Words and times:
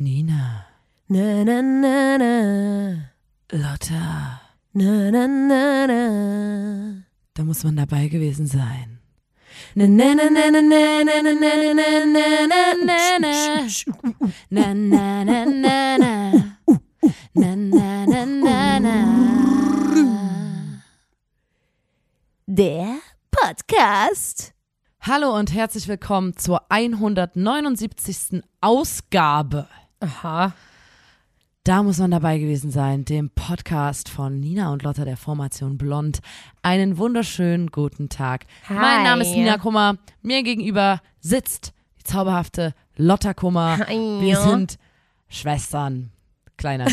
Nina, 0.00 0.66
Na, 1.08 1.44
na, 1.44 1.60
na, 1.62 2.16
na. 2.18 3.12
Lotta, 3.52 4.40
Na, 4.74 5.10
na, 5.10 5.26
na, 5.26 5.86
na. 5.86 7.04
da 7.34 7.44
muss 7.44 7.62
man 7.64 7.76
dabei 7.76 8.08
gewesen 8.08 8.46
sein. 8.46 8.98
Na, 9.74 9.86
na, 9.86 10.14
na, 10.14 10.30
na, 10.30 10.50
na, 10.50 10.60
na, 10.60 11.04
na, 11.04 11.22
na, 11.22 11.32
na, 11.34 12.04
na, 12.04 12.46
na, 12.46 12.74
na, 12.84 13.18
na. 13.18 13.34
Na, 14.50 14.74
na, 14.74 15.24
na, 15.24 15.44
na, 15.44 15.98
na. 15.98 16.32
Na, 17.34 17.54
na, 17.54 18.06
na, 18.06 18.78
na. 18.80 18.94
Der 22.48 22.98
Podcast. 23.30 24.52
Hallo 25.06 25.36
und 25.36 25.52
herzlich 25.52 25.86
willkommen 25.86 26.34
zur 26.34 26.62
179. 26.70 28.42
Ausgabe. 28.62 29.68
Aha. 30.00 30.54
Da 31.62 31.82
muss 31.82 31.98
man 31.98 32.10
dabei 32.10 32.38
gewesen 32.38 32.70
sein, 32.70 33.04
dem 33.04 33.28
Podcast 33.28 34.08
von 34.08 34.40
Nina 34.40 34.72
und 34.72 34.82
Lotta 34.82 35.04
der 35.04 35.18
Formation 35.18 35.76
Blond. 35.76 36.20
Einen 36.62 36.96
wunderschönen 36.96 37.66
guten 37.66 38.08
Tag. 38.08 38.46
Hi. 38.66 38.76
Mein 38.76 39.02
Name 39.02 39.24
ist 39.24 39.34
Nina 39.34 39.58
Kummer. 39.58 39.98
Mir 40.22 40.42
gegenüber 40.42 41.02
sitzt 41.20 41.74
die 41.98 42.04
zauberhafte 42.04 42.72
Lotta 42.96 43.34
Kummer. 43.34 43.80
Hi. 43.86 44.22
Wir 44.22 44.38
sind 44.38 44.78
Schwestern. 45.28 46.13
Kleiner. 46.56 46.86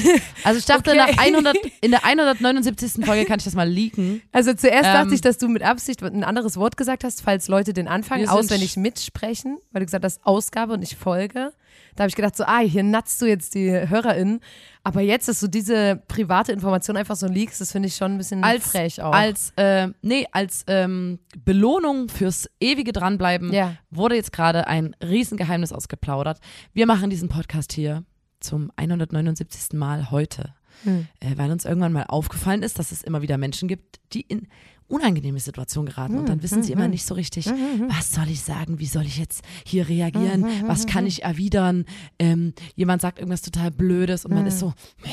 Also 0.43 0.57
ich 0.59 0.65
dachte, 0.65 0.89
Okay. 0.91 0.97
nach 0.97 1.17
100, 1.17 1.55
in 1.81 1.91
der 1.91 2.03
179. 2.03 3.05
Folge 3.05 3.25
kann 3.25 3.37
ich 3.39 3.45
das 3.45 3.53
mal 3.53 3.69
leaken. 3.69 4.21
Also 4.31 4.53
zuerst 4.53 4.87
Ähm, 4.87 4.93
dachte 4.93 5.13
ich, 5.13 5.21
dass 5.21 5.37
du 5.37 5.47
mit 5.47 5.61
Absicht 5.63 6.01
ein 6.03 6.23
anderes 6.23 6.57
Wort 6.57 6.77
gesagt 6.77 7.03
hast, 7.03 7.21
falls 7.21 7.47
Leute 7.47 7.71
den 7.73 7.87
Anfang 7.87 8.27
auswendig 8.27 8.75
mitsprechen, 8.77 9.59
weil 9.71 9.81
du 9.81 9.85
gesagt 9.85 10.03
hast 10.03 10.19
Ausgabe 10.25 10.73
und 10.73 10.79
nicht 10.79 10.95
Folge. 10.95 11.53
Da 11.95 12.03
habe 12.03 12.09
ich 12.09 12.15
gedacht 12.15 12.35
so, 12.35 12.43
ah, 12.45 12.59
hier 12.59 12.83
natzt 12.83 13.21
du 13.21 13.25
jetzt 13.27 13.53
die 13.53 13.69
HörerInnen. 13.69 14.39
Aber 14.83 15.01
jetzt, 15.01 15.27
dass 15.27 15.39
du 15.39 15.47
diese 15.47 16.01
private 16.07 16.51
Information 16.51 16.97
einfach 16.97 17.15
so 17.15 17.27
liegst, 17.27 17.61
das 17.61 17.71
finde 17.71 17.87
ich 17.87 17.95
schon 17.95 18.13
ein 18.13 18.17
bisschen 18.17 18.43
Als, 18.43 18.65
frech 18.71 19.01
auch. 19.01 19.13
als, 19.13 19.53
äh, 19.57 19.89
nee, 20.01 20.25
als 20.31 20.63
ähm, 20.67 21.19
Belohnung 21.45 22.09
fürs 22.09 22.49
ewige 22.59 22.91
Dranbleiben 22.93 23.53
Ja. 23.53 23.75
wurde 23.91 24.15
jetzt 24.15 24.31
gerade 24.33 24.67
ein 24.67 24.95
Riesengeheimnis 25.03 25.71
ausgeplaudert. 25.71 26.39
Wir 26.73 26.87
machen 26.87 27.09
diesen 27.09 27.29
Podcast 27.29 27.73
hier 27.73 28.03
zum 28.41 28.71
179. 28.75 29.73
Mal 29.77 30.11
heute, 30.11 30.53
Hm. 30.83 31.07
äh, 31.19 31.37
weil 31.37 31.51
uns 31.51 31.65
irgendwann 31.65 31.93
mal 31.93 32.05
aufgefallen 32.07 32.63
ist, 32.63 32.79
dass 32.79 32.91
es 32.91 33.03
immer 33.03 33.21
wieder 33.21 33.37
Menschen 33.37 33.67
gibt, 33.67 33.99
die 34.13 34.21
in 34.21 34.47
unangenehme 34.87 35.39
Situationen 35.39 35.87
geraten 35.89 36.13
und 36.15 36.19
Hm, 36.21 36.25
dann 36.27 36.43
wissen 36.43 36.63
sie 36.63 36.73
immer 36.73 36.87
nicht 36.89 37.05
so 37.05 37.13
richtig, 37.15 37.45
was 37.45 38.11
soll 38.11 38.27
ich 38.29 38.41
sagen, 38.41 38.79
wie 38.79 38.85
soll 38.87 39.03
ich 39.05 39.17
jetzt 39.17 39.41
hier 39.65 39.87
reagieren, 39.87 40.45
was 40.67 40.85
kann 40.85 41.05
ich 41.05 41.23
erwidern, 41.23 41.85
ähm, 42.19 42.53
jemand 42.75 43.01
sagt 43.01 43.17
irgendwas 43.19 43.41
total 43.41 43.71
Blödes 43.71 44.25
und 44.25 44.33
man 44.33 44.45
ist 44.45 44.59
so, 44.59 44.73
Mäh. 45.03 45.09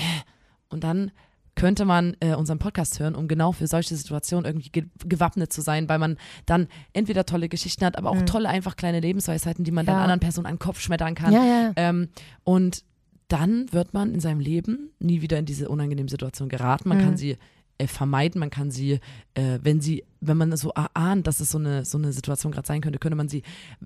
und 0.69 0.83
dann 0.83 1.13
könnte 1.55 1.85
man 1.85 2.17
äh, 2.21 2.35
unseren 2.35 2.59
Podcast 2.61 2.99
hören, 3.01 3.15
um 3.17 3.27
genau 3.29 3.51
für 3.53 3.67
solche 3.67 3.95
Situationen 3.97 4.45
irgendwie 4.47 4.71
ge 4.71 4.85
gewappnet 5.05 5.53
zu 5.53 5.61
sein, 5.61 5.89
weil 5.89 5.99
man 5.99 6.17
dann 6.47 6.69
entweder 6.93 7.27
tolle 7.27 7.49
Geschichten 7.49 7.85
hat, 7.85 7.99
aber 7.99 8.11
auch 8.11 8.23
tolle 8.23 8.49
einfach 8.49 8.77
kleine 8.77 9.01
Lebensweisheiten, 9.01 9.65
die 9.65 9.73
man 9.73 9.85
dann 9.87 9.97
Ja. 9.97 10.03
anderen 10.03 10.21
Personen 10.21 10.47
an 10.47 10.55
den 10.55 10.59
Kopf 10.61 10.81
schmettern 10.81 11.15
kann. 11.17 11.33
Ja, 11.33 11.45
ja. 11.45 11.73
Ähm, 11.77 12.09
und 12.45 12.85
dann 13.29 13.73
wird 13.73 13.95
man 13.95 14.13
in 14.15 14.21
seinem 14.21 14.41
Leben 14.41 14.91
nie 14.99 15.21
wieder 15.23 15.39
in 15.39 15.45
diese 15.47 15.69
unangenehme 15.69 16.09
Situation 16.09 16.49
geraten. 16.49 16.89
Man 16.89 16.99
Mhm. 16.99 17.03
kann 17.03 17.17
sie 17.17 17.37
äh, 17.81 17.87
vermeiden, 17.87 18.41
man 18.41 18.51
kann 18.51 18.73
sie, 18.73 18.99
äh, 19.35 19.59
wenn 19.63 19.81
sie, 19.81 20.03
wenn 20.21 20.37
man 20.37 20.57
so 20.57 20.71
erahnt, 20.71 21.27
dass 21.29 21.39
es 21.39 21.51
so 21.53 21.59
eine, 21.59 21.85
so 21.85 21.97
eine 21.97 22.13
Situation 22.13 22.51
gerade 22.51 22.67
sein 22.67 22.81
könnte, 22.81 22.99
könnte 22.99 23.15
man 23.17 23.29
sie, 23.29 23.43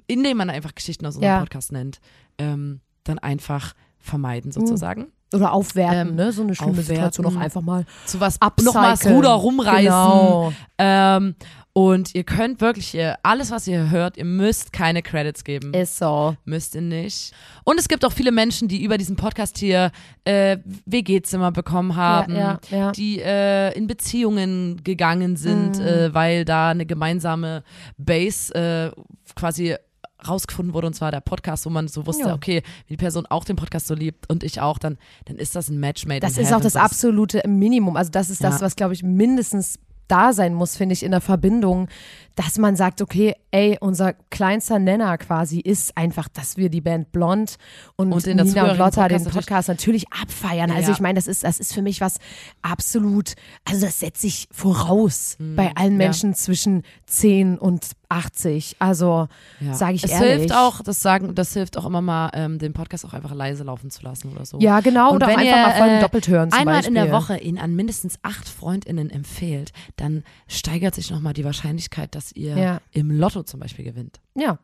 indem 0.07 0.39
man 0.39 0.49
einfach 0.49 0.75
Geschichten 0.75 1.05
aus 1.05 1.17
unserem 1.17 1.35
Ja. 1.35 1.41
Podcast 1.41 1.73
nennt, 1.73 2.01
ähm, 2.39 2.81
dann 3.05 3.19
einfach 3.19 3.75
vermeiden 3.99 4.51
sozusagen. 4.51 5.09
Oder 5.35 5.53
aufwerten, 5.53 6.09
Ähm, 6.11 6.15
ne? 6.15 6.33
So 6.33 6.43
eine 6.43 6.55
schlimme 6.55 6.73
aufwerten. 6.73 6.95
Situation 6.95 7.27
auch 7.27 7.37
einfach 7.37 7.61
mal 7.63 7.85
Zu 8.07 8.19
was 8.21 8.41
upcyclen. 8.41 8.65
noch 8.67 8.81
mal 8.81 8.91
das 8.93 9.07
Ruder 9.07 9.31
rumreißen. 9.31 9.85
Genau. 9.85 10.53
Ähm, 10.79 11.35
und 11.75 12.15
ihr 12.15 12.25
könnt 12.25 12.61
wirklich, 12.61 12.95
ihr, 12.95 13.17
alles 13.23 13.51
was 13.51 13.67
ihr 13.67 13.89
hört, 13.91 14.17
ihr 14.19 14.25
müsst 14.27 14.73
keine 14.73 15.03
Credits 15.03 15.43
geben. 15.45 15.73
Ist 15.73 15.97
so. 15.97 16.37
Müsst 16.45 16.75
ihr 16.75 16.83
nicht. 16.83 17.33
Und 17.65 17.79
es 17.81 17.89
gibt 17.89 18.05
auch 18.05 18.13
viele 18.13 18.31
Menschen, 18.33 18.69
die 18.69 18.85
über 18.85 18.99
diesen 18.99 19.17
Podcast 19.17 19.57
hier 19.59 19.91
äh, 20.25 20.59
WG-Zimmer 20.85 21.51
bekommen 21.53 21.97
haben, 21.97 22.35
ja, 22.37 22.61
ja. 22.71 22.93
die 22.93 23.21
äh, 23.21 23.73
in 23.77 23.87
Beziehungen 23.87 24.83
gegangen 24.85 25.37
sind, 25.37 25.79
Mhm. 25.79 25.87
äh, 25.87 26.15
weil 26.15 26.45
da 26.45 26.71
eine 26.71 26.85
gemeinsame 26.85 27.63
Base 27.97 28.55
äh, 28.55 28.91
quasi 29.35 29.75
rausgefunden 30.29 30.73
wurde 30.75 30.87
und 30.87 30.95
zwar 30.95 31.11
der 31.11 31.21
Podcast, 31.21 31.67
wo 31.67 31.71
man 31.71 31.89
so 31.89 32.07
wusste, 32.07 32.29
Ja. 32.29 32.35
okay, 32.35 32.63
wenn 32.87 32.95
die 32.95 32.97
Person 32.97 33.27
auch 33.27 33.45
den 33.45 33.57
Podcast 33.57 33.87
so 33.89 33.95
liebt 33.95 34.31
und 34.31 34.45
ich 34.45 34.61
auch, 34.61 34.79
dann, 34.79 34.97
dann 35.25 35.37
ist 35.37 35.57
das 35.57 35.69
ein 35.69 35.81
Match 35.81 36.07
made 36.07 36.21
Das 36.21 36.39
ist 36.39 36.49
auch 36.49 36.59
heaven. 36.59 36.63
das 36.63 36.77
absolute 36.77 37.43
Minimum. 37.49 37.97
Also 37.97 38.11
das 38.13 38.31
ist 38.31 38.45
das, 38.45 38.57
Ja. 38.61 38.67
was, 38.67 38.77
glaube 38.77 38.93
ich, 38.95 39.03
mindestens 39.03 39.81
da 40.09 40.33
sein 40.33 40.55
muss, 40.55 40.77
finde 40.77 40.93
ich, 40.93 41.03
in 41.03 41.11
der 41.11 41.21
Verbindung, 41.21 41.89
dass 42.35 42.59
man 42.59 42.77
sagt, 42.77 43.03
okay, 43.03 43.35
ey, 43.51 43.77
unser 43.81 44.15
kleinster 44.31 44.79
Nenner 44.79 45.19
quasi 45.19 45.61
ist 45.61 45.97
einfach, 45.97 46.29
dass 46.29 46.57
wir 46.57 46.71
die 46.71 46.81
Band 46.81 47.13
Blond 47.13 47.57
und, 47.97 48.13
Und 48.13 48.27
Nina 48.27 48.71
und 48.71 48.79
Lotta 48.79 49.09
den 49.09 49.23
Podcast 49.25 49.35
Podcast 49.43 49.69
natürlich 49.69 50.05
abfeiern. 50.13 50.71
Ja, 50.71 50.77
Also 50.77 50.89
ja. 50.91 50.95
ich 50.95 51.01
meine, 51.01 51.17
das 51.17 51.27
ist, 51.27 51.45
das 51.45 51.59
ist 51.61 51.75
für 51.75 51.83
mich 51.83 52.01
was 52.01 52.17
absolut, 52.63 53.35
also 53.65 53.87
das 53.87 54.01
setzt 54.01 54.21
sich 54.23 54.49
voraus 54.53 55.37
bei 55.39 55.73
allen 55.75 55.93
Hm, 55.95 56.01
ja. 56.01 56.07
Menschen 56.07 56.35
zwischen 56.35 56.83
10 57.07 57.59
und 57.59 57.91
80. 58.09 58.77
Also 58.79 59.29
Ja. 59.61 59.75
sage 59.75 59.95
ich 59.95 60.05
es 60.05 60.11
ehrlich. 60.11 60.29
hilft 60.41 60.55
auch, 60.55 60.83
das 60.83 61.01
sagen, 61.03 61.35
das 61.35 61.53
hilft 61.55 61.77
auch 61.79 61.87
immer 61.87 62.03
mal, 62.03 62.31
ähm, 62.35 62.59
den 62.59 62.73
Podcast 62.75 63.05
auch 63.07 63.15
einfach 63.15 63.35
leise 63.35 63.65
laufen 63.65 63.91
zu 63.91 64.03
lassen 64.03 64.31
oder 64.33 64.45
so. 64.45 64.59
Ja, 64.61 64.81
genau. 64.81 65.11
Und 65.11 65.17
oder 65.17 65.27
auch 65.27 65.31
wenn 65.31 65.39
einfach 65.39 65.57
ihr, 65.57 65.63
mal 65.67 65.75
Folgen 65.77 65.95
äh, 65.97 66.01
doppelt 66.01 66.29
hören 66.29 66.51
zum 66.51 66.59
einmal 66.61 66.75
Beispiel. 66.77 66.89
in 66.97 67.03
der 67.03 67.13
Woche 67.13 67.39
ihn 67.39 67.59
an 67.59 67.75
mindestens 67.75 68.17
acht 68.23 68.49
FreundInnen 68.49 69.09
empfehlt, 69.11 69.73
dann 69.97 70.25
steigert 70.47 70.95
sich 70.95 71.11
nochmal 71.11 71.33
die 71.33 71.45
Wahrscheinlichkeit, 71.45 72.15
dass 72.15 72.22
ihr 72.31 72.57
Ja. 72.57 72.81
im 72.93 73.11
Lotto 73.11 73.43
zum 73.43 73.59
Beispiel 73.59 73.85
gewinnt. 73.85 74.21
Ja, 74.35 74.59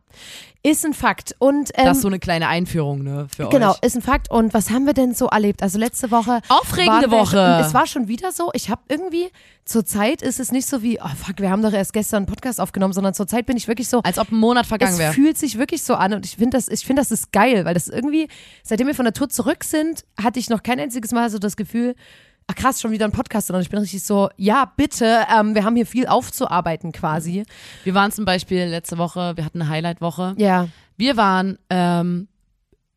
ist 0.62 0.86
ein 0.86 0.94
Fakt. 0.94 1.34
Und 1.40 1.70
ähm, 1.74 1.84
das 1.86 1.96
ist 1.98 2.02
so 2.02 2.08
eine 2.08 2.18
kleine 2.20 2.46
Einführung, 2.48 3.02
ne, 3.02 3.26
für 3.34 3.48
Genau, 3.48 3.72
euch. 3.72 3.78
ist 3.82 3.96
ein 3.96 4.02
Fakt. 4.02 4.30
Und 4.30 4.54
was 4.54 4.70
haben 4.70 4.86
wir 4.86 4.94
denn 4.94 5.12
so 5.14 5.26
erlebt? 5.26 5.62
Also 5.62 5.78
letzte 5.78 6.10
Woche. 6.10 6.40
Aufregende 6.48 7.10
wir- 7.10 7.18
Woche. 7.18 7.58
Es 7.60 7.74
war 7.74 7.86
schon 7.86 8.06
wieder 8.08 8.30
so. 8.32 8.50
Ich 8.54 8.70
habe 8.70 8.80
irgendwie, 8.88 9.28
zur 9.66 9.84
Zeit 9.84 10.22
ist 10.22 10.40
es 10.40 10.52
nicht 10.52 10.66
so 10.66 10.82
wie, 10.82 11.00
oh 11.02 11.08
fuck, 11.22 11.40
wir 11.40 11.50
haben 11.50 11.60
doch 11.62 11.72
erst 11.72 11.92
gestern 11.92 12.18
einen 12.18 12.26
Podcast 12.26 12.60
aufgenommen, 12.60 12.94
sondern 12.94 13.12
zur 13.12 13.26
Zeit 13.26 13.44
bin 13.44 13.56
ich 13.58 13.68
wirklich 13.68 13.88
so. 13.88 14.00
Als 14.02 14.18
ob 14.18 14.30
ein 14.32 14.36
Monat 14.38 14.64
vergangen 14.66 14.92
Es 14.94 14.98
wäre. 14.98 15.12
fühlt 15.12 15.36
sich 15.36 15.58
wirklich 15.58 15.82
so 15.82 15.94
an 15.96 16.14
und 16.14 16.24
ich 16.24 16.36
finde 16.36 16.56
das, 16.56 16.68
ich 16.68 16.86
finde 16.86 17.00
das 17.02 17.10
ist 17.10 17.32
geil, 17.32 17.64
weil 17.66 17.74
das 17.74 17.88
irgendwie, 17.88 18.28
seitdem 18.62 18.86
wir 18.86 18.94
von 18.94 19.04
der 19.04 19.12
Tour 19.14 19.28
zurück 19.28 19.64
sind, 19.64 20.04
hatte 20.22 20.38
ich 20.38 20.48
noch 20.48 20.62
kein 20.62 20.80
einziges 20.80 21.12
Mal 21.12 21.28
so 21.28 21.38
das 21.38 21.56
Gefühl, 21.56 21.94
ach 22.50 22.54
krass, 22.54 22.80
schon 22.80 22.90
wieder 22.90 23.04
ein 23.04 23.12
Podcast, 23.12 23.46
sondern 23.46 23.62
ich 23.62 23.68
bin 23.70 23.78
richtig 23.78 24.02
so, 24.02 24.28
ja 24.36 24.72
bitte, 24.76 25.20
ähm, 25.32 25.54
wir 25.54 25.64
haben 25.64 25.76
hier 25.76 25.86
viel 25.86 26.06
aufzuarbeiten 26.06 26.90
quasi. 26.92 27.44
Wir 27.84 27.94
waren 27.94 28.10
zum 28.10 28.24
Beispiel 28.24 28.64
letzte 28.64 28.98
Woche, 28.98 29.36
wir 29.36 29.44
hatten 29.44 29.60
eine 29.62 29.70
Highlight-Woche. 29.70 30.34
Ja, 30.38 30.68
Wir 30.96 31.16
waren 31.16 31.58
ähm, 31.70 32.26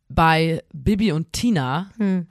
bei 0.08 0.62
Bibi 0.72 1.12
und 1.12 1.32
Tina. 1.32 1.90
Hm. 1.98 2.26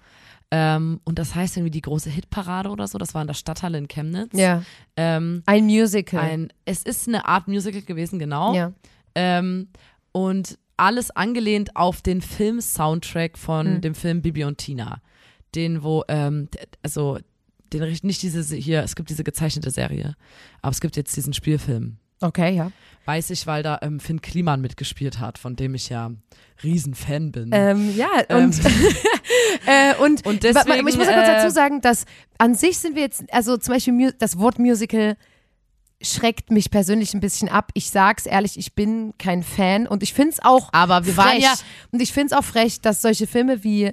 Ähm, 0.54 1.00
und 1.06 1.18
das 1.18 1.34
heißt 1.34 1.56
irgendwie 1.56 1.72
die 1.72 1.82
große 1.82 2.10
Hitparade 2.10 2.70
oder 2.70 2.86
so. 2.88 2.98
Das 2.98 3.14
war 3.14 3.22
in 3.22 3.28
der 3.28 3.36
Stadthalle 3.36 3.78
in 3.78 3.88
Chemnitz. 3.88 4.38
ja, 4.38 4.64
Ähm, 4.98 5.44
ein 5.46 5.66
Musical. 5.66 6.20
ein, 6.20 6.52
es 6.66 6.84
ist 6.84 7.08
eine 7.08 7.26
Art 7.26 7.48
Musical 7.48 7.82
gewesen, 7.84 8.20
genau. 8.20 8.54
ja. 8.54 8.74
Ähm, 9.16 9.70
und 10.12 10.58
alles 10.76 11.12
angelehnt 11.12 11.76
auf 11.78 12.02
den 12.02 12.22
Film-Soundtrack 12.22 13.38
von 13.38 13.76
Hm. 13.76 13.82
dem 13.82 13.96
Film 13.96 14.22
Bibi 14.22 14.44
und 14.44 14.58
Tina. 14.58 15.00
Den, 15.56 15.84
wo, 15.84 16.04
ähm, 16.08 16.48
also, 16.84 17.20
den, 17.74 17.98
nicht 18.04 18.22
diese 18.22 18.56
hier, 18.56 18.84
es 18.84 18.96
gibt 18.96 19.10
diese 19.10 19.24
gezeichnete 19.24 19.72
Serie, 19.72 20.16
aber 20.62 20.72
es 20.72 20.82
gibt 20.82 20.96
jetzt 20.96 21.16
diesen 21.16 21.34
Spielfilm. 21.34 21.98
Okay, 22.22 22.56
ja. 22.56 22.72
Weiß 23.06 23.32
ich, 23.32 23.48
weil 23.48 23.64
da 23.64 23.80
ähm, 23.82 24.00
Finn 24.00 24.22
Kliman 24.22 24.62
mitgespielt 24.62 25.20
hat, 25.20 25.40
von 25.40 25.56
dem 25.56 25.74
ich 25.74 25.90
ja 25.90 26.12
Riesenfan 26.64 27.32
bin. 27.32 27.50
Ähm, 27.52 27.96
ja, 27.96 28.10
Ähm, 28.30 28.46
und, 28.46 28.60
äh, 29.66 29.96
und, 29.96 30.26
Und 30.26 30.44
deswegen, 30.44 30.88
ich 30.88 30.96
muss 30.96 31.08
ja 31.08 31.14
kurz 31.14 31.28
äh, 31.28 31.36
dazu 31.36 31.50
sagen, 31.50 31.82
dass 31.82 32.06
an 32.38 32.54
sich 32.54 32.78
sind 32.78 32.96
wir 32.96 33.02
jetzt, 33.02 33.24
also 33.34 33.58
zum 33.58 33.74
Beispiel 33.74 34.14
das 34.20 34.38
Wort 34.38 34.60
Musical 34.60 35.18
schreckt 36.04 36.52
mich 36.52 36.70
persönlich 36.70 37.14
ein 37.14 37.20
bisschen 37.20 37.50
ab. 37.50 37.72
Ich 37.74 37.90
sag's 37.90 38.26
ehrlich, 38.26 38.58
ich 38.58 38.74
bin 38.74 39.14
kein 39.18 39.44
Fan 39.44 39.88
und 39.88 40.04
ich 40.04 40.14
find's 40.14 40.40
auch 40.42 40.70
aber 40.74 41.06
wir 41.06 41.14
frech. 41.14 41.26
waren 41.26 41.42
ja, 41.42 41.54
und 41.92 42.02
ich 42.02 42.12
find's 42.12 42.34
auch 42.34 42.44
frech, 42.44 42.82
dass 42.82 43.02
solche 43.02 43.28
Filme 43.28 43.64
wie 43.64 43.92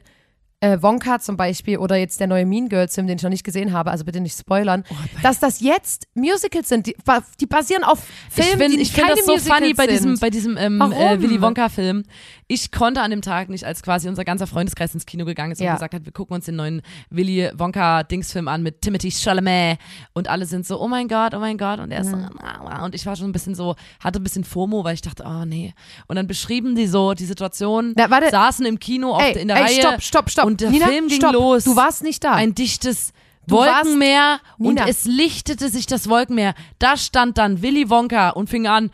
äh, 0.60 0.78
Wonka 0.80 1.20
zum 1.20 1.36
Beispiel 1.36 1.78
oder 1.78 1.96
jetzt 1.96 2.18
der 2.20 2.26
neue 2.26 2.44
Mean 2.44 2.68
Girls 2.68 2.94
Film, 2.94 3.06
den 3.06 3.16
ich 3.16 3.22
noch 3.22 3.30
nicht 3.30 3.44
gesehen 3.44 3.72
habe, 3.72 3.90
also 3.90 4.04
bitte 4.04 4.20
nicht 4.20 4.36
spoilern, 4.36 4.84
Oh, 4.90 4.94
dass 5.22 5.38
das 5.38 5.60
jetzt 5.60 6.08
Musicals 6.14 6.68
sind, 6.68 6.86
die, 6.86 6.96
die 7.40 7.46
basieren 7.46 7.84
auf 7.84 8.00
ich 8.28 8.34
Filmen, 8.34 8.58
finde 8.58 8.76
die 8.76 8.82
ich 8.82 8.92
find 8.92 9.06
keine 9.06 9.16
das 9.16 9.26
so 9.26 9.32
Musicals 9.32 9.58
funny 9.58 9.74
bei 9.74 9.86
diesem, 9.86 10.18
bei 10.18 10.30
diesem 10.30 10.56
ähm, 10.56 10.80
äh, 10.80 11.20
Willy 11.20 11.40
Wonka-Film. 11.40 12.04
Ich 12.50 12.72
konnte 12.72 13.02
an 13.02 13.10
dem 13.10 13.20
Tag 13.20 13.50
nicht, 13.50 13.64
als 13.64 13.82
quasi 13.82 14.08
unser 14.08 14.24
ganzer 14.24 14.46
Freundeskreis 14.46 14.94
ins 14.94 15.04
Kino 15.04 15.26
gegangen 15.26 15.52
ist 15.52 15.60
Ja. 15.60 15.70
und 15.72 15.76
gesagt 15.76 15.92
hat, 15.94 16.04
wir 16.06 16.12
gucken 16.12 16.34
uns 16.34 16.46
den 16.46 16.56
neuen 16.56 16.80
Willy 17.10 17.50
Wonka 17.54 18.02
Dingsfilm 18.04 18.48
an 18.48 18.62
mit 18.62 18.80
Timothy 18.80 19.10
Chalamet 19.10 19.78
und 20.14 20.28
alle 20.28 20.46
sind 20.46 20.66
so, 20.66 20.80
oh 20.80 20.88
mein 20.88 21.08
Gott, 21.08 21.34
oh 21.34 21.38
mein 21.40 21.58
Gott 21.58 21.78
und 21.78 21.90
er 21.92 22.00
ist 22.00 22.10
so, 22.10 22.16
"Ah, 22.16 22.64
ah." 22.64 22.84
und 22.86 22.94
ich 22.94 23.04
war 23.04 23.16
schon 23.16 23.28
ein 23.28 23.32
bisschen 23.32 23.54
so, 23.54 23.76
hatte 24.00 24.18
ein 24.18 24.22
bisschen 24.24 24.44
FOMO, 24.44 24.82
weil 24.82 24.94
ich 24.94 25.02
dachte, 25.02 25.24
oh 25.26 25.44
nee. 25.44 25.74
Und 26.06 26.16
dann 26.16 26.26
beschrieben 26.26 26.74
die 26.74 26.86
so 26.86 27.12
die 27.12 27.26
Situation, 27.26 27.92
Na, 27.96 28.08
warte. 28.10 28.30
saßen 28.30 28.64
im 28.64 28.78
Kino 28.78 29.14
auf, 29.14 29.22
Ey, 29.22 29.40
in 29.42 29.48
der 29.48 29.58
ey, 29.58 29.62
Reihe 29.64 29.80
stopp, 29.80 30.02
stopp, 30.02 30.30
stopp. 30.30 30.44
und 30.46 30.60
der 30.62 30.70
Nina, 30.70 30.86
Film 30.86 31.08
ging 31.08 31.18
stopp. 31.20 31.34
los. 31.34 31.64
Du 31.64 31.76
warst 31.76 32.02
nicht 32.02 32.24
da. 32.24 32.32
ein 32.32 32.54
dichtes 32.54 33.12
Du 33.46 33.56
Wolkenmeer 33.56 34.40
und 34.58 34.78
es 34.78 35.06
lichtete 35.06 35.70
sich 35.70 35.86
das 35.86 36.08
Wolkenmeer. 36.08 36.54
Da 36.78 36.96
stand 36.98 37.38
dann 37.38 37.62
Willy 37.62 37.88
Wonka 37.88 38.30
und 38.30 38.50
fing 38.50 38.66
an, 38.66 38.90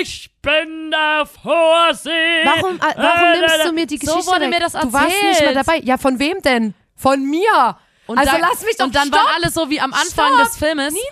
ich 0.00 0.30
bin 0.42 0.90
der 0.90 1.26
Vorsee. 1.26 2.44
warum, 2.44 2.76
äh, 2.76 2.94
warum 2.96 3.40
nimmst 3.40 3.64
du 3.66 3.72
mir 3.72 3.86
die 3.86 3.98
So 3.98 4.06
Geschichte 4.14 4.30
wurde 4.30 4.40
weg? 4.42 4.50
mir 4.50 4.60
das 4.60 4.72
Du 4.72 4.92
warst 4.92 5.08
nicht 5.08 5.22
mehr 5.22 5.30
erzählt. 5.30 5.56
dabei. 5.56 5.78
Ja, 5.80 5.98
von 5.98 6.18
wem 6.18 6.40
denn? 6.42 6.74
Von 6.96 7.22
mir. 7.28 7.76
Und 8.06 8.18
also 8.18 8.32
dann, 8.32 8.40
lass 8.40 8.62
mich 8.62 8.76
doch 8.76 8.86
Und 8.86 8.94
dann 8.94 9.08
stopp. 9.08 9.20
waren 9.20 9.34
alle 9.36 9.50
so 9.50 9.68
wie 9.70 9.80
am 9.80 9.92
Anfang 9.92 10.34
Stopp. 10.34 10.44
des 10.46 10.56
Filmes. 10.56 10.92
Nina, 10.92 11.04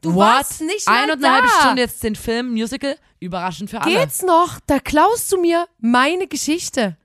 du 0.00 0.14
What? 0.14 0.18
warst 0.26 0.60
nicht 0.62 0.88
mehr 0.88 0.96
Eine 0.96 1.12
und 1.12 1.24
eine 1.24 1.34
halbe. 1.34 1.48
Stunde 1.48 1.82
jetzt 1.82 2.02
den 2.02 2.16
Film, 2.16 2.50
Musical. 2.52 2.96
Überraschend 3.20 3.68
für 3.70 3.80
alle. 3.82 3.90
Geht's 3.98 4.22
noch? 4.22 4.58
Da 4.66 4.78
klaust 4.80 5.30
du 5.30 5.40
mir 5.40 5.68
meine 5.78 6.26
Geschichte. 6.26 6.96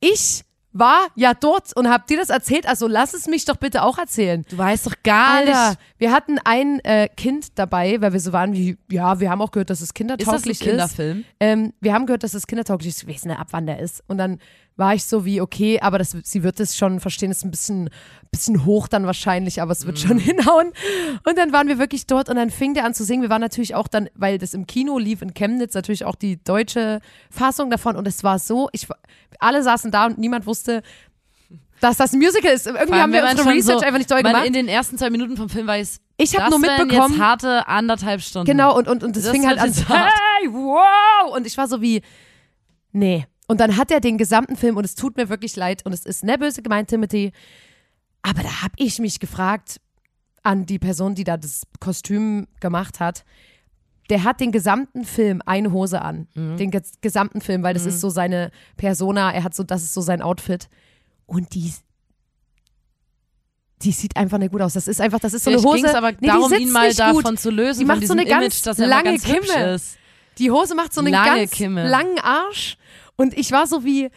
Ich 0.00 0.42
war 0.74 1.06
ja 1.14 1.32
dort 1.34 1.74
und 1.76 1.88
hab 1.88 2.06
dir 2.08 2.18
das 2.18 2.28
erzählt, 2.28 2.66
also 2.66 2.88
lass 2.88 3.14
es 3.14 3.26
mich 3.26 3.44
doch 3.44 3.56
bitte 3.56 3.82
auch 3.82 3.96
erzählen. 3.96 4.44
Du 4.50 4.58
weißt 4.58 4.86
doch 4.86 4.96
gar 5.02 5.36
Alter, 5.36 5.68
nicht. 5.70 5.80
wir 5.98 6.12
hatten 6.12 6.38
ein 6.44 6.80
äh, 6.80 7.08
Kind 7.08 7.58
dabei, 7.58 8.00
weil 8.00 8.12
wir 8.12 8.20
so 8.20 8.32
waren 8.32 8.52
wie, 8.52 8.76
ja, 8.90 9.20
wir 9.20 9.30
haben 9.30 9.40
auch 9.40 9.52
gehört, 9.52 9.70
dass 9.70 9.80
es 9.80 9.84
Ist 9.84 9.92
das 9.92 10.00
ein 10.00 10.08
kindertauglich 10.08 10.60
ist. 10.60 10.66
Kinderfilm? 10.68 11.24
Ähm, 11.38 11.72
wir 11.80 11.94
haben 11.94 12.06
gehört, 12.06 12.24
dass 12.24 12.34
es 12.34 12.46
kindertauglich 12.46 12.88
ist. 12.88 13.08
Weiß 13.08 13.24
nicht, 13.24 13.38
ab 13.38 13.48
wann 13.52 13.66
der 13.66 13.78
ist. 13.78 14.02
Und 14.08 14.18
dann 14.18 14.40
war 14.76 14.92
ich 14.94 15.04
so 15.04 15.24
wie, 15.24 15.40
okay, 15.40 15.78
aber 15.80 15.98
das, 15.98 16.16
sie 16.24 16.42
wird 16.42 16.58
es 16.58 16.76
schon 16.76 16.98
verstehen, 16.98 17.30
ist 17.30 17.44
ein 17.44 17.50
bisschen, 17.52 17.90
bisschen 18.32 18.64
hoch 18.64 18.88
dann 18.88 19.06
wahrscheinlich, 19.06 19.62
aber 19.62 19.70
es 19.70 19.86
wird 19.86 19.98
schon 20.00 20.18
hinhauen. 20.18 20.72
Und 21.24 21.38
dann 21.38 21.52
waren 21.52 21.68
wir 21.68 21.78
wirklich 21.78 22.06
dort 22.06 22.28
und 22.28 22.34
dann 22.36 22.50
fing 22.50 22.74
der 22.74 22.84
an 22.84 22.92
zu 22.92 23.04
singen. 23.04 23.22
Wir 23.22 23.30
waren 23.30 23.40
natürlich 23.40 23.76
auch 23.76 23.86
dann, 23.86 24.08
weil 24.16 24.36
das 24.38 24.52
im 24.52 24.66
Kino 24.66 24.98
lief 24.98 25.22
in 25.22 25.32
Chemnitz, 25.32 25.74
natürlich 25.74 26.04
auch 26.04 26.16
die 26.16 26.42
deutsche 26.42 27.00
Fassung 27.30 27.70
davon. 27.70 27.94
Und 27.94 28.08
es 28.08 28.24
war 28.24 28.40
so, 28.40 28.68
ich, 28.72 28.88
alle 29.38 29.62
saßen 29.62 29.92
da 29.92 30.06
und 30.06 30.18
niemand 30.18 30.44
wusste, 30.46 30.82
dass 31.80 31.96
das 31.98 32.12
ein 32.12 32.18
Musical 32.18 32.50
ist. 32.52 32.66
Irgendwie 32.66 32.98
haben 32.98 33.12
wir 33.12 33.22
unsere 33.22 33.48
Research 33.50 33.78
so- 33.80 33.84
einfach 33.84 33.98
nicht 33.98 34.10
doll 34.10 34.22
gemacht. 34.22 34.46
in 34.46 34.52
den 34.54 34.66
ersten 34.68 34.98
zwei 34.98 35.10
Minuten 35.10 35.36
vom 35.36 35.48
Film 35.48 35.66
weiß, 35.68 36.00
Ich 36.16 36.34
hab 36.34 36.48
das 36.48 36.50
nur 36.50 36.58
mitbekommen- 36.58 37.12
jetzt 37.14 37.22
harte 37.22 37.68
anderthalb 37.68 38.22
Stunden. 38.22 38.46
Genau, 38.46 38.76
und, 38.76 38.88
und, 38.88 39.04
und 39.04 39.14
das, 39.14 39.22
Das 39.24 39.32
fing 39.32 39.46
halt 39.46 39.58
an, 39.60 39.72
hey, 39.88 40.48
wow! 40.50 41.32
Und 41.36 41.46
ich 41.46 41.56
war 41.58 41.68
so 41.68 41.80
wie, 41.80 42.02
nee. 42.92 43.26
Und 43.46 43.60
dann 43.60 43.76
hat 43.76 43.90
er 43.90 44.00
den 44.00 44.16
gesamten 44.18 44.56
Film, 44.56 44.76
und 44.76 44.84
es 44.84 44.94
tut 44.94 45.16
mir 45.16 45.28
wirklich 45.28 45.54
leid, 45.56 45.84
und 45.84 45.92
es 45.92 46.06
ist 46.06 46.24
ne 46.24 46.38
böse 46.38 46.62
gemeint, 46.62 46.88
Timothy, 46.88 47.32
aber 48.22 48.42
da 48.42 48.62
habe 48.62 48.74
ich 48.76 48.98
mich 48.98 49.20
gefragt 49.20 49.80
an 50.42 50.66
die 50.66 50.78
Person, 50.78 51.14
die 51.14 51.24
da 51.24 51.36
das 51.36 51.62
Kostüm 51.80 52.46
gemacht 52.60 53.00
hat, 53.00 53.24
der 54.10 54.24
hat 54.24 54.40
den 54.40 54.52
gesamten 54.52 55.04
Film 55.04 55.40
eine 55.46 55.72
Hose 55.72 56.02
an. 56.02 56.26
Mhm. 56.34 56.56
Den 56.58 56.70
ges 56.70 56.92
gesamten 57.00 57.40
Film, 57.40 57.62
weil 57.62 57.74
das 57.74 57.86
ist 57.86 58.00
so 58.00 58.10
seine 58.10 58.50
Persona, 58.76 59.32
er 59.32 59.44
hat 59.44 59.54
so, 59.54 59.62
das 59.62 59.82
ist 59.82 59.94
so 59.94 60.02
sein 60.02 60.20
Outfit. 60.20 60.68
Und 61.26 61.54
die, 61.54 61.72
die 63.82 63.92
sieht 63.92 64.16
einfach 64.16 64.38
nicht 64.38 64.52
gut 64.52 64.60
aus. 64.60 64.74
Das 64.74 64.88
ist 64.88 65.00
einfach, 65.00 65.20
das 65.20 65.32
ist 65.32 65.44
so 65.44 65.50
eine 65.50 65.58
Vielleicht 65.58 65.74
Hose. 65.74 65.82
ging's 65.82 65.94
aber 65.94 66.12
nee, 66.12 66.26
darum, 66.26 66.52
ihn 66.52 66.70
mal 66.70 66.92
davon 66.92 67.22
gut. 67.22 67.40
zu 67.40 67.50
lösen, 67.50 67.80
Die 67.80 67.84
macht 67.86 68.06
so 68.06 68.12
eine 68.12 68.24
ganz 68.26 68.44
Image, 68.44 68.66
dass 68.66 68.78
er 68.78 68.86
immer 68.86 68.94
lange 68.96 69.10
ganz 69.10 69.24
Kimme. 69.24 69.80
Die 70.38 70.50
Hose 70.50 70.74
macht 70.74 70.92
so 70.92 71.00
einen 71.00 71.12
Lange 71.12 71.40
ganz 71.40 71.50
Kimme. 71.52 71.88
langen 71.88 72.18
Arsch. 72.18 72.76
Und 73.16 73.36
ich 73.36 73.52
war 73.52 73.66
so 73.66 73.84
wie, 73.84 74.10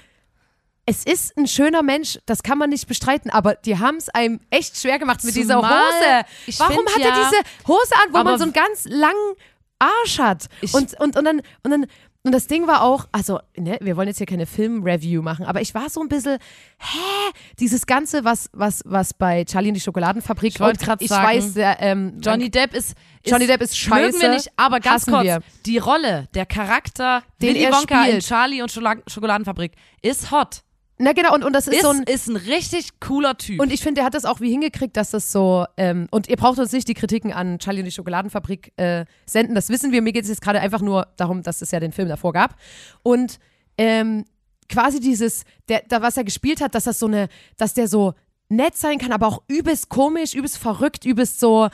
es 0.86 1.04
ist 1.04 1.38
ein 1.38 1.48
schöner 1.48 1.84
Mensch, 1.84 2.18
das 2.26 2.44
kann 2.44 2.58
man 2.58 2.70
nicht 2.70 2.88
bestreiten, 2.88 3.30
aber 3.30 3.56
die 3.56 3.78
haben 3.78 3.98
es 3.98 4.10
einem 4.10 4.40
echt 4.50 4.78
schwer 4.80 5.00
gemacht 5.00 5.24
mit 5.24 5.36
dieser 5.36 5.56
Zumal, 5.56 5.84
Hose. 5.84 6.26
ich 6.46 6.60
Warum 6.60 6.76
find 6.78 6.90
hat 6.96 7.02
ja- 7.02 7.08
er 7.10 7.30
diese 7.30 7.68
Hose 7.68 7.94
an, 8.04 8.14
wo 8.14 8.24
man 8.24 8.38
so 8.38 8.44
einen 8.44 8.54
ganz 8.54 8.86
langen 8.86 9.34
Arsch 9.80 10.18
hat? 10.20 10.46
Ich- 10.62 10.74
Und, 10.74 11.00
und, 11.00 11.16
und 11.18 11.26
dann, 11.26 11.42
und 11.64 11.72
dann, 11.72 11.86
und 12.28 12.34
das 12.34 12.48
Ding 12.48 12.68
war 12.68 12.82
auch, 12.82 13.08
also, 13.12 13.40
ne, 13.56 13.78
wir 13.82 13.96
wollen 13.98 14.10
jetzt 14.10 14.18
hier 14.18 14.28
keine 14.28 14.46
Film-Review 14.46 15.22
machen, 15.22 15.46
aber 15.46 15.62
ich 15.62 15.74
war 15.74 15.90
so 15.90 16.02
ein 16.02 16.10
bisschen, 16.10 16.38
hä? 16.78 17.32
Dieses 17.60 17.86
Ganze, 17.86 18.24
was, 18.26 18.50
was, 18.54 18.84
was 18.86 19.14
bei 19.14 19.46
Charlie 19.46 19.70
und 19.70 19.76
die 19.76 19.80
Schokoladenfabrik, 19.82 20.54
Ich 20.56 20.60
wollte 20.60 20.80
und 20.80 20.86
grad 20.86 21.02
ich 21.02 21.08
sagen, 21.08 21.26
weiß, 21.26 21.54
der, 21.54 21.82
ähm, 21.82 22.20
Johnny 22.22 22.52
Depp 22.52 22.74
ist, 22.74 22.96
ist 23.24 23.32
Johnny 23.32 23.48
Depp 23.48 23.62
ist 23.62 23.78
scheiße. 23.78 24.08
Mögen 24.08 24.22
wir 24.22 24.30
nicht, 24.32 24.52
aber 24.58 24.80
ganz 24.80 25.06
kurz, 25.06 25.24
wir. 25.24 25.40
die 25.66 25.78
Rolle, 25.78 26.28
der 26.34 26.46
Charakter, 26.46 27.24
Den 27.42 27.56
Willy 27.56 27.64
er 27.64 27.72
Wonka 27.72 28.04
in 28.04 28.08
spielt. 28.10 28.26
Charlie 28.26 28.62
und 28.62 28.72
Schokoladenfabrik 28.72 29.72
ist 30.02 30.30
hot. 30.32 30.64
Na 31.00 31.14
genau, 31.14 31.36
und, 31.36 31.44
und 31.44 31.54
das 31.54 31.68
ist, 31.68 31.76
Ist, 31.76 31.82
so 31.84 31.90
ein, 31.90 32.04
ist 32.04 32.28
ein 32.28 32.36
richtig 32.36 33.00
cooler 33.00 33.38
Typ. 33.38 33.62
Und 33.62 33.72
ich 33.72 33.82
finde, 33.82 33.96
der 33.96 34.06
hat 34.06 34.16
das 34.16 34.26
auch 34.26 34.42
wie 34.42 34.50
hingekriegt, 34.50 34.98
dass 34.98 35.12
das 35.12 35.32
so, 35.32 35.66
ähm, 35.78 36.08
und 36.10 36.28
ihr 36.28 36.38
braucht 36.38 36.58
uns 36.58 36.72
nicht 36.72 36.88
die 36.88 36.96
Kritiken 36.96 37.32
an 37.32 37.60
Charlie 37.60 37.82
und 37.82 37.86
die 37.86 37.92
Schokoladenfabrik 37.92 38.74
äh, 38.78 39.06
senden, 39.26 39.54
das 39.54 39.70
wissen 39.70 39.92
wir. 39.92 40.02
Mir 40.02 40.12
geht 40.12 40.24
es 40.24 40.30
jetzt 40.30 40.42
gerade 40.42 40.60
einfach 40.60 40.82
nur 40.82 41.08
darum, 41.18 41.44
dass 41.44 41.62
es 41.62 41.72
ja 41.72 41.80
den 41.80 41.92
Film 41.92 42.10
davor 42.10 42.34
gab. 42.34 42.56
Und 43.04 43.40
ähm, 43.78 44.26
quasi 44.70 45.00
dieses, 45.00 45.44
der, 45.70 45.84
da 45.88 46.02
was 46.02 46.18
er 46.18 46.24
gespielt 46.24 46.62
hat, 46.62 46.74
dass 46.74 46.86
das 46.86 46.98
so 46.98 47.06
eine, 47.06 47.30
dass 47.58 47.76
der 47.76 47.88
so 47.88 48.14
nett 48.50 48.76
sein 48.76 48.98
kann, 48.98 49.12
aber 49.12 49.28
auch 49.28 49.44
übelst 49.48 49.90
komisch, 49.90 50.34
übelst 50.34 50.58
verrückt, 50.58 51.06
übelst 51.06 51.40
so, 51.40 51.70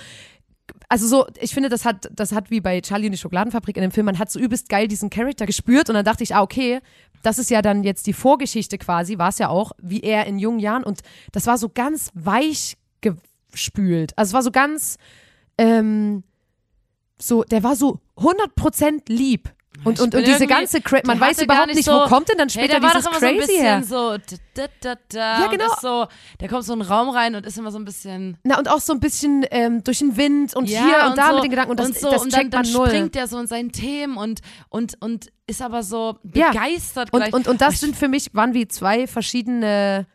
also 0.90 1.08
so, 1.08 1.28
ich 1.40 1.54
finde, 1.54 1.70
das 1.70 1.86
hat, 1.86 2.10
das 2.14 2.31
hat 2.31 2.50
wie 2.50 2.62
bei 2.62 2.81
Charlie 2.81 3.08
und 3.08 3.14
die 3.14 3.18
Schokoladenfabrik 3.18 3.78
in 3.78 3.84
dem 3.84 3.92
Film, 3.92 4.06
man 4.06 4.20
hat 4.20 4.31
so 4.31 4.40
übelst 4.40 4.70
geil 4.70 4.88
diesen 4.88 5.10
Charakter 5.10 5.46
gespürt 5.46 5.90
und 5.90 5.96
dann 5.96 6.06
dachte 6.06 6.24
ich, 6.24 6.36
ah, 6.36 6.42
okay, 6.42 6.80
das 7.24 7.40
ist 7.40 7.50
ja 7.50 7.62
dann 7.62 7.84
jetzt 7.84 8.06
die 8.06 8.14
Vorgeschichte 8.14 8.78
quasi, 8.78 9.18
war 9.18 9.30
es 9.30 9.40
ja 9.40 9.50
auch, 9.50 9.72
wie 9.81 10.02
er 10.02 10.28
in 10.28 10.38
jungen 10.38 10.60
Jahren 10.60 10.84
und 10.84 11.02
das 11.31 11.48
war 11.48 11.58
so 11.58 11.70
ganz 11.70 12.12
weich 12.14 12.78
gespült. 13.02 14.18
Also 14.18 14.30
es 14.30 14.34
war 14.34 14.44
so 14.44 14.52
ganz, 14.52 14.98
ähm, 15.58 16.24
so, 17.20 17.44
der 17.44 17.64
war 17.64 17.75
so 17.75 18.00
100% 18.18 19.04
lieb. 19.08 19.52
Und, 19.84 20.00
und, 20.00 20.16
und 20.16 20.26
diese 20.28 20.48
ganze, 20.48 20.82
Cra 20.82 21.00
man 21.06 21.20
weiß 21.20 21.42
überhaupt 21.42 21.74
nicht 21.74 21.86
so- 21.86 21.92
wo 21.92 22.06
kommt 22.06 22.30
denn 22.30 22.38
dann 22.38 22.50
hey, 22.50 22.66
später 22.66 22.82
war 22.82 22.92
dieses 22.94 23.10
Crazy 23.12 23.38
bisschen 23.38 23.62
her? 23.62 23.84
so, 23.84 24.18
da, 24.54 24.66
da, 24.82 24.96
da, 25.10 25.40
Ja, 25.42 25.46
und 25.46 25.52
genau. 25.52 25.76
so, 25.82 26.08
der 26.40 26.50
kommt 26.50 26.64
so 26.64 26.74
in 26.74 26.82
einen 26.82 26.90
Raum 26.90 27.10
rein 27.10 27.36
und 27.36 27.46
ist 27.46 27.58
immer 27.58 27.72
so 27.72 27.78
ein 27.80 27.86
bisschen 27.86 28.38
Na, 28.44 28.58
und 28.58 28.70
auch 28.70 28.80
so 28.80 28.94
ein 28.94 29.00
bisschen 29.00 29.46
ähm, 29.52 29.84
durch 29.84 30.00
den 30.00 30.16
Wind 30.18 30.56
und 30.56 30.70
ja, 30.70 30.84
hier 30.86 31.10
und, 31.10 31.18
da 31.18 31.30
so, 31.30 31.36
mit 31.36 31.44
den 31.46 31.50
Gedanken 31.52 31.72
und 31.72 31.80
das, 31.80 32.00
so, 32.00 32.12
das 32.12 32.22
und 32.24 32.32
checkt 32.32 32.54
dann, 32.54 32.64
dann 32.64 32.72
man 32.72 32.82
null. 32.82 32.88
springt 32.90 33.16
der 33.16 33.28
so 33.28 33.40
in 33.40 33.48
seinen 33.48 33.72
Themen 33.72 34.18
und, 34.18 34.42
und, 34.70 34.96
und 35.02 35.28
ist 35.48 35.62
aber 35.62 35.84
so 35.84 36.18
Ja. 36.34 36.52
begeistert 36.52 37.12
Und, 37.12 37.20
gleich. 37.20 37.34
und, 37.34 37.48
und 37.48 37.62
das 37.62 37.80
sind 37.80 37.96
für 37.96 38.08
mich, 38.08 38.34
waren 38.34 38.54
wie 38.54 38.68
zwei 38.68 39.08
verschiedene 39.08 40.06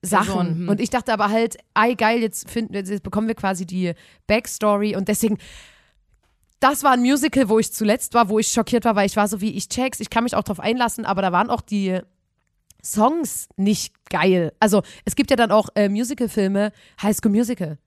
Sachen. 0.00 0.26
Personen, 0.26 0.54
hm. 0.60 0.68
Und 0.68 0.80
ich 0.80 0.90
dachte 0.90 1.12
aber 1.12 1.28
halt, 1.28 1.56
ei 1.74 1.94
geil, 1.94 2.20
jetzt, 2.20 2.48
finden, 2.48 2.72
jetzt 2.74 3.02
bekommen 3.02 3.26
wir 3.28 3.34
quasi 3.34 3.66
die 3.66 3.92
Backstory 4.28 4.94
und 4.96 5.08
deswegen, 5.08 5.38
das 6.60 6.82
war 6.82 6.92
ein 6.92 7.00
Musical, 7.00 7.48
wo 7.48 7.58
ich 7.58 7.72
zuletzt 7.72 8.14
war, 8.14 8.28
wo 8.28 8.38
ich 8.38 8.48
schockiert 8.48 8.84
war, 8.84 8.96
weil 8.96 9.06
ich 9.06 9.16
war 9.16 9.28
so 9.28 9.40
wie, 9.40 9.50
ich 9.52 9.68
check's, 9.68 10.00
ich 10.00 10.10
kann 10.10 10.24
mich 10.24 10.34
auch 10.34 10.42
drauf 10.42 10.60
einlassen, 10.60 11.04
aber 11.04 11.22
da 11.22 11.32
waren 11.32 11.50
auch 11.50 11.60
die 11.60 12.00
Songs 12.84 13.48
nicht 13.56 13.94
geil. 14.10 14.52
Also 14.60 14.82
es 15.04 15.16
gibt 15.16 15.30
ja 15.30 15.36
dann 15.36 15.50
auch 15.50 15.68
äh, 15.74 15.88
Musicalfilme, 15.88 16.72
High 17.02 17.16
School 17.16 17.32
Musical. 17.32 17.78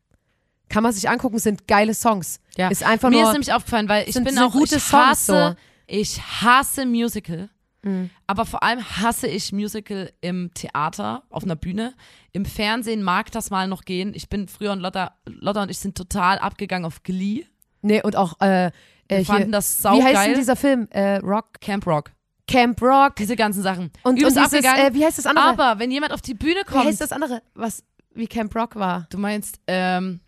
Kann 0.70 0.84
man 0.84 0.94
sich 0.94 1.10
angucken, 1.10 1.38
sind 1.40 1.68
geile 1.68 1.94
Songs. 1.94 2.40
Ja. 2.56 2.70
Ist 2.70 2.84
einfach 2.84 3.10
Mir 3.10 3.18
nur, 3.18 3.28
ist 3.28 3.34
nämlich 3.34 3.54
aufgefallen, 3.54 3.90
weil 3.90 4.08
ich 4.08 4.16
bin 4.16 4.28
sind 4.28 4.40
auch 4.40 4.54
gute 4.54 4.78
ich 4.78 4.84
Songs 4.84 5.08
hasse, 5.10 5.56
so. 5.58 5.62
ich 5.88 6.22
hasse 6.22 6.86
Musical. 6.86 7.50
Mhm. 7.84 8.10
Aber 8.28 8.46
vor 8.46 8.64
allem 8.64 8.82
hasse 8.82 9.28
ich 9.28 9.52
Musical 9.52 10.12
im 10.22 10.54
Theater, 10.54 11.24
auf 11.30 11.44
einer 11.44 11.56
Bühne. 11.56 11.94
Im 12.32 12.46
Fernsehen 12.46 13.04
mag 13.04 13.32
das 13.32 13.50
mal 13.50 13.68
noch 13.68 13.84
gehen. 13.84 14.14
Ich 14.14 14.30
bin 14.30 14.48
früher 14.48 14.72
und 14.72 14.80
Lotta, 14.80 15.16
Lotta 15.26 15.64
und 15.64 15.72
ich 15.72 15.80
sind 15.80 15.98
total 15.98 16.38
abgegangen 16.40 16.86
auf 16.86 17.04
Glee. 17.04 17.46
Nee, 17.82 18.02
und 18.02 18.16
auch, 18.16 18.40
äh, 18.42 18.68
äh, 18.68 18.72
Wir 19.08 19.18
hier, 19.18 19.26
fanden 19.26 19.52
das 19.52 19.84
wie 19.84 19.88
heißt 19.90 20.02
saugeil. 20.04 20.28
denn 20.30 20.36
dieser 20.40 20.56
Film? 20.56 20.88
Äh, 20.92 21.18
Rock, 21.18 21.60
Camp 21.62 21.86
Rock. 21.88 22.12
Camp 22.48 22.82
Rock. 22.82 23.16
Diese 23.18 23.36
ganzen 23.36 23.62
Sachen. 23.64 23.92
Und, 24.04 24.12
und 24.14 24.18
Übelst 24.20 24.38
dieses, 24.38 24.54
abgegangen. 24.54 24.86
äh, 24.88 24.94
wie 24.94 25.06
heißt 25.06 25.18
das 25.18 25.26
andere? 25.26 25.46
Aber 25.48 25.80
wenn 25.80 25.92
jemand 25.92 26.12
auf 26.14 26.22
die 26.22 26.34
Bühne 26.34 26.62
wie 26.68 26.72
kommt, 26.72 26.86
heißt 26.86 27.00
das 27.02 27.12
andere, 27.12 27.42
was 27.54 27.84
wie 28.14 28.28
Camp 28.28 28.54
Rock 28.56 28.76
war? 28.76 29.08
du 29.10 29.18
meinst 29.18 29.60
ähm, 29.68 30.20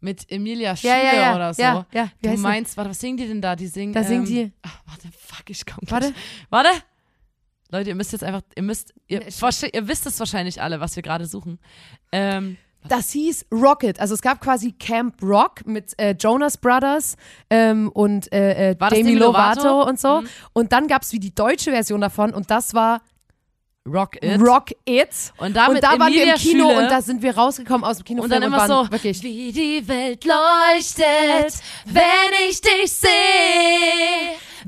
mit 0.00 0.30
Emilia 0.30 0.70
Ja, 0.70 0.76
Schiele 0.76 1.04
ja, 1.04 1.14
ja. 1.14 1.36
oder 1.36 1.54
so. 1.54 1.62
Ja, 1.62 1.86
ja. 1.92 2.10
Wie 2.20 2.28
Du 2.34 2.36
meinst, 2.38 2.76
warte, 2.76 2.90
was 2.90 2.98
singen 3.00 3.16
die 3.16 3.26
denn 3.28 3.40
da? 3.40 3.54
Die 3.56 3.66
singen. 3.68 3.92
Da 3.92 4.00
ähm, 4.00 4.06
singen 4.06 4.24
die- 4.24 4.52
Ach, 4.62 4.80
warte, 4.86 5.08
fuck, 5.16 5.48
ich 5.50 5.64
komm 5.64 5.78
Warte. 5.88 6.08
gleich. 6.10 6.22
Warte. 6.50 6.68
Leute, 7.70 7.90
ihr 7.90 7.96
müsst 7.96 8.12
jetzt 8.12 8.22
einfach, 8.22 8.42
ihr 8.54 8.62
müsst, 8.62 8.94
ihr, 9.08 9.20
Nee, 9.20 9.70
ihr 9.72 9.88
wisst 9.88 10.06
es 10.06 10.18
wahrscheinlich 10.20 10.62
alle, 10.62 10.78
was 10.80 10.94
wir 10.96 11.02
gerade 11.02 11.26
suchen. 11.26 11.58
Ähm, 12.12 12.56
Das 12.88 13.10
hieß 13.10 13.46
Rocket. 13.52 14.00
Also 14.00 14.14
es 14.14 14.22
gab 14.22 14.40
quasi 14.40 14.72
Camp 14.72 15.22
Rock 15.22 15.66
mit 15.66 15.98
äh, 15.98 16.14
Jonas 16.18 16.56
Brothers 16.56 17.16
ähm, 17.50 17.90
und 17.92 18.32
äh, 18.32 18.70
äh, 18.70 18.74
Demi 18.76 19.02
Demi 19.02 19.14
Lovato, 19.14 19.62
Lovato? 19.62 19.88
und 19.88 20.00
so. 20.00 20.20
Mhm. 20.22 20.28
Und 20.52 20.72
dann 20.72 20.88
gab 20.88 21.02
es 21.02 21.12
wie 21.12 21.20
die 21.20 21.34
deutsche 21.34 21.70
Version 21.70 22.00
davon 22.00 22.32
und 22.32 22.50
das 22.50 22.74
war 22.74 23.00
Rock 23.86 24.16
It. 24.22 24.40
Rock 24.40 24.72
It. 24.84 25.32
Und 25.38 25.56
da 25.56 25.66
und 25.66 25.82
da 25.82 25.98
waren 25.98 26.12
wir 26.12 26.22
Emilia 26.22 26.34
im 26.34 26.40
Kino 26.40 26.68
Schüle. 26.68 26.82
und 26.82 26.90
da 26.90 27.00
sind 27.00 27.22
wir 27.22 27.36
rausgekommen 27.36 27.84
aus 27.84 27.98
dem 27.98 28.04
Kinofilm 28.04 28.24
Und 28.24 28.30
dann 28.30 28.42
immer 28.42 28.68
waren 28.68 28.86
so, 28.86 28.92
wirklich 28.92 29.22
wie 29.22 29.52
die 29.52 29.86
Welt 29.86 30.24
leuchtet, 30.24 31.54
wenn 31.84 32.48
ich 32.48 32.60
dich 32.60 32.92
sehe, 32.92 33.08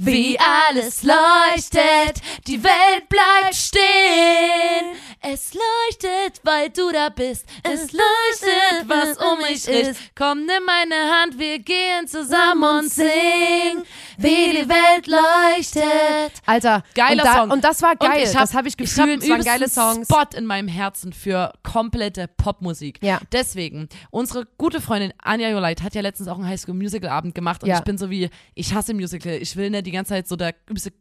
wie 0.00 0.38
alles 0.38 1.02
leuchtet, 1.02 2.22
Die 2.46 2.62
Welt 2.62 3.08
bleibt 3.08 3.54
stehen. 3.54 4.96
Es 5.20 5.52
leuchtet, 5.52 6.40
weil 6.44 6.70
du 6.70 6.90
da 6.92 7.08
bist. 7.08 7.44
Es 7.64 7.90
leuchtet, 7.92 8.86
was 8.86 9.16
um 9.18 9.38
mich 9.40 9.66
ist. 9.66 10.00
Komm, 10.14 10.46
nimm 10.46 10.64
meine 10.64 10.94
Hand, 10.94 11.38
wir 11.38 11.58
gehen 11.58 12.06
zusammen 12.06 12.62
und 12.62 12.92
singen, 12.92 13.82
wie 14.16 14.52
die 14.52 14.68
Welt 14.68 15.06
leuchtet. 15.08 16.32
Alter, 16.46 16.84
Geiler 16.94 17.10
und 17.22 17.24
da, 17.26 17.34
Song. 17.34 17.50
Und 17.50 17.64
das 17.64 17.82
war 17.82 17.96
geil. 17.96 18.22
Ich 18.24 18.34
hab, 18.34 18.42
das 18.42 18.54
habe 18.54 18.68
ich 18.68 18.74
Ich 18.74 18.78
gefühlt. 18.78 19.08
einen 19.08 19.20
das 19.20 19.28
waren 19.30 19.44
geile 19.44 19.68
Songs. 19.68 20.06
Spot 20.06 20.36
in 20.36 20.46
meinem 20.46 20.68
Herzen 20.68 21.12
für 21.12 21.52
komplette 21.64 22.28
Popmusik. 22.28 22.98
Ja. 23.02 23.20
Deswegen, 23.32 23.88
unsere 24.10 24.46
gute 24.56 24.80
Freundin 24.80 25.12
Anja 25.18 25.48
Joleit 25.50 25.82
hat 25.82 25.94
ja 25.96 26.00
letztens 26.00 26.28
auch 26.28 26.36
einen 26.38 26.46
Highschool 26.46 26.74
Musical 26.74 27.10
Abend 27.10 27.34
gemacht 27.34 27.62
und 27.64 27.68
Ja. 27.68 27.78
ich 27.78 27.84
bin 27.84 27.98
so 27.98 28.08
wie, 28.10 28.30
ich 28.54 28.72
hasse 28.74 28.94
Musical. 28.94 29.32
Ich 29.34 29.56
will 29.56 29.70
nicht 29.70 29.86
die 29.88 29.92
ganze 29.92 30.10
Zeit 30.10 30.28
so 30.28 30.36
der 30.36 30.54
übelste 30.68 30.92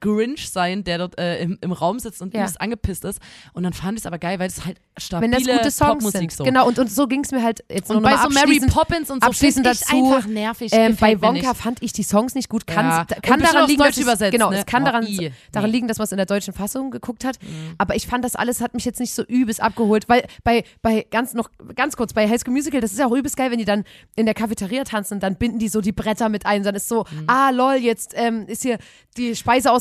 Grinch 0.00 0.50
sein, 0.50 0.84
der 0.84 0.98
dort 0.98 1.18
äh, 1.18 1.40
im, 1.42 1.58
im 1.60 1.72
Raum 1.72 1.98
sitzt 1.98 2.20
und 2.22 2.34
Ja. 2.34 2.40
übelst 2.40 2.60
angepisst 2.60 3.04
ist. 3.04 3.20
Und 3.54 3.62
dann 3.62 3.72
fand 3.72 3.98
ich 3.98 4.02
es 4.02 4.06
aber 4.06 4.18
geil, 4.18 4.38
weil 4.38 4.48
es 4.48 4.64
halt 4.64 4.78
Wenn 4.94 5.02
stabile 5.02 5.30
das 5.46 5.58
gute 5.58 5.70
Songs 5.70 6.04
Popmusik 6.04 6.20
sind. 6.20 6.32
so. 6.32 6.44
Genau, 6.44 6.66
und, 6.66 6.78
und 6.78 6.90
so 6.90 7.06
ging 7.06 7.24
es 7.24 7.30
mir 7.32 7.42
halt 7.42 7.64
jetzt 7.70 7.88
nur 7.88 7.98
Und 7.98 8.02
noch 8.02 8.10
bei 8.10 8.16
mal 8.16 8.22
so 8.30 8.34
Mary 8.34 8.60
Poppins 8.60 9.10
und 9.10 9.22
so 9.22 9.28
abschließend 9.28 9.64
dazu, 9.66 9.94
einfach 10.14 10.26
nervig. 10.28 10.72
Ähm, 10.74 10.96
bei 11.00 11.20
Wonka 11.20 11.54
fand 11.54 11.82
ich 11.82 11.92
die 11.92 12.02
Songs 12.02 12.34
nicht 12.34 12.48
gut. 12.48 12.66
Kann, 12.66 12.86
Ja. 12.86 13.04
kann 13.22 13.40
daran 13.40 13.66
liegen, 13.68 13.78
Deutsch 13.82 13.96
dass 13.96 13.98
übersetzt, 14.02 14.32
genau, 14.32 14.50
ne? 14.50 14.58
es 14.58 14.66
kann 14.66 14.82
Oh, 14.82 14.86
daran, 14.86 15.06
i. 15.06 15.32
daran 15.52 15.70
Nee. 15.70 15.76
liegen, 15.76 15.88
dass 15.88 15.98
man 15.98 16.04
es 16.04 16.12
in 16.12 16.16
der 16.18 16.26
deutschen 16.26 16.52
Fassung 16.54 16.90
geguckt 16.90 17.24
hat. 17.24 17.38
Mhm. 17.42 17.74
Aber 17.78 17.94
ich 17.96 18.06
fand 18.06 18.24
das 18.24 18.36
alles 18.36 18.60
hat 18.60 18.74
mich 18.74 18.84
jetzt 18.84 19.00
nicht 19.00 19.14
so 19.14 19.22
übelst 19.24 19.62
abgeholt, 19.62 20.08
weil 20.08 20.26
bei 20.44 20.64
bei 20.82 21.06
ganz 21.10 21.32
noch 21.34 21.50
ganz 21.74 21.96
kurz 21.96 22.12
bei 22.12 22.28
High 22.28 22.40
School 22.40 22.52
Musical, 22.54 22.80
das 22.80 22.92
ist 22.92 22.98
ja 22.98 23.06
auch 23.06 23.12
übelst 23.16 23.36
geil, 23.36 23.50
wenn 23.50 23.58
die 23.58 23.64
dann 23.64 23.84
in 24.14 24.26
der 24.26 24.34
Cafeteria 24.34 24.84
tanzen, 24.84 25.20
dann 25.20 25.36
binden 25.36 25.58
die 25.58 25.68
so 25.68 25.80
die 25.80 25.92
Bretter 25.92 26.28
mit 26.28 26.44
ein, 26.46 26.62
dann 26.62 26.74
ist 26.74 26.88
so, 26.88 27.04
Mhm. 27.10 27.24
ah 27.28 27.50
lol, 27.50 27.74
jetzt 27.74 28.12
ähm, 28.16 28.46
ist 28.46 28.62
hier 28.62 28.78
die 29.16 29.34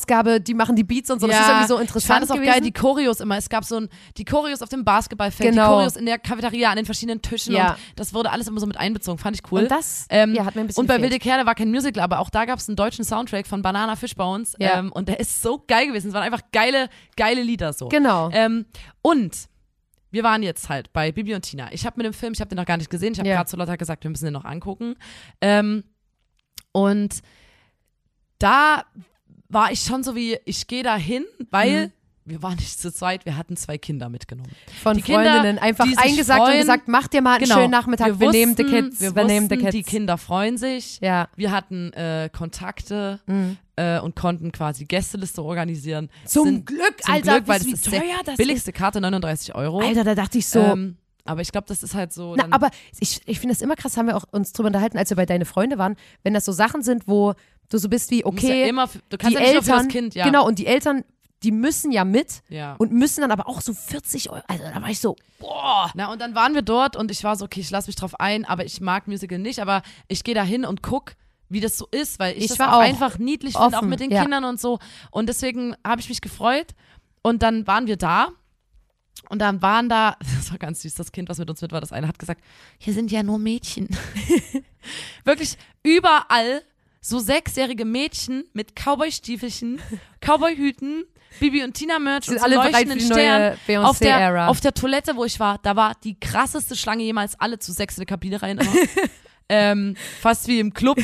Speiseausgabe, 0.05 0.41
die 0.41 0.53
machen 0.53 0.75
die 0.75 0.83
Beats 0.83 1.09
und 1.09 1.19
so. 1.19 1.27
Das 1.27 1.39
ist 1.39 1.47
irgendwie 1.47 1.67
so 1.67 1.75
Ich 1.75 1.81
interessant 1.81 2.07
fand 2.13 2.23
es 2.23 2.31
auch 2.31 2.35
gewesen. 2.35 2.51
geil, 2.51 2.61
die 2.61 2.71
Choreos 2.71 3.19
immer. 3.19 3.37
Es 3.37 3.49
gab 3.49 3.63
so 3.65 3.77
ein, 3.77 3.89
die 4.17 4.25
Choreos 4.25 4.61
auf 4.61 4.69
dem 4.69 4.83
Basketballfeld, 4.85 5.49
Genau. 5.51 5.63
die 5.63 5.73
Choreos 5.75 5.95
in 5.95 6.05
der 6.05 6.19
Cafeteria 6.19 6.69
an 6.69 6.75
den 6.77 6.85
verschiedenen 6.85 7.21
Tischen 7.21 7.53
Ja. 7.53 7.71
und 7.71 7.77
das 7.95 8.13
wurde 8.13 8.31
alles 8.31 8.47
immer 8.47 8.59
so 8.59 8.65
mit 8.67 8.77
einbezogen. 8.77 9.17
Fand 9.17 9.35
ich 9.35 9.51
cool. 9.51 9.63
Und 9.63 9.71
das 9.71 10.05
Ähm, 10.09 10.33
ja, 10.33 10.45
hat 10.45 10.55
mir 10.55 10.61
ein 10.61 10.67
bisschen 10.67 10.81
und 10.81 10.87
bei 10.87 10.95
gefehlt. 10.95 11.11
Wilde 11.13 11.23
Kerle 11.23 11.45
war 11.45 11.55
kein 11.55 11.71
Musical, 11.71 12.03
aber 12.03 12.19
auch 12.19 12.29
da 12.29 12.45
gab 12.45 12.59
es 12.59 12.67
einen 12.69 12.75
deutschen 12.75 13.03
Soundtrack 13.03 13.47
von 13.47 13.61
Banana 13.61 13.95
Fishbones. 13.95 14.55
Ja. 14.59 14.79
Ähm, 14.79 14.91
und 14.91 15.09
der 15.09 15.19
ist 15.19 15.41
so 15.41 15.63
geil 15.67 15.87
gewesen. 15.87 16.09
Es 16.09 16.13
waren 16.13 16.23
einfach 16.23 16.41
geile, 16.51 16.89
geile 17.15 17.41
Lieder 17.41 17.73
so. 17.73 17.87
Genau. 17.89 18.29
Ähm, 18.31 18.65
und 19.01 19.35
wir 20.11 20.23
waren 20.23 20.43
jetzt 20.43 20.69
halt 20.69 20.93
bei 20.93 21.11
Bibi 21.11 21.35
und 21.35 21.41
Tina. 21.41 21.71
Ich 21.73 21.85
habe 21.85 21.97
mit 21.97 22.05
dem 22.05 22.13
Film, 22.13 22.33
ich 22.33 22.39
habe 22.39 22.49
den 22.49 22.55
noch 22.57 22.65
gar 22.65 22.77
nicht 22.77 22.89
gesehen. 22.89 23.13
Ich 23.13 23.19
habe 23.19 23.27
Ja. 23.27 23.35
gerade 23.35 23.49
zu 23.49 23.57
Lotta 23.57 23.75
gesagt, 23.75 24.03
wir 24.03 24.11
müssen 24.11 24.25
den 24.25 24.33
noch 24.33 24.45
angucken. 24.45 24.95
Ähm, 25.41 25.83
und 26.71 27.19
da 28.39 28.83
war 29.49 29.71
ich 29.71 29.81
schon 29.81 30.03
so 30.03 30.15
wie, 30.15 30.37
ich 30.45 30.67
gehe 30.67 30.83
da 30.83 30.95
hin, 30.97 31.25
weil 31.51 31.87
Mhm. 31.87 31.91
wir 32.25 32.41
waren 32.41 32.55
nicht 32.55 32.79
zu 32.79 32.91
zweit, 32.91 33.25
wir 33.25 33.37
hatten 33.37 33.55
zwei 33.55 33.77
Kinder 33.77 34.09
mitgenommen. 34.09 34.49
von 34.81 34.97
die 34.97 35.03
Kinder, 35.03 35.23
Freundinnen 35.31 35.59
einfach 35.59 35.83
die 35.85 35.91
sich 35.91 35.99
eingesagt 35.99 36.39
und 36.41 36.45
freuen. 36.47 36.59
gesagt, 36.61 36.87
macht 36.87 37.13
dir 37.13 37.21
mal 37.21 37.37
einen 37.37 37.45
schönen 37.45 37.69
Nachmittag, 37.71 38.19
wir, 38.19 38.31
nehmen 38.31 38.55
die 38.55 38.63
Kids, 38.63 38.99
wir, 39.01 39.15
wir, 39.15 39.23
nehmen 39.25 39.47
die 39.47 39.55
wussten, 39.57 39.69
Kids. 39.71 39.75
die 39.75 39.83
Kinder 39.83 40.17
freuen 40.17 40.57
sich. 40.57 40.99
Ja. 41.01 41.27
Wir 41.35 41.51
hatten 41.51 41.93
äh, 41.93 42.29
Kontakte 42.33 43.19
Mhm. 43.27 43.57
äh, 43.75 43.99
und 43.99 44.15
konnten 44.15 44.51
quasi 44.51 44.85
Gästeliste 44.85 45.43
organisieren. 45.43 46.09
Zum 46.25 46.45
Sind- 46.47 46.65
Glück, 46.65 47.03
zum 47.03 47.13
Alter, 47.13 47.33
Glück, 47.35 47.47
weil 47.47 47.59
das 47.59 47.67
ist 47.67 47.85
teuer 47.85 48.01
das 48.25 48.37
billigste 48.37 48.71
Karte 48.73 48.99
39 49.01 49.53
Euro. 49.53 49.81
Alter, 49.81 50.03
da 50.03 50.15
dachte 50.15 50.37
ich 50.39 50.47
so, 50.47 50.59
Ähm, 50.59 50.97
aber 51.25 51.41
ich 51.41 51.51
glaube, 51.51 51.67
das 51.67 51.83
ist 51.83 51.93
halt 51.93 52.13
so. 52.13 52.35
Na, 52.35 52.47
aber 52.51 52.69
ich, 52.99 53.21
ich 53.25 53.39
finde 53.39 53.53
das 53.53 53.61
immer 53.61 53.75
krass, 53.75 53.97
haben 53.97 54.07
wir 54.07 54.15
auch 54.15 54.25
uns 54.31 54.53
drüber 54.53 54.67
unterhalten, 54.67 54.97
als 54.97 55.09
wir 55.09 55.17
bei 55.17 55.25
Deine 55.25 55.45
Freunde 55.45 55.77
waren, 55.77 55.95
wenn 56.23 56.33
das 56.33 56.45
so 56.45 56.51
Sachen 56.51 56.83
sind, 56.83 57.07
wo 57.07 57.33
du 57.69 57.77
so 57.77 57.89
bist 57.89 58.11
wie, 58.11 58.23
okay, 58.23 58.61
ja 58.61 58.67
immer, 58.67 58.87
du 59.09 59.17
kannst 59.17 59.37
die 59.37 59.41
ja 59.41 59.47
nicht 59.47 59.53
nur 59.55 59.63
für 59.63 59.71
Eltern, 59.71 59.85
das 59.85 59.93
Kind, 59.93 60.15
ja. 60.15 60.25
genau, 60.25 60.45
und 60.47 60.59
die 60.59 60.67
Eltern, 60.67 61.03
die 61.43 61.51
müssen 61.51 61.91
ja 61.91 62.05
mit 62.05 62.41
Ja. 62.49 62.75
und 62.77 62.91
müssen 62.91 63.21
dann 63.21 63.31
aber 63.31 63.47
auch 63.49 63.61
so 63.61 63.73
40 63.73 64.29
Euro, 64.29 64.41
also 64.47 64.63
da 64.63 64.81
war 64.81 64.89
ich 64.89 64.99
so, 64.99 65.15
boah. 65.39 65.91
Na, 65.95 66.11
und 66.11 66.21
dann 66.21 66.35
waren 66.35 66.53
wir 66.53 66.61
dort 66.61 66.95
und 66.95 67.09
ich 67.11 67.23
war 67.23 67.35
so, 67.35 67.45
okay, 67.45 67.59
ich 67.59 67.71
lasse 67.71 67.87
mich 67.87 67.95
drauf 67.95 68.19
ein, 68.19 68.45
aber 68.45 68.65
ich 68.65 68.81
mag 68.81 69.07
Musical 69.07 69.39
nicht, 69.39 69.59
aber 69.59 69.81
ich 70.07 70.23
gehe 70.23 70.35
da 70.35 70.43
hin 70.43 70.63
und 70.63 70.83
guck, 70.83 71.13
wie 71.49 71.59
das 71.59 71.77
so 71.77 71.87
ist, 71.91 72.19
weil 72.19 72.35
ich, 72.37 72.45
Ich 72.45 72.49
das 72.49 72.59
war 72.59 72.73
auch 72.73 72.77
auch 72.77 72.81
einfach 72.81 73.17
niedlich 73.17 73.55
finde, 73.57 73.77
auch 73.77 73.81
mit 73.83 73.99
den 73.99 74.11
ja. 74.11 74.21
Kindern 74.21 74.43
und 74.45 74.59
so. 74.59 74.79
Und 75.11 75.27
deswegen 75.29 75.75
habe 75.85 76.01
ich 76.01 76.09
mich 76.09 76.21
gefreut. 76.21 76.73
Und 77.21 77.43
dann 77.43 77.67
waren 77.67 77.87
wir 77.87 77.97
da. 77.97 78.29
Und 79.29 79.39
dann 79.39 79.61
waren 79.61 79.89
da, 79.89 80.17
das 80.37 80.51
war 80.51 80.57
ganz 80.57 80.81
süß, 80.81 80.95
das 80.95 81.11
Kind, 81.11 81.29
was 81.29 81.37
mit 81.37 81.49
uns 81.49 81.61
mit 81.61 81.71
war, 81.71 81.81
das 81.81 81.91
eine 81.91 82.07
hat 82.07 82.19
gesagt, 82.19 82.41
hier 82.77 82.93
sind 82.93 83.11
ja 83.11 83.23
nur 83.23 83.39
Mädchen. 83.39 83.89
Wirklich 85.23 85.57
überall 85.83 86.61
so 87.01 87.19
sechsjährige 87.19 87.85
Mädchen 87.85 88.45
mit 88.53 88.75
Cowboy-Stiefelchen, 88.75 89.79
Cowboy-Hüten, 90.21 91.05
Bibi 91.39 91.63
und 91.63 91.73
Tina 91.73 91.99
Merch 91.99 92.29
und 92.29 92.39
so 92.39 92.43
alle 92.45 92.55
leuchtenden 92.55 92.99
Sternen. 92.99 93.57
Auf 93.83 93.99
der, 93.99 94.49
auf 94.49 94.61
der 94.61 94.73
Toilette, 94.73 95.15
wo 95.15 95.25
ich 95.25 95.39
war, 95.39 95.59
da 95.59 95.75
war 95.75 95.93
die 96.03 96.19
krasseste 96.19 96.75
Schlange 96.75 97.03
jemals 97.03 97.39
alle 97.39 97.59
zu 97.59 97.71
sechs 97.73 97.97
in 97.97 98.01
die 98.01 98.05
Kabine 98.05 98.41
rein. 98.41 98.59
Ähm, 99.47 99.95
fast 100.21 100.47
wie 100.47 100.59
im 100.59 100.73
Club. 100.73 100.97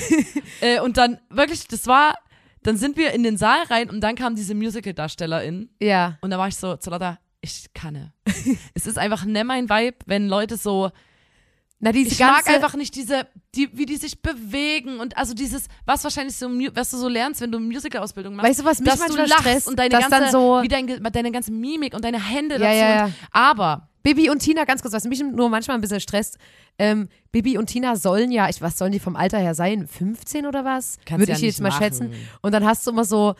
äh, 0.61 0.79
und 0.79 0.97
dann 0.97 1.19
wirklich, 1.29 1.67
das 1.67 1.85
war, 1.85 2.15
dann 2.63 2.75
sind 2.75 2.97
wir 2.97 3.11
in 3.11 3.21
den 3.21 3.37
Saal 3.37 3.61
rein 3.69 3.87
und 3.87 4.01
dann 4.01 4.15
kam 4.15 4.35
diese 4.35 4.55
Musical-DarstellerIn 4.55 5.69
Ja. 5.79 6.17
und 6.21 6.31
da 6.31 6.39
war 6.39 6.47
ich 6.47 6.55
so 6.55 6.75
zu 6.75 6.89
Lotta, 6.89 7.19
ich 7.41 7.73
kann 7.73 8.11
es 8.73 8.85
ist 8.87 8.97
einfach 8.97 9.25
nicht 9.25 9.45
mein 9.45 9.69
Vibe, 9.69 9.97
wenn 10.05 10.27
Leute 10.27 10.57
so, 10.57 10.91
Na, 11.79 11.91
diese 11.91 12.11
ich 12.11 12.19
mag 12.19 12.47
einfach 12.47 12.75
nicht 12.75 12.95
diese, 12.95 13.27
die, 13.55 13.69
wie 13.75 13.85
die 13.87 13.97
sich 13.97 14.21
bewegen 14.21 14.99
und 14.99 15.17
also 15.17 15.33
dieses, 15.33 15.67
was 15.85 16.03
wahrscheinlich 16.03 16.35
so, 16.35 16.47
was 16.75 16.91
du 16.91 16.97
so 16.97 17.07
lernst, 17.07 17.41
wenn 17.41 17.51
du 17.51 17.59
Musical-Ausbildung 17.59 18.35
machst. 18.35 18.49
weißt 18.49 18.59
du, 18.59 18.65
was 18.65 18.79
mich 18.79 18.89
dass 18.89 18.99
du 18.99 19.05
manchmal 19.05 19.27
lachst 19.27 19.41
stresst, 19.41 19.67
und 19.67 19.79
deine 19.79 19.89
ganze, 19.99 20.31
so, 20.31 20.59
wie 20.61 20.67
dein, 20.67 20.87
deine 21.11 21.31
ganze 21.31 21.51
Mimik 21.51 21.93
und 21.95 22.05
deine 22.05 22.23
Hände 22.23 22.55
Ja, 22.55 22.59
dazu. 22.61 22.75
ja, 22.75 22.95
ja. 23.07 23.11
Aber 23.31 23.89
Bibi 24.03 24.29
und 24.29 24.39
Tina, 24.39 24.63
ganz 24.65 24.81
kurz, 24.81 24.93
was 24.93 25.03
mich 25.05 25.21
nur 25.23 25.49
manchmal 25.49 25.77
ein 25.77 25.81
bisschen 25.81 25.99
stresst, 25.99 26.37
ähm, 26.79 27.09
Bibi 27.31 27.57
und 27.57 27.67
Tina 27.67 27.95
sollen 27.95 28.31
ja, 28.31 28.49
ich, 28.49 28.61
was 28.61 28.77
sollen 28.77 28.91
die 28.91 28.99
vom 28.99 29.15
Alter 29.15 29.37
her 29.39 29.53
sein? 29.55 29.87
15 29.87 30.45
oder 30.47 30.65
was? 30.65 30.97
Kannst 31.05 31.19
Würde 31.21 31.31
ja 31.33 31.37
ich 31.37 31.43
jetzt 31.43 31.55
nicht 31.55 31.61
mal 31.61 31.69
machen. 31.69 31.83
schätzen. 31.83 32.13
Und 32.41 32.51
dann 32.53 32.65
hast 32.65 32.85
du 32.87 32.91
immer 32.91 33.05
so 33.05 33.35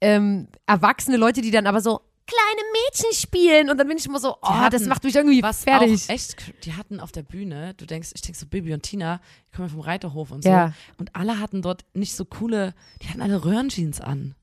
ähm, 0.00 0.48
erwachsene 0.66 1.16
Leute, 1.18 1.40
die 1.42 1.50
dann 1.50 1.66
aber 1.66 1.80
so 1.80 2.00
kleine 2.26 2.60
Mädchen 2.72 3.12
spielen 3.12 3.70
und 3.70 3.78
dann 3.78 3.86
bin 3.88 3.96
ich 3.96 4.06
immer 4.06 4.18
so, 4.18 4.36
oh, 4.42 4.48
Die 4.48 4.70
das 4.70 4.80
hatten- 4.80 4.88
macht 4.88 5.04
mich 5.04 5.14
irgendwie 5.14 5.42
was 5.42 5.64
fertig. 5.64 6.04
auch 6.04 6.08
echt, 6.14 6.36
die 6.64 6.72
hatten 6.74 6.98
auf 7.00 7.12
der 7.12 7.22
Bühne, 7.22 7.74
du 7.74 7.86
denkst, 7.86 8.10
ich 8.14 8.20
denke 8.22 8.38
so 8.38 8.46
Bibi 8.46 8.74
und 8.74 8.82
Tina, 8.82 9.20
die 9.48 9.56
kommen 9.56 9.68
ja 9.68 9.72
vom 9.72 9.80
Reiterhof 9.80 10.30
und 10.32 10.42
so. 10.42 10.48
Ja. 10.50 10.72
Und 10.98 11.14
alle 11.14 11.38
hatten 11.38 11.62
dort 11.62 11.84
nicht 11.94 12.14
so 12.16 12.24
coole, 12.24 12.74
die 13.02 13.08
hatten 13.08 13.22
alle 13.22 13.44
Röhrenjeans 13.44 14.00
an. 14.00 14.34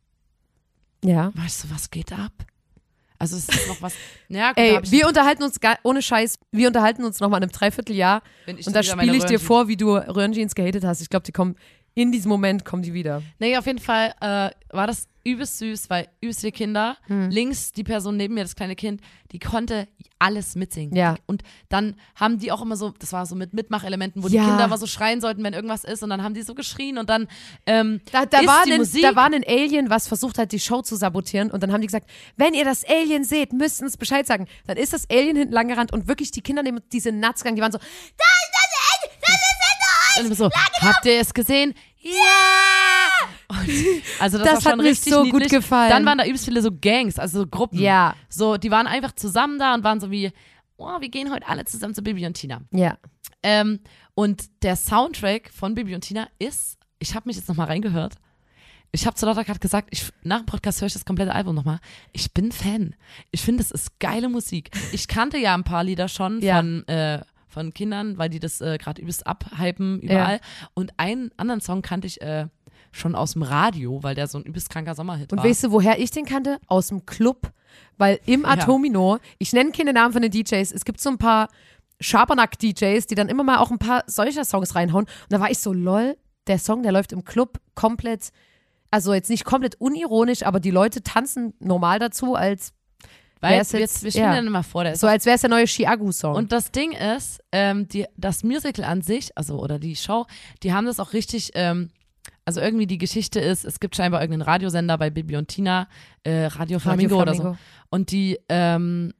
Ja. 1.03 1.31
Weißt 1.35 1.63
du, 1.65 1.71
was 1.71 1.91
geht 1.91 2.13
ab? 2.13 2.31
Also 3.19 3.37
es 3.37 3.47
ist 3.47 3.67
noch 3.67 3.81
was, 3.81 3.93
ja, 4.29 4.49
gut, 4.49 4.57
Ey, 4.57 4.79
wir 4.91 5.07
unterhalten 5.07 5.43
uns, 5.43 5.59
gar, 5.59 5.77
ohne 5.83 6.01
Scheiß, 6.01 6.39
wir 6.51 6.67
unterhalten 6.67 7.03
uns 7.03 7.19
nochmal 7.19 7.39
in 7.39 7.43
einem 7.43 7.51
Dreivierteljahr 7.51 8.21
und 8.47 8.75
da 8.75 8.83
spiele 8.83 9.15
ich 9.17 9.23
dir 9.25 9.39
vor, 9.39 9.67
wie 9.67 9.77
du 9.77 9.95
Röhrenjeans 9.95 10.55
gehatet 10.55 10.83
hast. 10.83 11.01
Ich 11.01 11.09
glaube, 11.09 11.23
die 11.25 11.31
kommen, 11.31 11.55
in 11.95 12.11
diesem 12.11 12.29
Moment 12.29 12.65
kommen 12.65 12.81
die 12.83 12.93
wieder. 12.93 13.21
Nee, 13.39 13.55
auf 13.57 13.65
jeden 13.65 13.79
Fall 13.79 14.13
äh, 14.19 14.49
war 14.75 14.87
das 14.87 15.07
übelst 15.23 15.57
süß, 15.59 15.89
weil 15.89 16.07
übelst 16.21 16.41
viele 16.41 16.51
Kinder, 16.51 16.97
Hm. 17.07 17.29
links 17.29 17.71
die 17.71 17.83
Person 17.83 18.17
neben 18.17 18.33
mir, 18.33 18.43
das 18.43 18.55
kleine 18.55 18.75
Kind, 18.75 19.01
die 19.31 19.39
konnte 19.39 19.87
alles 20.19 20.55
mitsingen. 20.55 20.95
Ja. 20.95 21.15
Und 21.25 21.43
dann 21.69 21.95
haben 22.15 22.39
die 22.39 22.51
auch 22.51 22.61
immer 22.61 22.75
so, 22.75 22.91
das 22.99 23.13
war 23.13 23.25
so 23.25 23.35
mit 23.35 23.53
Mitmachelementen, 23.53 24.21
wo 24.23 24.27
Ja. 24.27 24.43
die 24.43 24.49
Kinder 24.49 24.65
immer 24.65 24.77
so 24.77 24.85
schreien 24.87 25.21
sollten, 25.21 25.43
wenn 25.43 25.53
irgendwas 25.53 25.83
ist 25.85 26.03
und 26.03 26.09
dann 26.09 26.23
haben 26.23 26.33
die 26.33 26.41
so 26.43 26.55
geschrien 26.55 26.97
und 26.97 27.09
dann 27.09 27.27
ähm, 27.65 28.01
Da, 28.11 28.25
da, 28.25 28.39
ist 28.39 28.47
war 28.47 28.63
die 28.65 28.73
ein, 28.73 28.79
Musik, 28.79 29.01
da 29.01 29.15
war 29.15 29.25
ein 29.25 29.43
Alien, 29.47 29.89
was 29.89 30.07
versucht 30.07 30.37
hat, 30.37 30.51
die 30.51 30.59
Show 30.59 30.81
zu 30.81 30.95
sabotieren. 30.95 31.51
Und 31.51 31.63
dann 31.63 31.71
haben 31.71 31.81
die 31.81 31.87
gesagt, 31.87 32.09
wenn 32.37 32.53
ihr 32.53 32.65
das 32.65 32.83
Alien 32.85 33.23
seht, 33.23 33.53
müsst 33.53 33.81
ihr 33.81 33.85
uns 33.85 33.97
Bescheid 33.97 34.27
sagen. 34.27 34.47
Dann 34.67 34.77
ist 34.77 34.93
das 34.93 35.09
Alien 35.09 35.35
hinten 35.37 35.53
lang 35.53 35.67
gerannt 35.67 35.91
und 35.93 36.07
wirklich 36.07 36.31
die 36.31 36.41
Kinder 36.41 36.63
nehmen 36.63 36.81
diese 36.91 37.11
Nuts 37.11 37.41
gegangen. 37.43 37.55
Die 37.55 37.61
waren 37.61 37.71
so, 37.71 37.79
Und 40.19 40.25
immer 40.27 40.35
so, 40.35 40.49
habt 40.81 41.05
ihr 41.05 41.19
es 41.19 41.33
gesehen? 41.33 41.73
Ja! 41.99 42.11
Also 44.19 44.37
das, 44.37 44.47
Das 44.47 44.65
war 44.65 44.71
hat 44.73 44.77
mir 44.79 44.85
richtig 44.85 45.13
so 45.13 45.23
gut 45.23 45.33
niedlich. 45.33 45.51
gefallen. 45.51 45.89
Dann 45.89 46.05
waren 46.05 46.17
da 46.17 46.25
übelst 46.25 46.45
viele 46.45 46.61
so 46.61 46.71
Gangs, 46.71 47.19
also 47.19 47.41
so 47.41 47.47
Gruppen. 47.47 47.79
ja, 47.79 48.15
So, 48.29 48.57
die 48.57 48.71
waren 48.71 48.87
einfach 48.87 49.13
zusammen 49.13 49.59
da 49.59 49.73
und 49.73 49.83
waren 49.83 49.99
so 49.99 50.11
wie, 50.11 50.31
oh, 50.77 50.99
wir 50.99 51.09
gehen 51.09 51.31
heute 51.31 51.47
alle 51.47 51.65
zusammen 51.65 51.93
zu 51.93 52.01
Bibi 52.01 52.25
und 52.25 52.33
Tina. 52.33 52.61
ja. 52.71 52.97
Ähm, 53.45 53.79
und 54.15 54.43
der 54.63 54.75
Soundtrack 54.77 55.49
von 55.51 55.73
Bibi 55.75 55.95
und 55.95 56.01
Tina 56.01 56.27
ist, 56.39 56.77
ich 56.99 57.13
habe 57.15 57.27
mich 57.27 57.35
jetzt 57.35 57.49
nochmal 57.49 57.67
reingehört. 57.67 58.15
Ich 58.93 59.05
habe 59.07 59.15
zu 59.17 59.25
Lotta 59.25 59.41
gerade 59.43 59.59
gesagt, 59.59 59.89
ich, 59.91 60.11
nach 60.21 60.37
dem 60.37 60.45
Podcast 60.45 60.79
höre 60.79 60.85
ich 60.87 60.93
das 60.93 61.03
komplette 61.03 61.33
Album 61.33 61.55
nochmal. 61.55 61.79
Ich 62.13 62.31
bin 62.33 62.51
Fan. 62.53 62.95
Ich 63.31 63.41
finde, 63.41 63.63
es 63.63 63.71
ist 63.71 63.99
geile 63.99 64.29
Musik. 64.29 64.69
Ich 64.93 65.07
kannte 65.09 65.37
ja 65.39 65.55
ein 65.55 65.63
paar 65.63 65.83
Lieder 65.83 66.07
schon 66.07 66.41
Ja. 66.41 66.57
von, 66.57 66.87
äh, 66.87 67.21
von 67.47 67.73
Kindern, 67.73 68.17
weil 68.17 68.29
die 68.29 68.39
das 68.39 68.61
äh, 68.61 68.77
gerade 68.77 69.01
übelst 69.01 69.25
abhypen 69.27 69.99
überall. 69.99 70.39
Und 70.73 70.93
einen 70.97 71.31
anderen 71.35 71.59
Song 71.59 71.81
kannte 71.81 72.07
ich 72.07 72.21
äh, 72.21 72.45
schon 72.93 73.15
aus 73.15 73.33
dem 73.33 73.41
Radio, 73.43 74.01
weil 74.03 74.15
der 74.15 74.27
so 74.27 74.37
ein 74.37 74.43
übelst 74.45 74.69
kranker 74.69 74.95
Sommerhit 74.95 75.31
Und 75.33 75.39
war. 75.39 75.45
weißt 75.45 75.65
du, 75.65 75.71
woher 75.71 75.99
ich 75.99 76.11
den 76.11 76.25
kannte? 76.25 76.59
Aus 76.67 76.87
dem 76.87 77.05
Club. 77.05 77.51
Weil 77.97 78.19
im 78.25 78.45
Atomino, 78.45 79.19
ich 79.39 79.51
nenne 79.51 79.71
keine 79.71 79.91
Namen 79.93 80.13
von 80.13 80.21
den 80.21 80.31
DJs, 80.31 80.71
es 80.71 80.85
gibt 80.85 81.01
so 81.01 81.09
ein 81.09 81.17
paar 81.17 81.49
Schabernack-DJs, 81.99 83.07
die 83.07 83.15
dann 83.15 83.29
immer 83.29 83.43
mal 83.43 83.57
auch 83.57 83.71
ein 83.71 83.79
paar 83.79 84.03
solcher 84.07 84.45
Songs 84.45 84.75
reinhauen. 84.75 85.05
Und 85.05 85.31
da 85.31 85.39
war 85.39 85.49
ich 85.49 85.59
so, 85.59 85.73
lol, 85.73 86.17
der 86.47 86.59
Song, 86.59 86.83
der 86.83 86.91
läuft 86.91 87.11
im 87.13 87.23
Club 87.23 87.59
komplett 87.75 88.29
Also 88.91 89.13
jetzt 89.13 89.29
nicht 89.29 89.45
komplett 89.45 89.75
unironisch, 89.81 90.43
aber 90.45 90.59
die 90.59 90.69
Leute 90.71 91.01
tanzen 91.01 91.53
normal 91.59 91.97
dazu, 91.99 92.35
als 92.35 92.73
Weil 93.39 93.53
wir, 93.71 93.79
jetzt- 93.79 94.03
wir 94.03 94.11
spielen 94.11 94.25
ja. 94.25 94.35
dann 94.35 94.45
immer 94.47 94.61
vor, 94.63 94.83
der 94.83 94.93
ist 94.93 94.99
so 94.99 95.07
als 95.07 95.25
wäre 95.25 95.35
es 95.35 95.41
der 95.41 95.49
neue 95.49 95.65
Chiagu-Song. 95.65 96.35
Und 96.35 96.51
das 96.51 96.71
Ding 96.71 96.91
ist, 96.91 97.39
ähm, 97.51 97.87
die, 97.87 98.05
das 98.17 98.43
Musical 98.43 98.85
an 98.85 99.01
sich, 99.01 99.35
also 99.35 99.59
oder 99.59 99.79
die 99.79 99.95
Show, 99.95 100.25
die 100.61 100.73
haben 100.73 100.85
das 100.85 100.99
auch 100.99 101.13
richtig, 101.13 101.51
ähm, 101.55 101.89
also 102.45 102.59
irgendwie 102.61 102.87
die 102.87 102.97
Geschichte 102.97 103.39
ist, 103.39 103.63
es 103.65 103.79
gibt 103.79 103.95
scheinbar 103.95 104.21
irgendeinen 104.21 104.41
Radiosender 104.49 104.97
bei 104.97 105.09
Bibi 105.09 105.37
und 105.37 105.47
Tina, 105.47 105.87
äh, 106.23 106.45
Radio 106.45 106.79
Flamingo, 106.79 107.21
oder 107.21 107.33
so. 107.33 107.55
Und 107.89 108.11
die 108.11 108.37
ähm, 108.49 109.13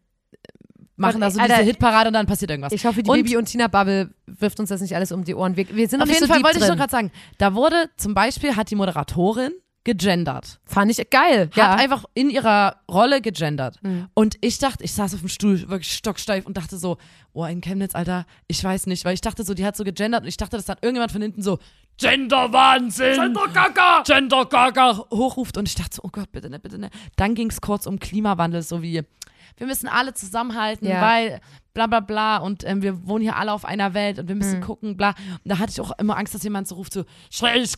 machen 0.96 1.22
da 1.22 1.32
so 1.32 1.40
Alter, 1.40 1.56
diese 1.56 1.66
Hitparade 1.66 2.08
und 2.10 2.14
dann 2.14 2.26
passiert 2.26 2.52
irgendwas. 2.52 2.74
Ich 2.74 2.86
hoffe, 2.86 3.02
die 3.04 3.10
Und- 3.10 3.18
Baby 3.18 3.38
und 3.38 3.46
Tina 3.46 3.68
Bubble 3.68 4.14
wirft 4.26 4.60
uns 4.60 4.70
das 4.70 4.82
nicht 4.82 4.96
alles 4.96 5.12
um 5.12 5.24
die 5.24 5.36
Ohren. 5.36 5.56
Wir, 5.58 5.68
wir 5.70 5.88
sind 5.88 6.02
Auf 6.02 6.08
jeden 6.08 6.20
so 6.20 6.28
Fall 6.28 6.44
wollte 6.44 6.58
ich 6.58 6.64
drin. 6.64 6.70
schon 6.70 6.78
gerade 6.78 6.92
sagen, 6.92 7.12
da 7.38 7.56
wurde 7.56 7.90
zum 7.98 8.14
Beispiel, 8.14 8.56
hat 8.56 8.70
die 8.70 8.76
Moderatorin 8.76 9.52
gegendert. 9.84 10.60
Fand 10.66 10.92
ich 10.92 11.10
geil. 11.10 11.48
Hat 11.52 11.58
Ja. 11.58 11.76
einfach 11.76 12.06
in 12.14 12.30
ihrer 12.30 12.78
Rolle 12.90 13.22
gegendert. 13.22 13.78
Mhm. 13.84 14.08
Und 14.14 14.38
ich 14.42 14.58
dachte, 14.60 14.84
ich 14.84 14.94
saß 14.94 15.14
auf 15.14 15.20
dem 15.20 15.30
Stuhl 15.30 15.60
wirklich 15.70 15.94
stocksteif 15.94 16.46
und 16.46 16.56
dachte 16.58 16.78
so, 16.78 16.98
oh, 17.34 17.46
in 17.46 17.62
Chemnitz, 17.62 17.94
Alter, 17.96 18.26
ich 18.48 18.64
weiß 18.64 18.88
nicht, 18.88 19.04
weil 19.06 19.14
ich 19.14 19.22
dachte 19.22 19.44
so, 19.44 19.54
die 19.54 19.66
hat 19.66 19.76
so 19.76 19.84
gegendert 19.84 20.22
und 20.24 20.30
ich 20.30 20.38
dachte, 20.38 20.56
dass 20.56 20.66
dann 20.66 20.78
irgendjemand 20.82 21.12
von 21.12 21.22
hinten 21.22 21.42
so 21.42 21.60
Gender-Wahnsinn, 21.98 23.16
Gender-Gaga, 23.16 24.04
Gender-Gaga 24.06 24.98
hochruft 25.12 25.58
und 25.58 25.68
ich 25.68 25.76
dachte 25.76 25.98
so, 25.98 26.02
oh 26.04 26.10
Gott, 26.12 26.32
bitte 26.32 26.50
ne, 26.50 26.60
bitte 26.60 26.78
ne. 26.80 26.90
Dann 27.18 27.36
ging 27.36 27.50
es 27.50 27.60
kurz 27.62 27.86
um 27.86 28.00
Klimawandel, 28.00 28.62
so 28.62 28.82
wie, 28.82 29.02
wir 29.58 29.68
müssen 29.68 29.88
alle 29.88 30.14
zusammenhalten, 30.14 30.88
Ja. 30.88 31.02
weil 31.02 31.40
bla 31.74 31.88
bla 31.88 32.00
bla 32.02 32.38
und 32.38 32.64
ähm, 32.66 32.82
wir 32.82 33.08
wohnen 33.08 33.22
hier 33.24 33.36
alle 33.36 33.52
auf 33.52 33.66
einer 33.66 33.94
Welt 33.94 34.20
und 34.20 34.28
wir 34.28 34.36
müssen 34.36 34.60
Mhm. 34.60 34.64
gucken, 34.64 34.98
bla. 34.98 35.10
Und 35.44 35.52
da 35.52 35.58
hatte 35.60 35.72
ich 35.72 35.82
auch 35.82 35.92
immer 35.98 36.18
Angst, 36.18 36.34
dass 36.36 36.44
jemand 36.44 36.68
so 36.68 36.76
ruft, 36.76 36.94
so, 36.94 37.04
scheiß 37.32 37.78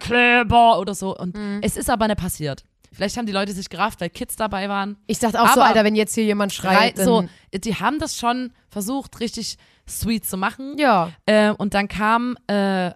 Klimakleber 0.00 0.78
oder 0.78 0.94
so. 0.94 1.16
Und 1.16 1.36
Mhm. 1.36 1.60
es 1.62 1.76
ist 1.76 1.90
aber 1.90 2.06
nicht 2.08 2.18
passiert. 2.18 2.64
Vielleicht 2.92 3.16
haben 3.18 3.26
die 3.26 3.32
Leute 3.32 3.52
sich 3.52 3.68
gerafft, 3.68 4.00
weil 4.00 4.08
Kids 4.10 4.36
dabei 4.36 4.68
waren. 4.68 4.96
Ich 5.06 5.18
dachte 5.18 5.40
auch 5.42 5.48
so, 5.48 5.60
Aber- 5.60 5.66
Alter, 5.66 5.84
wenn 5.84 5.96
jetzt 5.96 6.14
hier 6.14 6.24
jemand 6.24 6.52
schreit. 6.52 6.98
Rei- 6.98 7.04
so, 7.04 7.28
die 7.52 7.74
haben 7.74 7.98
das 7.98 8.16
schon 8.16 8.52
versucht, 8.70 9.20
richtig 9.20 9.58
sweet 9.88 10.24
zu 10.24 10.36
machen. 10.38 10.76
Ja. 10.78 11.10
Äh, 11.26 11.50
und 11.50 11.74
dann 11.74 11.88
kam 11.88 12.36
äh, 12.46 12.92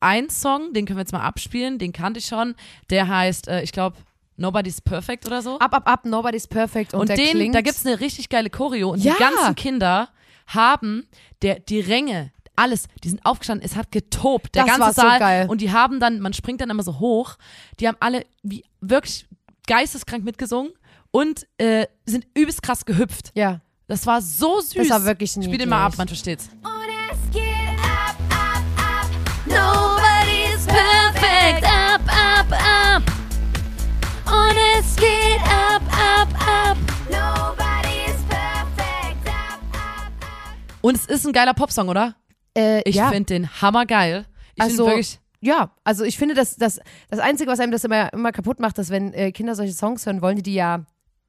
ein 0.00 0.28
Song, 0.30 0.72
den 0.74 0.84
können 0.86 0.98
wir 0.98 1.02
jetzt 1.02 1.12
mal 1.12 1.22
abspielen, 1.22 1.78
den 1.78 1.92
kannte 1.92 2.18
ich 2.20 2.26
schon. 2.26 2.54
Der 2.90 3.08
heißt, 3.08 3.48
äh, 3.48 3.62
ich 3.62 3.72
glaube, 3.72 3.96
Nobody's 4.38 4.80
Perfect 4.80 5.26
oder 5.26 5.42
so. 5.42 5.58
Ab, 5.58 5.74
ab, 5.74 5.82
ab, 5.86 6.04
nobody's 6.04 6.46
perfect. 6.46 6.94
Und, 6.94 7.00
und 7.00 7.08
der 7.10 7.16
den, 7.16 7.30
klingt, 7.30 7.54
da 7.54 7.60
gibt's 7.60 7.84
eine 7.84 8.00
richtig 8.00 8.28
geile 8.28 8.48
Choreo. 8.50 8.90
Und 8.92 9.02
Ja. 9.04 9.14
die 9.14 9.18
ganzen 9.18 9.54
Kinder 9.54 10.08
haben 10.46 11.06
der, 11.42 11.58
die 11.60 11.80
Ränge, 11.80 12.32
alles, 12.56 12.86
die 13.04 13.08
sind 13.10 13.24
aufgestanden, 13.24 13.64
es 13.64 13.76
hat 13.76 13.92
getobt, 13.92 14.54
der 14.54 14.62
Das 14.64 14.70
ganze 14.78 14.80
war 14.86 14.94
so 14.94 15.02
Saal. 15.02 15.18
geil. 15.18 15.46
Und 15.48 15.60
die 15.60 15.70
haben 15.72 16.00
dann, 16.00 16.20
man 16.20 16.32
springt 16.32 16.60
dann 16.60 16.70
immer 16.70 16.82
so 16.82 16.98
hoch, 16.98 17.36
die 17.80 17.86
haben 17.88 17.96
alle 18.00 18.24
wie 18.42 18.64
wirklich 18.80 19.26
geisteskrank 19.66 20.24
mitgesungen 20.24 20.72
und 21.10 21.46
äh, 21.58 21.86
sind 22.06 22.26
übelst 22.34 22.62
krass 22.62 22.84
gehüpft. 22.84 23.32
Ja. 23.34 23.60
Das 23.86 24.06
war 24.06 24.20
so 24.22 24.60
süß. 24.60 24.74
Das 24.74 24.90
war 24.90 25.04
wirklich 25.04 25.30
Spiel 25.32 25.42
den 25.44 25.50
niedlich. 25.52 25.68
mal 25.68 25.86
ab, 25.86 25.94
man 25.98 26.08
versteht's. 26.08 26.48
Und 26.62 26.77
Und 40.80 40.96
es 40.96 41.06
ist 41.06 41.26
ein 41.26 41.32
geiler 41.32 41.54
Popsong, 41.54 41.88
oder? 41.88 42.14
Äh, 42.56 42.82
Ich 42.88 42.96
ja. 42.96 43.10
finde 43.10 43.34
den 43.34 43.60
hammergeil. 43.60 44.26
Ich 44.54 44.62
Also, 44.62 44.86
wirklich, 44.86 45.18
Ja, 45.40 45.70
also 45.84 46.04
ich 46.04 46.18
finde, 46.18 46.34
dass 46.34 46.56
das, 46.56 46.80
das 47.10 47.20
Einzige, 47.20 47.50
was 47.50 47.60
einem 47.60 47.72
das 47.72 47.84
immer, 47.84 48.12
immer 48.12 48.32
kaputt 48.32 48.60
macht, 48.60 48.78
dass 48.78 48.90
wenn 48.90 49.12
äh, 49.12 49.32
Kinder 49.32 49.54
solche 49.54 49.72
Songs 49.72 50.04
hören, 50.06 50.22
wollen 50.22 50.36
die 50.36 50.42
die 50.42 50.54
ja 50.54 50.84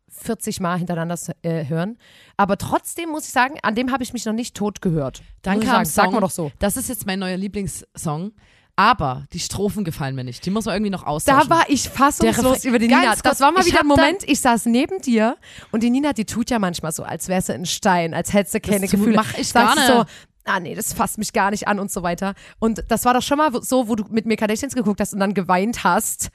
40 0.09 0.59
Mal 0.59 0.77
hintereinander 0.77 1.17
äh, 1.43 1.65
hören. 1.65 1.97
Aber 2.37 2.57
trotzdem 2.57 3.09
muss 3.09 3.25
ich 3.25 3.31
sagen, 3.31 3.55
an 3.61 3.75
dem 3.75 3.91
habe 3.91 4.03
ich 4.03 4.13
mich 4.13 4.25
noch 4.25 4.33
nicht 4.33 4.55
tot 4.55 4.81
gehört. 4.81 5.21
kam 5.61 5.85
sagen. 5.85 5.85
Sag 5.85 6.11
mal 6.11 6.21
doch 6.21 6.31
so. 6.31 6.51
Das 6.59 6.77
ist 6.77 6.89
jetzt 6.89 7.05
mein 7.05 7.19
neuer 7.19 7.37
Lieblingssong. 7.37 8.31
Aber 8.79 9.25
die 9.33 9.39
Strophen 9.41 9.83
gefallen 9.83 10.15
mir 10.15 10.23
nicht. 10.23 10.45
Die 10.45 10.51
muss 10.51 10.63
man 10.63 10.73
irgendwie 10.75 10.89
noch 10.89 11.03
austauschen. 11.05 11.49
Da 11.49 11.53
war 11.53 11.69
ich 11.69 11.89
fassungslos 11.89 12.63
über 12.63 12.79
die 12.79 12.87
Ganz 12.87 13.01
Nina. 13.01 13.11
kurz, 13.15 13.23
Das 13.23 13.39
war 13.41 13.51
mal 13.51 13.65
wieder 13.65 13.81
ein 13.81 13.87
Moment, 13.87 14.23
ich 14.25 14.39
saß 14.39 14.67
neben 14.67 15.01
dir 15.01 15.35
und 15.71 15.83
die 15.83 15.89
Nina, 15.89 16.13
die 16.13 16.23
tut 16.23 16.49
ja 16.49 16.59
manchmal 16.59 16.93
so, 16.93 17.03
als 17.03 17.27
wäre 17.27 17.41
sie 17.41 17.53
ein 17.53 17.65
Stein, 17.65 18.13
als 18.13 18.31
hätte 18.31 18.51
sie 18.51 18.59
keine 18.61 18.85
tu- 18.87 18.95
Gefühle. 18.97 19.17
mach 19.17 19.33
ich 19.37 19.49
Sagst 19.49 19.75
gar 19.75 19.85
du 19.87 19.91
so, 19.93 19.99
nicht. 20.03 20.09
ah 20.45 20.59
nee, 20.61 20.75
das 20.75 20.93
fasst 20.93 21.17
mich 21.17 21.33
gar 21.33 21.51
nicht 21.51 21.67
an 21.67 21.77
und 21.77 21.91
so 21.91 22.03
weiter. 22.03 22.35
Und 22.59 22.85
das 22.87 23.03
war 23.03 23.13
doch 23.13 23.21
schon 23.21 23.37
mal 23.37 23.51
so, 23.61 23.89
wo 23.89 23.95
du 23.97 24.05
mit 24.09 24.25
mir 24.25 24.37
Kardashians 24.37 24.73
geguckt 24.75 25.01
hast 25.01 25.11
und 25.13 25.19
dann 25.19 25.33
geweint 25.33 25.83
hast, 25.83 26.29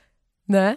ne? 0.46 0.76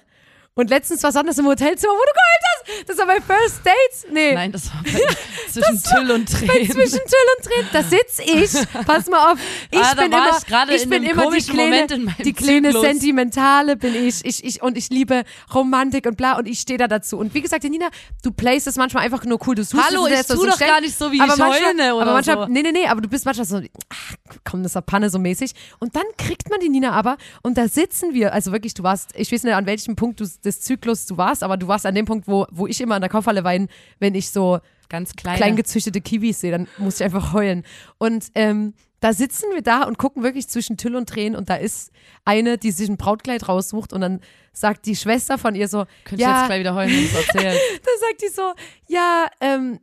Und 0.53 0.69
letztens 0.69 1.03
war 1.03 1.10
es 1.12 1.15
anders 1.17 1.38
im 1.38 1.45
Hotelzimmer, 1.47 1.91
wo 1.93 1.97
du 1.97 2.13
geheult. 2.13 2.43
Das 2.86 2.97
war 2.97 3.06
bei 3.06 3.15
First 3.21 3.62
Dates. 3.63 4.06
Nee. 4.12 4.34
Nein, 4.34 4.51
das 4.51 4.67
war 4.73 4.82
bei, 4.84 5.51
zwischen 5.51 5.84
Tüll 5.84 6.12
und 6.12 6.32
Tränen. 6.32 6.71
Zwischen 6.71 6.99
Tüll 6.99 7.27
und 7.38 7.45
Tränen, 7.45 7.69
da 7.73 7.84
sitz 7.84 8.19
ich. 8.19 8.86
Pass 8.86 9.08
mal 9.08 9.32
auf, 9.34 9.39
ich 9.71 9.80
Ah, 9.80 9.93
bin 9.95 10.12
immer, 10.12 10.38
ich 10.75 10.84
in 10.84 10.89
bin 10.89 11.03
immer 11.03 11.32
die 11.32 11.38
kleine, 11.43 11.63
Moment 11.63 11.91
in 11.91 12.03
meinem 12.06 12.15
die 12.23 12.34
kleine 12.34 12.67
Zyklus. 12.69 12.82
sentimentale 12.84 13.75
bin 13.77 13.95
ich. 13.95 14.23
Ich, 14.25 14.43
ich 14.43 14.62
und 14.62 14.77
ich 14.77 14.89
liebe 14.89 15.23
Romantik 15.53 16.06
und 16.06 16.17
bla 16.17 16.38
und 16.38 16.47
ich 16.47 16.60
stehe 16.60 16.77
da 16.80 16.88
dazu. 16.88 17.17
Und 17.17 17.34
wie 17.34 17.41
gesagt, 17.41 17.63
Nina, 17.63 17.88
du 18.23 18.32
playst 18.32 18.67
es 18.67 18.75
manchmal 18.75 19.03
einfach 19.03 19.23
nur 19.25 19.39
cool. 19.47 19.56
Du 19.56 19.63
suchst 19.63 19.86
Hallo, 19.89 20.06
es 20.08 20.21
ich 20.21 20.27
tu 20.27 20.36
so 20.36 20.45
doch 20.45 20.58
schnell. 20.58 20.69
gar 20.69 20.82
nicht 20.82 20.97
so, 20.97 21.12
wie 21.12 21.19
aber 21.21 21.34
ich 21.34 21.39
manchmal, 21.39 21.73
heule 21.73 21.95
oder 21.95 22.01
aber 22.03 22.13
manchmal, 22.13 22.38
so. 22.47 22.53
Nee, 22.53 22.62
nee, 22.63 22.71
nee, 22.71 22.88
aber 22.88 23.01
du 23.01 23.08
bist 23.10 23.25
manchmal 23.25 23.45
so, 23.45 23.62
ach, 23.89 24.13
komm, 24.43 24.63
das 24.63 24.75
ist 24.75 24.86
Panne 24.86 25.10
so 25.10 25.19
mäßig. 25.19 25.51
Und 25.80 25.95
dann 25.95 26.06
kriegt 26.17 26.49
man 26.49 26.60
die 26.60 26.69
Nina 26.69 26.91
aber 26.91 27.17
und 27.43 27.58
da 27.58 27.67
sitzen 27.67 28.13
wir. 28.13 28.34
Also 28.34 28.51
wirklich, 28.51 28.73
du 28.73 28.84
warst, 28.84 29.12
ich 29.15 29.32
weiß 29.32 29.43
nicht, 29.43 29.53
an 29.53 29.65
welchem 29.65 29.95
Punkt 29.95 30.19
du, 30.19 30.25
des 30.43 30.62
Zyklus 30.62 31.06
du 31.06 31.17
warst, 31.17 31.43
aber 31.43 31.58
du 31.58 31.67
warst 31.67 31.86
an 31.86 31.95
dem 31.95 32.06
Punkt, 32.06 32.27
wo, 32.27 32.45
wo 32.57 32.67
ich 32.67 32.81
immer 32.81 32.95
an 32.95 33.01
der 33.01 33.09
Kaufhalle 33.09 33.43
weine, 33.43 33.67
wenn 33.99 34.15
ich 34.15 34.31
so 34.31 34.59
Ganz 34.89 35.13
kleine. 35.15 35.37
klein 35.37 35.55
gezüchtete 35.55 36.01
Kiwis 36.01 36.39
sehe, 36.41 36.51
dann 36.51 36.67
muss 36.77 36.99
ich 36.99 37.03
einfach 37.03 37.33
heulen. 37.33 37.63
Und 37.97 38.27
ähm, 38.35 38.73
da 38.99 39.13
sitzen 39.13 39.45
wir 39.53 39.61
da 39.61 39.83
und 39.83 39.97
gucken 39.97 40.23
wirklich 40.23 40.47
zwischen 40.47 40.77
Tüll 40.77 40.95
und 40.95 41.07
Tränen 41.07 41.35
und 41.35 41.49
da 41.49 41.55
ist 41.55 41.91
eine, 42.25 42.57
die 42.57 42.71
sich 42.71 42.89
ein 42.89 42.97
Brautkleid 42.97 43.47
raussucht 43.47 43.93
und 43.93 44.01
dann 44.01 44.21
sagt 44.53 44.85
die 44.87 44.95
Schwester 44.95 45.37
von 45.37 45.53
ihr 45.53 45.67
so, 45.67 45.85
Könnte 46.03 46.15
ich 46.15 46.21
ja, 46.21 46.39
jetzt 46.39 46.47
gleich 46.47 46.59
wieder 46.61 46.73
heulen, 46.73 46.89
wenn 46.89 47.01
du 47.01 47.05
es 47.05 47.15
erzählst. 47.27 47.61
da 47.83 47.91
sagt 47.99 48.21
die 48.23 48.33
so, 48.33 48.53
ja, 48.87 49.27
ähm, 49.39 49.79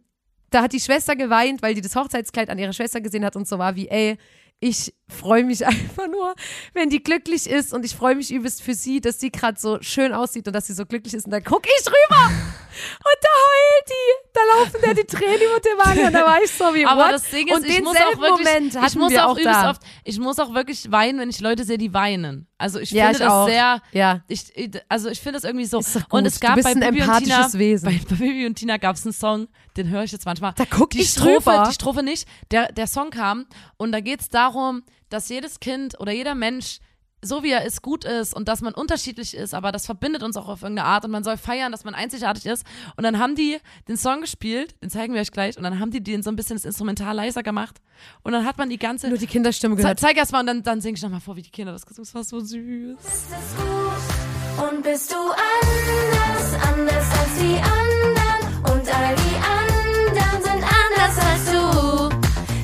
da 0.51 0.63
hat 0.63 0.73
die 0.73 0.81
Schwester 0.81 1.15
geweint, 1.17 1.63
weil 1.63 1.75
die 1.75 1.81
das 1.81 1.95
Hochzeitskleid 1.95 2.51
an 2.51 2.59
ihrer 2.59 2.73
Schwester 2.73 3.01
gesehen 3.01 3.25
hat 3.25 3.37
und 3.37 3.47
so 3.47 3.59
war 3.59 3.77
wie, 3.77 3.89
ey, 3.89 4.17
ich 4.61 4.95
freue 5.09 5.45
mich 5.45 5.67
einfach 5.67 6.09
nur, 6.09 6.35
wenn 6.73 6.91
die 6.91 7.03
glücklich 7.03 7.49
ist 7.49 7.73
und 7.73 7.85
ich 7.85 7.95
freue 7.95 8.15
mich 8.15 8.33
übelst 8.33 8.63
für 8.63 8.75
sie, 8.75 9.01
dass 9.01 9.21
sie 9.21 9.31
gerade 9.31 9.59
so 9.61 9.81
schön 9.83 10.13
aussieht 10.13 10.47
und 10.47 10.55
dass 10.55 10.67
sie 10.67 10.75
so 10.75 10.87
glücklich 10.87 11.15
ist 11.15 11.27
und 11.27 11.33
dann 11.33 11.45
gucke 11.45 11.69
ich 11.79 11.87
rüber 11.87 12.27
und 12.29 13.19
da 13.21 13.29
heult 13.29 13.89
die, 13.89 14.29
da 14.33 14.41
laufen 14.57 14.81
der 14.83 14.95
die 14.95 15.05
Tränen 15.05 15.43
über 15.43 15.61
den 15.61 15.79
Wangen 15.79 16.07
und 16.07 16.13
da 16.13 16.25
war 16.25 16.43
ich 16.43 16.51
so 16.51 16.75
wie, 16.75 16.87
Aber 16.87 17.05
what? 17.05 17.13
das 17.13 17.31
Ding 17.31 17.49
ist, 17.49 17.57
und 17.57 17.67
ich 17.67 17.83
muss 17.83 17.97
auch 17.97 18.21
wirklich, 18.21 18.47
Moment 18.47 18.79
ich 18.87 18.97
muss 18.97 19.17
auch, 19.17 19.25
auch 19.31 19.39
übelst 19.39 19.61
da. 19.61 19.71
oft, 19.71 19.83
ich 20.05 20.19
muss 20.19 20.39
auch 20.39 20.55
wirklich 20.55 20.91
weinen, 20.91 21.19
wenn 21.19 21.31
ich 21.31 21.41
Leute 21.41 21.65
sehe, 21.65 21.79
die 21.79 21.93
weinen. 21.93 22.49
Also 22.65 22.81
ich 22.81 22.93
Ja, 22.93 23.09
finde 23.09 23.13
ich 23.19 23.25
das 23.25 23.31
auch. 23.33 23.47
sehr, 23.47 23.83
Ja. 23.93 24.21
ich, 24.27 24.43
also 24.89 25.11
ich 25.11 25.21
finde 25.21 25.37
das 25.37 25.45
irgendwie 25.45 25.67
so. 25.67 25.83
Und 26.09 26.25
es 26.25 26.41
gab 26.41 26.59
bei 26.63 26.71
ein 26.71 26.81
Bibi 26.81 27.03
und 27.03 27.19
Tina, 27.19 27.53
Wesen. 27.53 27.85
Bei, 27.91 28.01
bei 28.09 28.17
Bibi 28.17 28.47
und 28.47 28.55
Tina 28.55 28.79
gab 28.79 28.97
es 28.97 29.05
einen 29.05 29.13
Song, 29.13 29.49
den 29.77 29.91
höre 29.91 30.05
ich 30.05 30.13
jetzt 30.13 30.25
manchmal. 30.25 30.55
Da 30.57 30.65
guck 30.65 30.89
die 30.91 31.03
ich 31.03 31.11
Strophe, 31.11 31.51
drüber. 31.51 31.65
die 31.69 31.75
Strophe 31.75 32.03
nicht. 32.03 32.27
Der, 32.51 32.73
der 32.73 32.87
Song 32.87 33.11
kam 33.11 33.45
und 33.77 33.93
da 33.93 34.01
geht 34.01 34.23
es 34.23 34.31
darum, 34.31 34.83
dass 35.11 35.29
jedes 35.29 35.61
Kind 35.61 36.01
oder 36.01 36.13
jeder 36.13 36.35
Mensch 36.35 36.79
so 37.25 37.43
wie 37.43 37.51
er 37.51 37.65
ist, 37.65 37.83
gut 37.83 38.05
ist 38.05 38.35
und 38.35 38.49
dass 38.49 38.61
man 38.61 38.75
unterschiedlich 38.75 39.35
ist, 39.35 39.55
aber 39.55 39.73
das 39.73 39.87
verbindet 39.87 40.23
uns 40.23 40.37
auch 40.37 40.49
auf 40.49 40.63
irgendeine 40.63 40.89
Art 40.89 41.05
und 41.05 41.11
man 41.11 41.25
soll 41.25 41.37
feiern, 41.37 41.73
dass 41.73 41.85
man 41.85 41.95
einzigartig 41.95 42.47
ist. 42.47 42.65
Und 42.97 43.05
dann 43.05 43.19
haben 43.19 43.35
die 43.35 43.59
den 43.89 43.97
Song 43.97 44.21
gespielt, 44.21 44.75
den 44.83 44.91
zeigen 44.91 45.15
wir 45.15 45.21
euch 45.21 45.31
gleich, 45.33 45.57
und 45.57 45.63
dann 45.63 45.81
haben 45.81 45.91
die 45.91 46.03
den 46.03 46.23
so 46.23 46.31
ein 46.31 46.37
bisschen 46.37 46.57
das 46.57 46.65
Instrumental 46.65 47.15
leiser 47.17 47.43
gemacht. 47.43 47.81
Und 48.23 48.33
dann 48.33 48.45
hat 48.45 48.59
man 48.59 48.69
die 48.69 48.79
ganze. 48.79 49.09
Nur 49.09 49.19
die 49.19 49.27
Kinderstimme 49.27 49.77
Ze 49.77 49.83
gehört. 49.83 50.01
zeig 50.01 50.17
erst 50.17 50.33
mal 50.33 50.41
und 50.41 50.47
dann, 50.47 50.63
dann 50.63 50.81
singe 50.81 50.97
ich 50.97 51.03
nochmal 51.03 51.21
vor, 51.21 51.37
wie 51.37 51.43
die 51.43 51.51
Kinder 51.51 51.73
das 51.73 51.87
gesungen 51.87 52.07
haben. 52.09 52.21
Das 52.21 52.33
war 52.33 52.39
so 52.41 52.45
süß. 52.45 52.99
Ist 52.99 53.07
es 53.07 53.57
gut? 53.57 54.69
Und 54.69 54.83
bist 54.83 55.13
du 55.13 55.17
anders, 55.17 56.55
anders 56.63 57.07
als 57.19 57.35
die 57.41 57.57
anderen? 57.57 58.55
Und 58.73 58.95
all 58.95 59.15
die 59.17 59.37
anderen 59.59 60.43
sind 60.43 60.63
anders 60.63 61.19
als 61.31 61.45
du. 61.51 62.09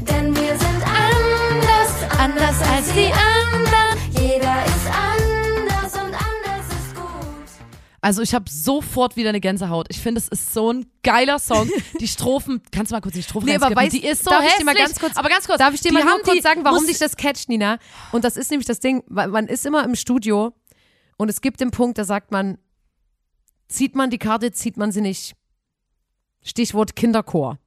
Denn 0.04 0.34
wir 0.34 0.58
sind 0.58 0.82
anders, 0.84 2.18
anders 2.18 2.62
als 2.70 2.92
die 2.92 3.12
anderen. 3.12 3.29
Also 8.02 8.22
ich 8.22 8.34
habe 8.34 8.48
sofort 8.48 9.16
wieder 9.16 9.28
eine 9.28 9.40
Gänsehaut. 9.40 9.86
Ich 9.90 10.00
finde, 10.00 10.20
es 10.20 10.28
ist 10.28 10.54
so 10.54 10.72
ein 10.72 10.86
geiler 11.02 11.38
Song. 11.38 11.70
Die 12.00 12.08
Strophen, 12.08 12.62
kannst 12.72 12.90
du 12.90 12.96
mal 12.96 13.00
kurz 13.00 13.14
die 13.14 13.22
Strophen 13.22 13.46
Nee, 13.46 13.56
aber 13.56 13.74
weißt, 13.74 13.92
die 13.92 14.04
ist 14.04 14.24
so 14.24 14.30
darf 14.30 14.40
ich 14.40 14.46
hässlich. 14.46 14.60
dir 14.60 14.64
mal 14.64 14.74
ganz 14.74 14.98
kurz, 14.98 15.16
aber 15.16 15.28
ganz 15.28 15.46
kurz. 15.46 15.58
Darf 15.58 15.74
ich 15.74 15.80
dir 15.82 15.92
mal 15.92 16.04
nur 16.04 16.20
kurz 16.22 16.42
sagen, 16.42 16.64
warum 16.64 16.86
dich 16.86 16.98
das 16.98 17.16
catcht, 17.16 17.48
Nina? 17.50 17.78
Und 18.12 18.24
das 18.24 18.36
ist 18.38 18.50
nämlich 18.50 18.66
das 18.66 18.80
Ding, 18.80 19.02
weil 19.06 19.28
man 19.28 19.46
ist 19.46 19.66
immer 19.66 19.84
im 19.84 19.94
Studio 19.94 20.54
und 21.18 21.28
es 21.28 21.42
gibt 21.42 21.60
den 21.60 21.70
Punkt, 21.70 21.98
da 21.98 22.04
sagt 22.04 22.30
man, 22.30 22.56
zieht 23.68 23.94
man 23.94 24.08
die 24.08 24.18
Karte, 24.18 24.50
zieht 24.52 24.78
man 24.78 24.92
sie 24.92 25.02
nicht. 25.02 25.34
Stichwort 26.42 26.96
Kinderchor. 26.96 27.58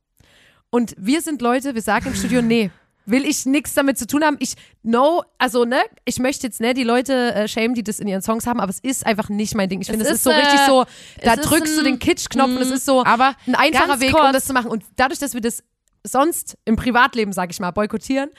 Und 0.72 0.96
wir 0.98 1.22
sind 1.22 1.43
Leute, 1.43 1.76
wir 1.76 1.84
sagen 1.84 2.08
im 2.08 2.15
Studio, 2.15 2.41
nee, 2.43 2.72
will 3.06 3.26
ich 3.26 3.46
nichts 3.46 3.74
damit 3.74 3.98
zu 3.98 4.08
tun 4.08 4.24
haben. 4.24 4.38
Ich, 4.39 4.56
no, 4.82 5.24
also, 5.38 5.66
ne, 5.66 5.82
ich 6.06 6.20
möchte 6.20 6.48
jetzt, 6.48 6.62
ne, 6.62 6.74
die 6.74 6.84
Leute 6.84 7.34
äh, 7.36 7.48
schämen, 7.48 7.76
die 7.76 7.84
das 7.84 8.00
in 8.00 8.08
ihren 8.08 8.22
Songs 8.22 8.48
haben, 8.48 8.60
aber 8.60 8.70
es 8.70 8.80
ist 8.80 9.06
einfach 9.06 9.30
nicht 9.30 9.56
mein 9.56 9.70
Ding. 9.70 9.82
Ich 9.82 9.88
finde, 9.88 10.04
es 10.06 10.10
ist, 10.12 10.18
ist 10.18 10.24
so 10.24 10.30
richtig 10.32 10.60
äh, 10.62 10.66
so, 10.66 10.86
da 11.24 11.34
es 11.34 11.42
drückst 11.42 11.78
du 11.78 11.84
den 11.84 12.00
Kitsch-Knopf 12.00 12.50
und 12.52 12.62
es 12.62 12.70
Mm, 12.70 12.74
ist 12.74 12.86
so 12.86 13.04
aber 13.06 13.36
ein 13.48 13.56
einfacher 13.56 14.00
Weg, 14.00 14.12
kurz. 14.13 14.26
um 14.28 14.34
das 14.34 14.46
zu 14.46 14.54
machen. 14.54 14.70
Und 14.72 14.84
dadurch, 14.96 15.20
dass 15.20 15.34
wir 15.34 15.42
das 15.42 15.63
sonst 16.06 16.58
im 16.66 16.76
Privatleben, 16.76 17.34
sag 17.34 17.52
ich 17.52 17.60
mal, 17.60 17.72
boykottieren, 17.72 18.30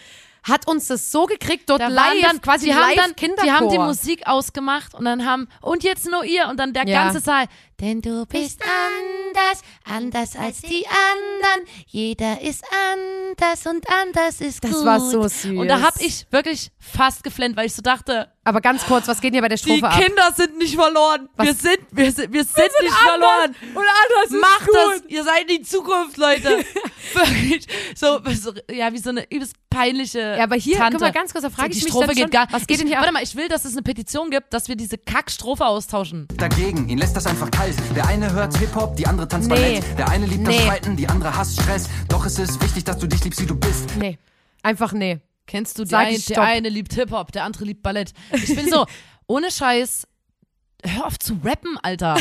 hat 0.47 0.69
uns 0.69 0.89
das 0.89 1.11
so 1.11 1.25
gekriegt, 1.25 1.71
dort 1.71 1.81
Da 1.81 1.89
live, 1.89 2.21
dann, 2.21 2.43
quasi 2.43 2.67
die 2.67 2.75
haben 2.75 2.93
dann, 2.97 3.17
Kinderchor. 3.17 3.45
die 3.47 3.51
haben 3.53 3.69
die 3.71 3.79
Musik 3.79 4.27
ausgemacht 4.27 4.93
und 4.95 5.07
dann 5.07 5.25
haben, 5.25 5.49
und 5.63 5.83
jetzt 5.85 6.05
nur 6.11 6.23
ihr 6.25 6.49
und 6.49 6.61
dann 6.61 6.75
der 6.75 6.87
Ja. 6.87 7.05
ganze 7.05 7.21
Saal. 7.21 7.47
Denn 7.81 8.01
du 8.01 8.25
bist 8.27 8.61
anders, 8.63 9.63
anders 9.85 10.37
als 10.37 10.61
die 10.61 10.85
anderen. 10.87 11.69
Jeder 11.87 12.41
ist 12.41 12.65
anders 12.93 13.67
und 13.67 13.85
anders 13.91 14.41
ist 14.41 14.63
Das 14.63 14.71
gut. 14.73 14.85
war 14.85 15.01
so 15.01 15.27
süß. 15.27 15.59
Und 15.59 15.69
da 15.69 15.81
hab 15.83 16.01
ich 16.01 16.27
wirklich 16.31 16.71
fast 16.79 17.25
geflennt, 17.25 17.57
weil 17.57 17.67
ich 17.67 17.75
so 17.75 17.83
dachte, 17.83 18.31
Aber 18.45 18.61
ganz 18.61 18.85
kurz, 18.87 19.09
was 19.09 19.21
geht 19.21 19.31
denn 19.31 19.35
hier 19.35 19.43
bei 19.43 19.49
der 19.49 19.57
die 19.59 19.63
Strophe 19.65 19.89
ab? 19.89 20.01
Kinder 20.01 20.33
sind 20.37 20.57
nicht 20.59 20.75
verloren. 20.77 21.29
Was? 21.37 21.47
Wir 21.47 21.55
sind, 21.55 21.79
wir 21.91 22.13
sind, 22.13 22.33
wir 22.33 22.45
sind, 22.45 22.71
nicht 22.83 22.95
verloren. 22.95 23.55
Und 23.75 23.85
anders 23.85 24.31
ist 24.31 24.41
Macht 24.41 24.67
gut. 24.67 24.77
das, 24.77 25.03
ihr 25.09 25.25
seid 25.25 25.51
die 25.51 25.63
Zukunft, 25.63 26.17
Leute. 26.17 26.65
Wirklich. 27.15 27.67
So, 27.97 28.21
so, 28.35 28.53
ja, 28.71 28.93
wie 28.93 28.99
so 28.99 29.11
eine 29.11 29.25
übelst 29.31 29.55
peinliche 29.71 30.37
Ja, 30.39 30.45
aber 30.45 30.57
hier, 30.57 30.77
Tante. 30.77 30.93
guck 30.99 31.01
mal, 31.03 31.13
ganz 31.13 31.33
kurz, 31.33 31.43
da 31.43 31.51
frage 31.51 31.71
die 31.71 31.79
ich 31.79 31.85
mich 31.85 31.93
Strophe 31.93 32.09
geht 32.09 32.19
schon, 32.19 32.31
gar 32.31 32.47
was 32.53 32.67
geht 32.67 32.77
ich, 32.77 32.79
denn 32.79 32.87
hier 32.89 32.99
ab? 32.99 33.03
Warte 33.03 33.15
mal, 33.15 33.23
ich 33.23 33.35
will, 33.35 33.49
dass 33.49 33.65
es 33.65 33.73
eine 33.73 33.83
Petition 33.83 34.31
gibt, 34.31 34.53
dass 34.55 34.69
wir 34.69 34.77
diese 34.77 34.99
Kackstrophe 34.99 35.67
austauschen. 35.67 36.29
dagegen, 36.37 36.89
ihn 36.89 36.99
lässt 36.99 37.17
das 37.17 37.27
einfach 37.27 37.51
kalt. 37.51 37.64
Der 37.97 38.07
eine 38.07 38.31
hört 38.33 38.57
Hip-Hop, 38.59 38.97
die 38.97 39.07
andere 39.07 39.27
tanzt 39.27 39.49
Nee. 39.49 39.55
Ballett. 39.55 39.99
Der 39.99 40.09
eine 40.09 40.27
liebt 40.27 40.47
Nee. 40.47 40.57
das 40.57 40.65
Streiten, 40.65 40.97
die 40.97 41.09
andere 41.09 41.35
hasst 41.35 41.61
Stress. 41.61 41.89
Doch 42.09 42.27
es 42.27 42.39
ist 42.39 42.63
wichtig, 42.63 42.85
dass 42.85 42.99
du 42.99 43.07
dich 43.07 43.25
liebst, 43.25 43.41
wie 43.41 43.47
du 43.47 43.55
bist. 43.57 43.97
Nee, 43.97 44.19
einfach 44.63 44.93
nee. 44.93 45.21
Kennst 45.47 45.79
du, 45.79 45.85
die 45.85 45.95
ein, 45.95 46.19
stopp. 46.21 46.39
eine 46.39 46.69
liebt 46.69 46.93
Hip-Hop, 46.95 47.33
der 47.33 47.45
andere 47.45 47.65
liebt 47.65 47.83
Ballett. 47.83 48.13
Ich 48.33 48.55
bin 48.55 48.69
so, 48.71 48.85
ohne 49.27 49.51
Scheiß, 49.51 50.07
hör 50.87 51.07
auf 51.07 51.19
zu 51.19 51.39
rappen, 51.45 51.79
Alter. 51.83 52.17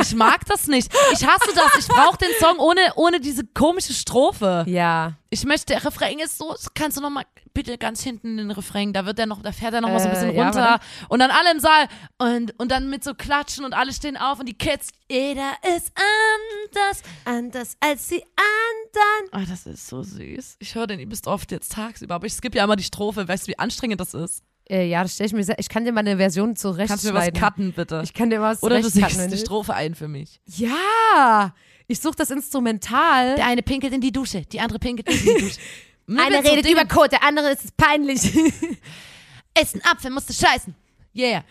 Ich 0.00 0.14
mag 0.14 0.44
das 0.46 0.66
nicht. 0.66 0.92
Ich 1.12 1.26
hasse 1.26 1.52
das. 1.54 1.78
Ich 1.78 1.88
brauche 1.88 2.18
den 2.18 2.30
Song 2.40 2.58
ohne, 2.58 2.80
ohne 2.96 3.20
diese 3.20 3.44
komische 3.46 3.92
Strophe. 3.94 4.64
Ja. 4.68 5.12
Ich 5.30 5.44
möchte, 5.44 5.66
der 5.74 5.84
Refrain 5.84 6.18
ist 6.18 6.38
so, 6.38 6.54
kannst 6.74 6.96
du 6.96 7.00
noch 7.02 7.10
mal 7.10 7.24
bitte 7.52 7.76
ganz 7.76 8.02
hinten 8.02 8.36
den 8.36 8.50
Refrain, 8.52 8.92
da 8.92 9.04
wird 9.04 9.18
der 9.18 9.26
noch, 9.26 9.42
da 9.42 9.50
fährt 9.52 9.74
er 9.74 9.80
noch 9.80 9.88
mal 9.88 9.98
so 9.98 10.06
ein 10.06 10.12
bisschen 10.12 10.30
Äh, 10.30 10.36
ja, 10.36 10.44
runter 10.44 10.60
warte. 10.60 10.84
und 11.08 11.18
dann 11.18 11.30
alle 11.32 11.50
im 11.50 11.58
Saal 11.58 11.88
und, 12.18 12.54
und 12.58 12.70
dann 12.70 12.88
mit 12.88 13.02
so 13.02 13.14
Klatschen 13.14 13.64
und 13.64 13.74
alle 13.74 13.92
stehen 13.92 14.16
auf 14.16 14.38
und 14.38 14.46
die 14.46 14.56
Kids, 14.56 14.90
jeder 15.10 15.52
ist 15.76 15.92
anders. 15.96 17.02
Anders 17.24 17.76
als 17.80 18.06
die 18.08 18.22
anderen. 18.22 19.28
Ah, 19.32 19.44
das 19.50 19.66
ist 19.66 19.88
so 19.88 20.02
süß. 20.02 20.56
Ich 20.60 20.74
höre 20.76 20.86
den 20.86 21.00
übelst 21.00 21.26
oft 21.26 21.50
jetzt 21.50 21.72
tagsüber, 21.72 22.14
aber 22.14 22.26
ich 22.26 22.34
skippe 22.34 22.56
ja 22.58 22.64
immer 22.64 22.76
die 22.76 22.84
Strophe. 22.84 23.26
Weißt 23.26 23.46
du, 23.46 23.50
wie 23.50 23.58
anstrengend 23.58 24.00
das 24.00 24.14
ist? 24.14 24.42
Äh, 24.70 24.86
ja, 24.88 25.02
das 25.02 25.14
stelle 25.14 25.26
ich 25.28 25.32
mir 25.32 25.44
sehr, 25.44 25.58
ich 25.58 25.68
kann 25.68 25.84
dir 25.84 25.92
mal 25.92 26.00
eine 26.00 26.16
Version 26.18 26.54
zurechtschneiden. 26.54 26.88
Kannst 26.88 27.04
du 27.04 27.12
mir 27.12 27.32
was 27.34 27.40
cutten, 27.40 27.72
bitte? 27.72 28.02
Ich 28.04 28.12
kann 28.12 28.28
dir 28.30 28.40
was 28.40 28.62
Oder 28.62 28.80
du 28.80 28.88
singst 28.90 29.18
die 29.20 29.28
du- 29.30 29.36
Strophe 29.38 29.74
ein 29.74 29.94
für 29.94 30.08
mich. 30.08 30.40
Ja, 30.46 31.54
ich 31.86 32.00
suche 32.00 32.16
das 32.16 32.30
Instrumental. 32.30 33.36
Der 33.36 33.46
eine 33.46 33.62
pinkelt 33.62 33.94
in 33.94 34.00
die 34.02 34.12
Dusche, 34.12 34.42
die 34.42 34.60
andere 34.60 34.78
pinkelt 34.78 35.08
in 35.08 35.16
die 35.18 35.40
Dusche. 35.42 35.58
Einer 36.08 36.42
redet 36.44 36.70
über 36.70 36.84
Code, 36.86 37.10
der 37.10 37.22
andere 37.22 37.50
ist 37.50 37.64
es 37.66 37.72
peinlich. 37.72 38.22
Ist 39.60 39.74
ein 39.74 39.82
Apfel, 39.84 40.10
musst 40.10 40.28
du 40.30 40.32
scheißen. 40.32 40.74
Yeah. 41.16 41.42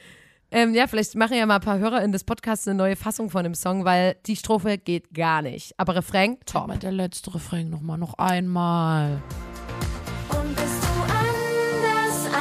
ähm, 0.50 0.74
ja, 0.74 0.88
vielleicht 0.88 1.14
machen 1.16 1.36
ja 1.38 1.46
mal 1.46 1.56
ein 1.56 1.62
paar 1.62 1.78
Hörer 1.78 2.02
in 2.04 2.12
des 2.14 2.24
Podcasts 2.24 2.66
eine 2.68 2.78
neue 2.78 2.96
Fassung 2.96 3.30
von 3.30 3.44
dem 3.44 3.54
Song, 3.54 3.84
weil 3.84 4.16
die 4.26 4.36
Strophe 4.38 4.78
geht 4.78 5.14
gar 5.14 5.42
nicht. 5.42 5.74
Aber 5.78 5.96
Refrain, 5.96 6.38
top. 6.46 6.70
Top. 6.70 6.80
Der 6.80 6.92
letzte 6.94 7.34
Refrain 7.36 7.70
nochmal, 7.70 7.98
noch 7.98 8.14
einmal. 8.14 9.22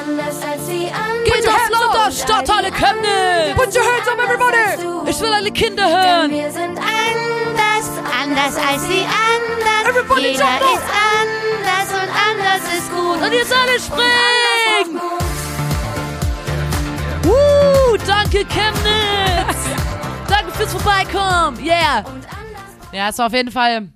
Anders, 0.07 0.37
anders 0.37 0.43
als 0.43 0.67
die 0.67 0.87
anderen. 0.87 1.25
Geht 1.25 1.45
das 1.47 2.21
Stadthalle 2.23 2.71
Chemnitz! 2.71 3.57
Put 3.57 3.75
your 3.75 3.83
hands 3.83 4.09
up, 4.09 4.19
everybody! 4.19 5.11
Ich 5.11 5.21
will 5.21 5.33
alle 5.33 5.51
Kinder 5.51 5.85
Denn 5.85 5.97
hören! 5.97 6.31
wir 6.31 6.51
sind 6.53 6.79
anders, 6.79 7.91
anders 8.23 8.57
als 8.57 8.87
die 8.87 9.03
anderen. 9.03 9.87
Everybody 9.89 10.29
Jeder 10.29 10.45
jump 10.45 10.63
up. 10.63 10.79
ist 10.79 10.91
anders 11.19 11.89
und 11.93 12.11
anders 12.31 12.63
ist 12.79 12.91
gut. 12.91 13.23
Und 13.23 13.33
jetzt 13.33 13.53
alle 13.53 13.81
springen! 13.81 15.01
Uh, 17.25 17.97
danke 18.07 18.45
Chemnitz! 18.45 19.59
danke 20.29 20.53
fürs 20.53 20.73
Vorbeikommen! 20.73 21.59
Yeah! 21.65 22.05
Ja, 22.93 23.09
es 23.09 23.19
war 23.19 23.27
auf 23.27 23.33
jeden 23.33 23.51
Fall, 23.51 23.89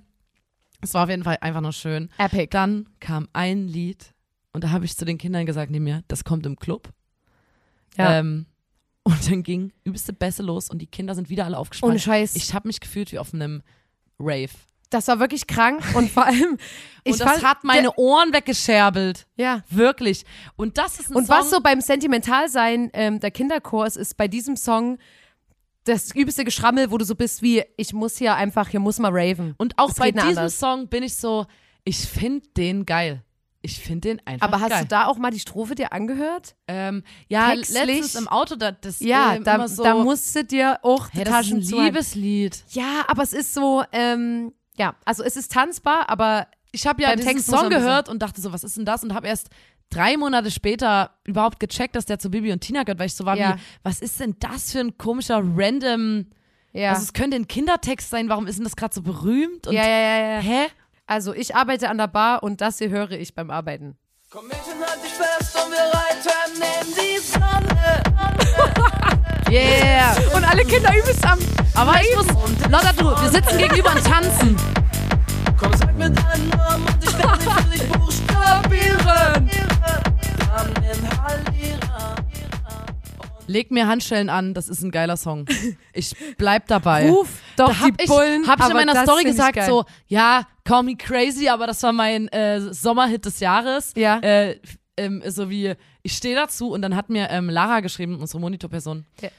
es 0.81 0.93
war 0.93 1.03
auf 1.03 1.09
jeden 1.09 1.23
Fall 1.23 1.37
einfach 1.39 1.61
nur 1.61 1.73
schön. 1.73 2.09
Epic. 2.17 2.47
Dann 2.51 2.87
kam 2.99 3.29
ein 3.31 3.67
Lied 3.67 4.13
und 4.53 4.63
da 4.63 4.71
habe 4.71 4.85
ich 4.85 4.95
zu 4.97 5.05
den 5.05 5.17
Kindern 5.17 5.45
gesagt, 5.45 5.71
neben 5.71 5.85
mir, 5.85 6.03
das 6.07 6.23
kommt 6.23 6.45
im 6.45 6.57
Club. 6.57 6.89
Ja. 7.97 8.19
Ähm, 8.19 8.45
und 9.03 9.29
dann 9.31 9.43
ging 9.43 9.73
übelste 9.83 10.13
Bässe 10.13 10.43
los 10.43 10.69
und 10.69 10.79
die 10.79 10.87
Kinder 10.87 11.15
sind 11.15 11.29
wieder 11.29 11.45
alle 11.45 11.57
aufgespannt. 11.57 11.91
Ohne 11.91 11.99
Scheiß. 11.99 12.35
Ich 12.35 12.53
habe 12.53 12.67
mich 12.67 12.79
gefühlt 12.79 13.11
wie 13.11 13.19
auf 13.19 13.33
einem 13.33 13.63
Rave. 14.19 14.51
Das 14.91 15.07
war 15.07 15.19
wirklich 15.19 15.47
krank 15.47 15.81
und 15.95 16.11
vor 16.11 16.25
allem, 16.25 16.57
ich 17.05 17.13
und 17.13 17.21
das 17.21 17.31
fand, 17.31 17.43
hat 17.43 17.63
meine 17.63 17.95
Ohren 17.95 18.33
weggescherbelt. 18.33 19.25
ja. 19.37 19.63
Wirklich. 19.69 20.25
Und 20.57 20.77
das 20.77 20.99
ist 20.99 21.09
ein 21.09 21.15
Und 21.15 21.27
Song. 21.27 21.35
was 21.37 21.49
so 21.49 21.61
beim 21.61 21.79
Sentimentalsein 21.81 22.89
ähm, 22.93 23.19
der 23.21 23.31
Kinderchor 23.31 23.87
ist, 23.87 23.95
ist 23.95 24.17
bei 24.17 24.27
diesem 24.27 24.55
Song 24.57 24.97
das 25.85 26.13
übelste 26.13 26.43
Geschrammel, 26.43 26.91
wo 26.91 26.97
du 26.97 27.05
so 27.05 27.15
bist 27.15 27.41
wie, 27.41 27.63
ich 27.77 27.93
muss 27.93 28.17
hier 28.17 28.35
einfach, 28.35 28.67
hier 28.67 28.79
muss 28.81 28.99
mal 28.99 29.09
raven. 29.11 29.55
und 29.57 29.79
auch 29.79 29.87
Das 29.87 29.97
bei 29.97 30.11
diesem 30.11 30.27
anders. 30.29 30.59
Song 30.59 30.87
bin 30.89 31.01
ich 31.03 31.15
so, 31.15 31.47
ich 31.85 31.97
finde 31.97 32.47
den 32.55 32.85
geil. 32.85 33.23
Ich 33.63 33.79
finde 33.79 34.09
den 34.09 34.25
einfach 34.25 34.47
Aber 34.47 34.59
hast 34.59 34.69
geil. 34.71 34.81
du 34.83 34.87
da 34.87 35.05
auch 35.05 35.17
mal 35.17 35.29
die 35.31 35.39
Strophe 35.39 35.75
dir 35.75 35.93
angehört? 35.93 36.55
Ähm, 36.67 37.03
ja, 37.27 37.51
Textlich? 37.51 37.85
letztens 37.85 38.15
im 38.15 38.27
Auto, 38.27 38.55
da, 38.55 38.71
das 38.71 38.99
Ja, 38.99 39.35
ähm, 39.35 39.43
da, 39.43 39.55
immer 39.55 39.67
so, 39.67 39.83
da 39.83 39.95
musstet 39.95 40.51
dir 40.51 40.79
auch 40.81 41.09
hey, 41.11 41.23
das 41.23 41.33
ist 41.33 41.37
Taschen 41.39 41.57
ein 41.57 41.63
zuhalten. 41.63 41.93
Liebeslied. 41.93 42.63
Ja, 42.69 43.03
aber 43.07 43.21
es 43.23 43.33
ist 43.33 43.53
so, 43.53 43.83
ähm, 43.91 44.53
ja, 44.77 44.95
also 45.05 45.23
es 45.23 45.35
ist 45.37 45.51
tanzbar, 45.51 46.09
aber 46.09 46.47
Ich 46.71 46.87
habe 46.87 47.01
ja 47.03 47.09
Beim 47.09 47.17
diesen 47.17 47.33
Text 47.33 47.47
Song 47.49 47.65
ein 47.65 47.69
gehört 47.69 48.09
und 48.09 48.19
dachte 48.21 48.41
so, 48.41 48.51
was 48.53 48.63
ist 48.63 48.77
denn 48.77 48.85
das? 48.85 49.03
Und 49.03 49.13
habe 49.13 49.27
erst 49.27 49.49
drei 49.91 50.15
Monate 50.17 50.49
später 50.49 51.11
überhaupt 51.25 51.59
gecheckt, 51.59 51.95
dass 51.95 52.05
der 52.05 52.17
zu 52.17 52.31
Bibi 52.31 52.51
und 52.53 52.61
Tina 52.61 52.83
gehört, 52.83 52.97
weil 52.97 53.07
ich 53.07 53.15
so 53.15 53.25
war 53.25 53.35
Ja. 53.37 53.55
wie, 53.57 53.59
was 53.83 54.01
ist 54.01 54.19
denn 54.21 54.37
das 54.39 54.71
für 54.71 54.79
ein 54.79 54.97
komischer 54.97 55.43
random, 55.43 56.27
ja. 56.71 56.91
also 56.91 57.03
es 57.03 57.11
könnte 57.13 57.35
ein 57.35 57.47
Kindertext 57.47 58.09
sein, 58.09 58.29
warum 58.29 58.47
ist 58.47 58.55
denn 58.57 58.63
das 58.63 58.75
gerade 58.77 58.93
so 58.95 59.01
berühmt? 59.01 59.67
Und 59.67 59.73
ja, 59.73 59.83
ja, 59.85 59.99
ja, 59.99 60.29
ja. 60.35 60.39
Hä? 60.39 60.67
Also 61.11 61.33
ich 61.33 61.57
arbeite 61.57 61.89
an 61.89 61.97
der 61.97 62.07
Bar 62.07 62.41
und 62.41 62.61
das 62.61 62.77
hier 62.77 62.87
höre 62.87 63.11
ich 63.11 63.35
beim 63.35 63.51
Arbeiten. 63.51 63.97
Komm 64.29 64.47
Mädchen, 64.47 64.79
halt 64.79 65.03
dich 65.03 65.11
fest 65.11 65.57
und 65.61 65.69
wir 65.69 65.77
reiten 65.77 66.53
neben 66.53 66.95
die 66.95 67.19
Sonne. 67.19 68.01
Yeah! 69.51 70.15
Und 70.33 70.45
alle 70.45 70.63
Kinder 70.63 70.89
übelst 70.97 71.25
am 71.27 71.37
Aber 71.73 71.99
ich 71.99 72.15
muss, 72.15 72.27
Lotta, 72.69 72.93
du, 72.93 73.03
wir 73.21 73.29
sitzen 73.29 73.57
gegenüber 73.57 73.91
und 73.91 74.05
tanzen. 74.05 74.55
Komm, 75.59 75.73
sag 75.75 75.93
mir 75.97 76.09
deinen 76.11 76.47
Namen 76.47 76.85
und 76.87 77.03
ich 77.03 77.17
werde 77.17 77.69
dich 77.69 77.89
buchstabieren. 77.89 79.49
Namen 80.47 80.75
in 80.77 81.09
Halira. 81.21 82.15
Leg 83.51 83.69
mir 83.69 83.87
Handschellen 83.87 84.29
an, 84.29 84.53
das 84.53 84.69
ist 84.69 84.81
ein 84.81 84.91
geiler 84.91 85.17
Song. 85.17 85.45
Ich 85.93 86.15
bleib 86.37 86.67
dabei. 86.67 87.09
Ruf 87.09 87.27
doch 87.57 87.67
da 87.67 87.79
hab 87.81 87.97
die 87.97 88.03
ich, 88.05 88.09
Bullen. 88.09 88.47
hab 88.47 88.59
ich 88.61 88.67
in 88.67 88.73
meiner 88.73 88.93
das 88.93 89.03
Story 89.03 89.21
ich 89.21 89.27
gesagt 89.27 89.61
so, 89.63 89.83
ja, 90.07 90.47
Call 90.63 90.83
Me 90.83 90.95
Crazy, 90.95 91.49
aber 91.49 91.67
das 91.67 91.83
war 91.83 91.91
mein 91.91 92.29
äh, 92.29 92.61
Sommerhit 92.73 93.25
des 93.25 93.41
Jahres. 93.41 93.91
Ja. 93.97 94.19
Äh, 94.19 94.59
ähm, 94.95 95.21
so 95.27 95.49
wie, 95.49 95.73
ich 96.01 96.13
stehe 96.13 96.35
dazu 96.35 96.71
und 96.71 96.81
dann 96.81 96.95
hat 96.95 97.09
mir 97.09 97.29
ähm, 97.29 97.49
Lara 97.49 97.81
geschrieben, 97.81 98.19
unsere 98.19 98.39
Monitorperson. 98.39 99.05
Ja. 99.21 99.29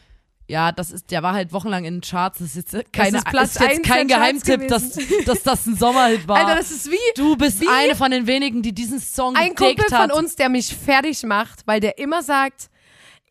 Ja, 0.49 0.73
das 0.73 0.91
ist, 0.91 1.11
der 1.11 1.23
war 1.23 1.33
halt 1.33 1.53
wochenlang 1.53 1.85
in 1.85 1.95
den 1.95 2.01
Charts. 2.03 2.39
Das 2.39 2.49
ist 2.49 2.73
jetzt 2.75 2.93
keine, 2.93 3.19
ist 3.19 3.27
Platz 3.27 3.57
ist 3.57 3.61
jetzt 3.61 3.85
kein 3.85 4.09
Geheimtipp, 4.09 4.69
dass, 4.69 4.99
dass 5.25 5.43
das 5.43 5.67
ein 5.67 5.77
Sommerhit 5.77 6.29
war. 6.29 6.37
Alter, 6.37 6.57
das 6.57 6.71
ist 6.71 6.91
wie 6.91 6.97
du 7.17 7.37
bist 7.37 7.61
wie 7.61 7.69
eine 7.69 7.95
von 7.95 8.11
den 8.11 8.27
wenigen, 8.27 8.61
die 8.61 8.75
diesen 8.75 9.01
Song 9.01 9.35
ein 9.35 9.55
Kumpel 9.55 9.77
gedickt 9.77 9.91
von 9.91 9.99
hat. 9.99 10.13
uns, 10.13 10.37
der 10.37 10.51
mich 10.51 10.75
fertig 10.75 11.23
macht, 11.23 11.67
weil 11.67 11.81
der 11.81 11.97
immer 11.99 12.23
sagt, 12.23 12.69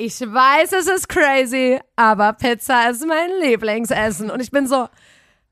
ich 0.05 0.19
weiß, 0.19 0.71
es 0.73 0.87
ist 0.87 1.07
crazy, 1.07 1.79
aber 1.95 2.33
Pizza 2.33 2.89
ist 2.89 3.05
mein 3.05 3.29
Lieblingsessen. 3.41 4.31
Und 4.31 4.39
ich 4.39 4.49
bin 4.49 4.67
so, 4.67 4.87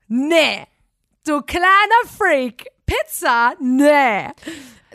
nee, 0.08 0.66
du 1.26 1.40
kleiner 1.42 2.02
Freak, 2.18 2.66
Pizza, 2.84 3.52
nee. 3.60 4.26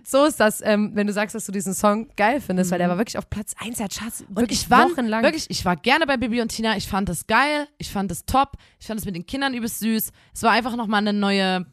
So 0.03 0.25
ist 0.25 0.39
das, 0.39 0.61
ähm, 0.61 0.91
wenn 0.93 1.07
du 1.07 1.13
sagst, 1.13 1.33
dass 1.33 1.45
du 1.45 1.51
diesen 1.51 1.73
Song 1.73 2.09
geil 2.15 2.39
findest, 2.39 2.69
weil 2.69 2.77
der 2.77 2.89
war 2.89 2.97
wirklich 2.97 3.17
auf 3.17 3.29
Platz 3.29 3.53
1 3.57 3.77
der 3.77 3.87
Charts. 3.87 4.21
Und 4.27 4.35
Wirklich 4.35 4.63
ich 4.63 4.69
war 4.69 4.89
wochenlang. 4.91 5.23
wirklich, 5.23 5.49
ich 5.49 5.65
war 5.65 5.75
gerne 5.77 6.05
bei 6.05 6.17
Bibi 6.17 6.41
und 6.41 6.49
Tina. 6.49 6.77
Ich 6.77 6.87
fand 6.87 7.09
das 7.09 7.25
geil. 7.25 7.67
Ich 7.79 7.91
fand 7.91 8.11
es 8.11 8.25
top. 8.25 8.51
Ich 8.79 8.85
fand 8.85 8.99
es 8.99 9.05
mit 9.05 9.15
den 9.15 9.25
Kindern 9.25 9.53
übelst 9.55 9.79
süß. 9.79 10.11
Es 10.33 10.43
war 10.43 10.51
einfach 10.51 10.75
nochmal 10.75 10.99
eine 10.99 11.13
neue. 11.13 11.65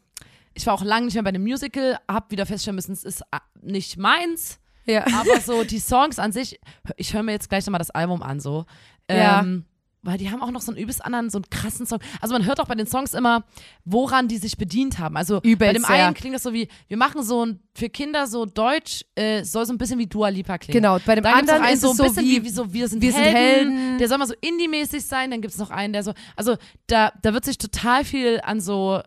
Ich 0.55 0.65
war 0.65 0.73
auch 0.73 0.83
lange 0.83 1.05
nicht 1.05 1.13
mehr 1.13 1.23
bei 1.23 1.29
einem 1.29 1.43
Musical, 1.43 1.99
hab 2.07 2.31
wieder 2.31 2.45
feststellen 2.45 2.75
müssen, 2.75 2.93
es 2.93 3.03
ist 3.03 3.21
äh, 3.31 3.39
nicht 3.61 3.97
meins. 3.97 4.59
Ja. 4.85 5.05
Aber 5.07 5.39
so 5.41 5.63
die 5.63 5.79
Songs 5.79 6.19
an 6.19 6.31
sich, 6.31 6.59
ich 6.97 7.13
höre 7.13 7.23
mir 7.23 7.31
jetzt 7.31 7.49
gleich 7.49 7.65
nochmal 7.65 7.79
das 7.79 7.91
Album 7.91 8.21
an, 8.23 8.39
so. 8.39 8.65
Ja. 9.09 9.41
Ähm, 9.41 9.65
weil 10.05 10.17
die 10.17 10.29
haben 10.29 10.41
auch 10.41 10.51
noch 10.51 10.59
so 10.59 10.69
einen 10.69 10.81
übelst 10.81 11.03
anderen, 11.03 11.29
so 11.29 11.37
einen 11.37 11.49
krassen 11.49 11.85
Song. 11.85 11.99
Also 12.19 12.33
man 12.33 12.45
hört 12.45 12.59
auch 12.59 12.67
bei 12.67 12.75
den 12.75 12.87
Songs 12.87 13.13
immer, 13.13 13.45
woran 13.85 14.27
die 14.27 14.37
sich 14.37 14.57
bedient 14.57 14.99
haben. 14.99 15.15
Also 15.15 15.39
bei 15.39 15.49
Übelst, 15.49 15.75
dem 15.75 15.83
ja. 15.83 16.07
einen 16.07 16.13
klingt 16.13 16.35
das 16.35 16.43
so 16.43 16.51
wie, 16.51 16.67
wir 16.89 16.97
machen 16.97 17.23
so 17.23 17.45
ein, 17.45 17.61
für 17.73 17.87
Kinder 17.87 18.27
so 18.27 18.45
Deutsch, 18.45 19.05
äh, 19.15 19.45
soll 19.45 19.65
so 19.65 19.71
ein 19.71 19.77
bisschen 19.77 19.99
wie 19.99 20.07
Dua 20.07 20.27
Lipa 20.27 20.57
klingen. 20.57 20.81
Genau, 20.81 20.99
bei 21.05 21.15
dem 21.15 21.23
Dann 21.23 21.35
anderen 21.35 21.63
ist 21.65 21.79
so 21.79 21.91
ein 21.91 21.95
so 21.95 22.03
bisschen 22.03 22.25
wie- 22.25 22.41
wie, 22.41 22.43
wie 22.43 22.49
so, 22.49 22.73
wir 22.73 22.89
sind, 22.89 23.01
wir 23.01 23.13
sind 23.13 23.23
Helden. 23.23 23.77
Helden. 23.77 23.97
Der 23.97 24.09
soll 24.09 24.17
mal 24.17 24.27
so 24.27 24.35
indie-mäßig 24.41 25.05
sein. 25.05 25.31
Dann 25.31 25.39
gibt 25.41 25.53
es 25.53 25.57
noch 25.57 25.69
einen, 25.69 25.93
der 25.93 26.03
so, 26.03 26.11
also 26.35 26.57
da, 26.87 27.13
da 27.21 27.33
wird 27.33 27.45
sich 27.45 27.57
total 27.57 28.03
viel 28.03 28.41
an 28.43 28.59
so 28.59 29.01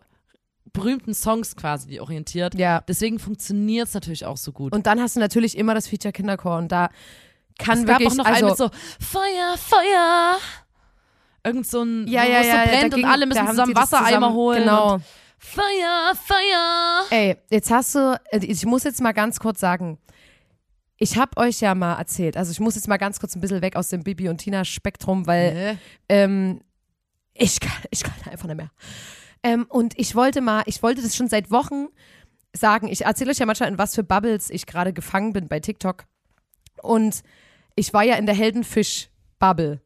berühmten 0.73 1.13
Songs 1.13 1.55
quasi 1.55 1.99
orientiert. 1.99 2.55
Ja. 2.55 2.81
Deswegen 2.87 3.19
funktioniert 3.19 3.87
es 3.87 3.93
natürlich 3.93 4.25
auch 4.25 4.37
so 4.37 4.51
gut. 4.51 4.73
Und 4.73 4.85
dann 4.87 4.99
hast 5.01 5.15
du 5.15 5.19
natürlich 5.19 5.57
immer 5.57 5.73
das 5.73 5.87
Feature 5.87 6.11
Kinderchor 6.11 6.57
und 6.57 6.71
da 6.71 6.89
kann 7.57 7.79
es 7.79 7.85
gab 7.85 7.99
wirklich 7.99 8.11
auch 8.13 8.17
noch 8.17 8.25
also, 8.25 8.37
einen 8.37 8.49
mit 8.49 8.57
so 8.57 8.69
Feuer, 8.99 9.57
Feuer. 9.57 10.37
Irgend 11.43 11.67
so 11.67 11.83
ein, 11.83 12.07
ja, 12.07 12.23
ja, 12.25 12.39
es 12.41 12.47
ja, 12.47 12.65
brennt 12.65 12.93
ging- 12.93 13.03
und 13.05 13.09
alle 13.09 13.25
müssen 13.25 13.47
zusammen 13.47 13.75
Wassereimer 13.75 14.07
zusammen- 14.07 14.33
holen. 14.33 14.59
Genau. 14.59 14.99
Feuer, 15.39 16.13
Feuer. 16.25 17.03
Ey, 17.09 17.37
jetzt 17.49 17.71
hast 17.71 17.95
du, 17.95 18.19
äh, 18.31 18.39
ich 18.39 18.65
muss 18.65 18.83
jetzt 18.83 19.01
mal 19.01 19.13
ganz 19.13 19.39
kurz 19.39 19.59
sagen, 19.59 19.97
ich 20.97 21.17
habe 21.17 21.37
euch 21.37 21.61
ja 21.61 21.75
mal 21.75 21.93
erzählt, 21.93 22.37
also 22.37 22.51
ich 22.51 22.59
muss 22.59 22.75
jetzt 22.75 22.87
mal 22.87 22.97
ganz 22.97 23.19
kurz 23.19 23.35
ein 23.35 23.41
bisschen 23.41 23.61
weg 23.61 23.75
aus 23.75 23.89
dem 23.89 24.03
Bibi 24.03 24.29
und 24.29 24.39
Tina 24.39 24.65
Spektrum, 24.65 25.27
weil 25.27 25.51
Hä? 25.51 25.77
ähm, 26.09 26.61
ich, 27.33 27.59
kann, 27.59 27.71
ich 27.91 28.03
kann 28.03 28.15
einfach 28.31 28.47
nicht 28.47 28.57
mehr. 28.57 28.71
Ähm, 29.43 29.65
und 29.69 29.97
ich 29.97 30.15
wollte 30.15 30.41
mal, 30.41 30.63
ich 30.65 30.83
wollte 30.83 31.01
das 31.01 31.15
schon 31.15 31.27
seit 31.27 31.51
Wochen 31.51 31.87
sagen. 32.53 32.87
Ich 32.87 33.05
erzähle 33.05 33.31
euch 33.31 33.37
ja 33.37 33.45
manchmal, 33.45 33.69
in 33.69 33.77
was 33.77 33.95
für 33.95 34.03
Bubbles 34.03 34.49
ich 34.49 34.65
gerade 34.65 34.93
gefangen 34.93 35.33
bin 35.33 35.47
bei 35.47 35.59
TikTok. 35.59 36.05
Und 36.81 37.23
ich 37.75 37.93
war 37.93 38.03
ja 38.03 38.15
in 38.15 38.25
der 38.25 38.35
Heldenfisch-Bubble 38.35 39.81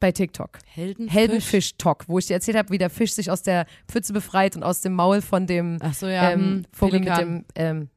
bei 0.00 0.12
TikTok. 0.12 0.58
Heldenfisch. 0.66 1.14
Heldenfisch-Talk, 1.14 2.08
wo 2.08 2.18
ich 2.18 2.26
dir 2.26 2.34
erzählt 2.34 2.56
habe, 2.56 2.70
wie 2.70 2.78
der 2.78 2.90
Fisch 2.90 3.12
sich 3.12 3.30
aus 3.30 3.42
der 3.42 3.66
Pfütze 3.88 4.12
befreit 4.12 4.56
und 4.56 4.62
aus 4.62 4.80
dem 4.80 4.94
Maul 4.94 5.22
von 5.22 5.46
dem 5.46 5.78
so, 5.92 6.06
ja. 6.06 6.30
ähm, 6.30 6.40
hm, 6.40 6.66
Vogel 6.72 7.00
Pelikan. 7.00 7.34
mit 7.36 7.56
dem 7.56 7.62
ähm, 7.62 7.88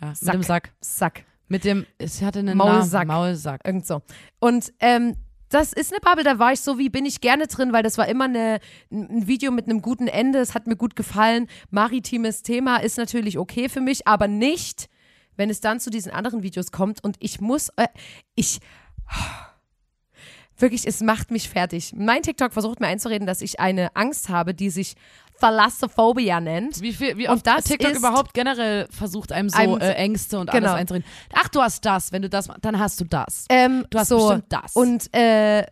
ja, 0.00 0.08
mit 0.08 0.16
Sack. 0.18 0.32
dem 0.32 0.42
Sack. 0.42 0.72
Sack. 0.80 1.24
Mit 1.48 1.64
dem, 1.64 1.86
es 1.98 2.22
hatte 2.22 2.38
einen 2.38 2.56
Maulsack. 2.56 3.06
Namen. 3.06 3.20
Maulsack. 3.20 3.60
Irgend 3.66 3.86
so. 3.86 4.00
Und 4.40 4.72
ähm, 4.80 5.16
das 5.52 5.72
ist 5.72 5.92
eine 5.92 6.00
Bubble, 6.00 6.24
da 6.24 6.38
war 6.38 6.52
ich 6.52 6.60
so 6.60 6.78
wie, 6.78 6.88
bin 6.88 7.04
ich 7.04 7.20
gerne 7.20 7.46
drin, 7.46 7.72
weil 7.72 7.82
das 7.82 7.98
war 7.98 8.08
immer 8.08 8.24
eine, 8.24 8.60
ein 8.90 9.26
Video 9.26 9.50
mit 9.50 9.66
einem 9.68 9.82
guten 9.82 10.08
Ende, 10.08 10.38
es 10.38 10.54
hat 10.54 10.66
mir 10.66 10.76
gut 10.76 10.96
gefallen. 10.96 11.48
Maritimes 11.70 12.42
Thema 12.42 12.78
ist 12.78 12.96
natürlich 12.96 13.38
okay 13.38 13.68
für 13.68 13.80
mich, 13.80 14.06
aber 14.06 14.28
nicht, 14.28 14.88
wenn 15.36 15.50
es 15.50 15.60
dann 15.60 15.80
zu 15.80 15.90
diesen 15.90 16.12
anderen 16.12 16.42
Videos 16.42 16.72
kommt 16.72 17.04
und 17.04 17.16
ich 17.20 17.40
muss, 17.40 17.68
äh, 17.76 17.88
ich, 18.34 18.60
wirklich, 20.58 20.86
es 20.86 21.00
macht 21.00 21.30
mich 21.30 21.48
fertig. 21.48 21.92
Mein 21.96 22.22
TikTok 22.22 22.52
versucht 22.52 22.80
mir 22.80 22.86
einzureden, 22.86 23.26
dass 23.26 23.40
ich 23.42 23.60
eine 23.60 23.94
Angst 23.96 24.28
habe, 24.28 24.54
die 24.54 24.70
sich 24.70 24.94
Thalassophobia 25.40 26.40
nennt. 26.40 26.80
Wie 26.82 26.92
viel, 26.92 27.16
wie 27.16 27.26
Und 27.28 27.34
oft 27.36 27.46
das 27.46 27.64
TikTok 27.64 27.94
überhaupt 27.96 28.32
generell 28.32 28.86
versucht, 28.90 29.32
einem 29.32 29.48
so 29.48 29.58
Einem- 29.58 29.80
äh, 29.80 29.92
Ängste 29.94 30.38
und 30.38 30.50
Genau. 30.50 30.68
alles 30.68 30.80
einzureden. 30.80 31.08
Ach, 31.34 31.48
du 31.48 31.60
hast 31.60 31.84
das, 31.84 32.12
wenn 32.12 32.22
du 32.22 32.28
das, 32.28 32.48
dann 32.60 32.78
hast 32.78 33.00
du 33.00 33.04
das. 33.04 33.46
Ähm, 33.48 33.84
Du 33.90 33.98
hast 33.98 34.08
so, 34.08 34.18
bestimmt 34.18 34.44
das. 34.50 34.76
Und 34.76 35.14
äh, 35.16 35.66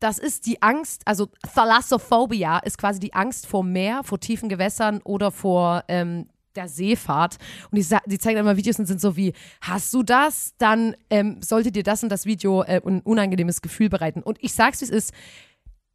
das 0.00 0.18
ist 0.18 0.46
die 0.46 0.60
Angst, 0.62 1.02
also 1.06 1.28
Thalassophobia 1.54 2.58
ist 2.58 2.78
quasi 2.78 3.00
die 3.00 3.14
Angst 3.14 3.46
vor 3.46 3.64
Meer, 3.64 4.02
vor 4.04 4.20
tiefen 4.20 4.48
Gewässern 4.48 5.00
oder 5.02 5.30
vor 5.32 5.82
ähm, 5.88 6.28
der 6.56 6.68
Seefahrt. 6.68 7.36
Und 7.70 7.78
die, 7.78 7.96
die 8.06 8.18
zeigen 8.18 8.38
immer 8.38 8.56
Videos 8.56 8.78
und 8.78 8.86
sind 8.86 9.00
so 9.00 9.16
wie, 9.16 9.32
hast 9.60 9.92
du 9.94 10.02
das? 10.02 10.54
Dann 10.58 10.96
ähm, 11.10 11.40
sollte 11.42 11.72
dir 11.72 11.82
das 11.82 12.02
und 12.02 12.08
das 12.08 12.26
Video 12.26 12.62
äh, 12.62 12.80
ein 12.84 13.00
unangenehmes 13.00 13.62
Gefühl 13.62 13.88
bereiten. 13.88 14.22
Und 14.22 14.38
ich 14.40 14.52
sag's, 14.54 14.80
wie 14.80 14.84
es 14.86 14.90
ist. 14.90 15.12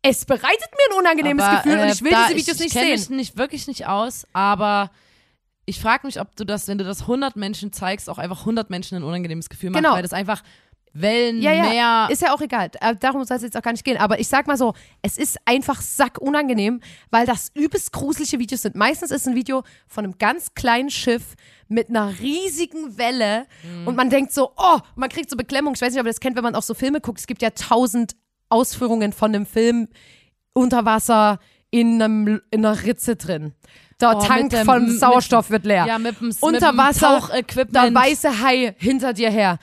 Es 0.02 0.24
bereitet 0.24 0.46
mir 0.72 0.94
ein 0.96 1.00
unangenehmes 1.00 1.44
Aber, 1.44 1.58
Gefühl 1.58 1.74
und 1.74 1.80
äh, 1.80 1.92
ich 1.92 2.02
will 2.02 2.12
diese 2.12 2.38
Videos 2.38 2.56
ich, 2.56 2.64
nicht 2.64 2.76
ich 2.76 2.82
sehen. 2.82 2.90
mich 2.92 3.10
nicht 3.10 3.38
wirklich 3.38 3.68
nicht 3.68 3.88
aus, 3.88 4.26
aber 4.32 4.92
ich 5.66 5.80
frage 5.82 6.08
mich, 6.08 6.22
ob 6.22 6.36
du 6.38 6.46
das, 6.46 6.68
wenn 6.68 6.78
du 6.78 6.84
das 6.86 7.02
100 7.02 7.36
Menschen 7.36 7.74
zeigst, 7.74 8.10
auch 8.10 8.18
einfach 8.18 8.40
100 8.40 8.70
Menschen 8.70 8.96
ein 8.96 9.04
unangenehmes 9.04 9.50
Gefühl 9.50 9.70
macht, 9.72 9.84
Genau. 9.84 9.96
weil 9.96 10.02
das 10.02 10.14
einfach 10.14 10.42
Wellen, 10.94 11.42
Ja, 11.42 11.54
ja, 11.54 11.64
Meer, 11.70 12.08
ist 12.12 12.22
ja 12.22 12.34
auch 12.34 12.42
egal. 12.42 12.70
Äh, 12.82 12.96
Darum 13.00 13.24
soll 13.24 13.38
es 13.38 13.44
jetzt 13.44 13.56
auch 13.58 13.62
gar 13.62 13.72
nicht 13.72 13.84
gehen. 13.84 13.98
Aber 13.98 14.20
ich 14.20 14.28
sag 14.28 14.48
mal 14.48 14.58
so, 14.58 14.74
es 15.02 15.18
ist 15.18 15.38
einfach 15.46 15.82
sackunangenehm, 15.82 16.82
weil 17.12 17.26
das 17.26 17.52
übelst 17.54 17.92
gruselige 17.92 18.40
Videos 18.40 18.62
sind. 18.64 18.76
Meistens 18.76 19.12
ist 19.12 19.28
ein 19.28 19.36
Video 19.36 19.64
von 19.88 20.04
einem 20.04 20.18
ganz 20.18 20.54
kleinen 20.54 20.90
Schiff 20.90 21.36
mit 21.68 21.90
einer 21.90 22.14
riesigen 22.20 22.98
Welle 22.98 23.46
und 23.86 23.96
man 23.96 24.10
denkt 24.10 24.34
so, 24.34 24.52
oh, 24.58 24.80
man 24.96 25.10
kriegt 25.10 25.30
so 25.30 25.38
Beklemmung. 25.38 25.74
Ich 25.76 25.82
weiß 25.82 25.92
nicht, 25.94 26.00
ob 26.00 26.06
ihr 26.08 26.12
das 26.12 26.20
kennt, 26.20 26.36
wenn 26.36 26.44
man 26.44 26.56
auch 26.56 26.64
so 26.64 26.74
Filme 26.74 27.00
guckt. 27.02 27.20
Es 27.20 27.28
gibt 27.28 27.42
ja 27.44 27.52
tausend 27.52 28.16
Ausführungen 28.50 29.14
von 29.14 29.34
einem 29.36 29.46
Film 29.46 29.88
unter 30.54 30.86
Wasser 30.86 31.40
in, 31.70 32.02
einem, 32.02 32.42
in 32.50 32.66
einer 32.66 32.84
Ritze 32.84 33.16
drin. 33.16 33.54
Der 34.02 34.16
Oh, 34.18 34.22
Tank 34.22 34.44
mit 34.44 34.54
dem- 34.54 34.66
von 34.66 34.86
mit- 34.88 35.00
Sauerstoff 35.00 35.50
wird 35.52 35.66
leer. 35.66 35.86
ja, 35.86 36.00
mit 36.00 36.20
dem, 36.20 36.34
Unter 36.42 36.72
mit 36.72 36.72
dem 36.72 36.78
Wasser, 36.78 37.30
der 37.70 37.94
weiße 37.94 38.42
Hai 38.42 38.74
hinter 38.80 39.14
dir 39.14 39.30
her. 39.30 39.60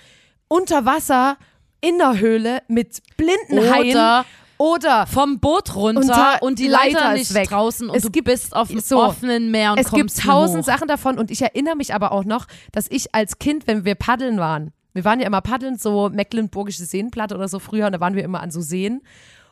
Unter 0.48 0.84
Wasser, 0.84 1.36
in 1.80 1.98
der 1.98 2.18
Höhle, 2.18 2.62
mit 2.68 3.00
blinden 3.16 3.70
Haien. 3.72 3.90
Oder 3.96 4.24
Oder 4.58 5.06
vom 5.06 5.38
Boot 5.38 5.74
runter 5.76 6.00
Unter- 6.00 6.42
und 6.42 6.58
die 6.58 6.66
Leiter 6.68 7.00
Leiter, 7.00 7.12
ist 7.14 7.18
nicht 7.30 7.34
weg. 7.34 7.48
draußen 7.50 7.90
und 7.90 7.96
Es 7.96 8.04
du 8.04 8.10
gibt- 8.10 8.24
bist 8.26 8.56
auf 8.56 8.68
dem 8.68 8.80
so. 8.80 9.02
offenen 9.02 9.50
Meer 9.50 9.72
und 9.72 9.78
es 9.78 9.90
gibt 9.90 9.98
kommst 10.00 10.20
tausend 10.22 10.62
hoch. 10.62 10.66
Sachen 10.66 10.88
davon 10.88 11.18
und 11.18 11.30
ich 11.30 11.42
erinnere 11.42 11.76
mich 11.76 11.92
aber 11.92 12.10
auch 12.10 12.24
noch, 12.24 12.46
dass 12.72 12.86
ich 12.90 13.14
als 13.14 13.38
Kind, 13.38 13.66
wenn 13.66 13.84
wir 13.84 13.94
paddeln 13.96 14.38
waren, 14.38 14.72
wir 14.94 15.04
waren 15.04 15.20
ja 15.20 15.26
immer 15.26 15.42
paddeln, 15.42 15.76
so 15.76 16.08
Mecklenburgische 16.08 16.84
Seenplatte 16.86 17.34
oder 17.34 17.48
so 17.48 17.58
früher, 17.58 17.84
und 17.84 17.92
da 17.92 18.00
waren 18.00 18.14
wir 18.14 18.24
immer 18.24 18.40
an 18.40 18.50
so 18.50 18.62
Seen. 18.62 19.02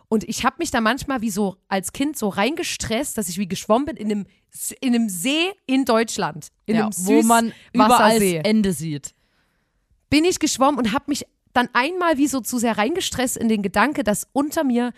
Und 0.08 0.24
ich 0.24 0.42
habe 0.42 0.56
mich 0.58 0.70
da 0.70 0.80
manchmal 0.80 1.20
wie 1.20 1.28
so 1.30 1.56
als 1.68 1.92
Kind 1.92 2.16
so 2.16 2.30
reingestresst, 2.30 3.18
dass 3.18 3.28
ich 3.28 3.36
wie 3.36 3.46
geschwommen 3.46 3.84
bin 3.84 3.96
in 3.98 4.10
einem, 4.10 4.26
in 4.80 4.94
einem 4.94 5.10
See 5.10 5.52
in 5.66 5.84
Deutschland. 5.84 6.48
In 6.64 6.76
ja, 6.76 6.84
einem 6.84 6.92
wo 6.96 7.20
man 7.22 7.52
überall 7.74 7.88
das 7.90 7.98
Süßwassersee. 8.20 8.40
Ende 8.42 8.72
sieht. 8.72 9.10
Bin 10.14 10.24
ich 10.24 10.38
geschwommen 10.38 10.78
und 10.78 10.92
habe 10.92 11.06
mich 11.08 11.26
dann 11.54 11.68
einmal 11.72 12.18
wie 12.18 12.28
so 12.28 12.38
zu 12.38 12.58
sehr 12.58 12.78
reingestresst 12.78 13.36
in 13.36 13.48
den 13.48 13.62
Gedanke, 13.62 14.04
dass 14.04 14.28
unter 14.32 14.62
mir 14.62 14.92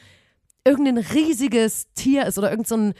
irgendein 0.63 0.99
riesiges 0.99 1.91
Tier 1.95 2.27
ist 2.27 2.37
oder 2.37 2.51
irgend 2.51 2.69
so 2.69 2.77
ein, 2.77 2.93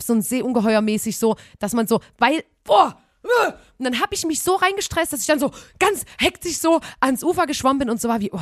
so 0.00 0.12
ein 0.12 0.22
Seeungeheuer 0.22 0.82
mäßig 0.82 1.18
so, 1.18 1.34
dass 1.58 1.72
man 1.72 1.88
so, 1.88 1.98
weil, 2.16 2.44
boah, 2.62 2.96
äh, 3.24 3.48
und 3.78 3.86
dann 3.86 4.00
habe 4.00 4.14
ich 4.14 4.24
mich 4.24 4.40
so 4.40 4.54
reingestresst, 4.54 5.12
dass 5.12 5.22
ich 5.22 5.26
dann 5.26 5.40
so 5.40 5.50
ganz 5.80 6.04
hektisch 6.20 6.58
so 6.58 6.80
ans 7.00 7.24
Ufer 7.24 7.46
geschwommen 7.46 7.80
bin 7.80 7.90
und 7.90 8.00
so 8.00 8.08
war 8.08 8.20
wie, 8.20 8.30
oh. 8.32 8.38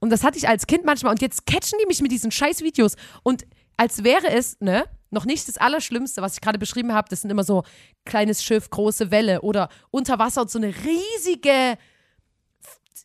Und 0.00 0.08
das 0.08 0.24
hatte 0.24 0.38
ich 0.38 0.48
als 0.48 0.66
Kind 0.66 0.86
manchmal 0.86 1.12
und 1.12 1.20
jetzt 1.20 1.44
catchen 1.44 1.78
die 1.78 1.86
mich 1.86 2.00
mit 2.00 2.10
diesen 2.10 2.30
scheiß 2.30 2.62
Videos 2.62 2.96
und 3.22 3.44
als 3.76 4.02
wäre 4.02 4.30
es, 4.30 4.58
ne, 4.60 4.86
noch 5.10 5.26
nicht 5.26 5.46
das 5.46 5.58
Allerschlimmste, 5.58 6.22
was 6.22 6.36
ich 6.36 6.40
gerade 6.40 6.58
beschrieben 6.58 6.94
habe, 6.94 7.10
das 7.10 7.20
sind 7.20 7.28
immer 7.28 7.44
so 7.44 7.64
kleines 8.06 8.42
Schiff, 8.42 8.70
große 8.70 9.10
Welle 9.10 9.42
oder 9.42 9.68
unter 9.90 10.18
Wasser 10.18 10.40
und 10.40 10.50
so 10.50 10.58
eine 10.58 10.72
riesige 10.74 11.76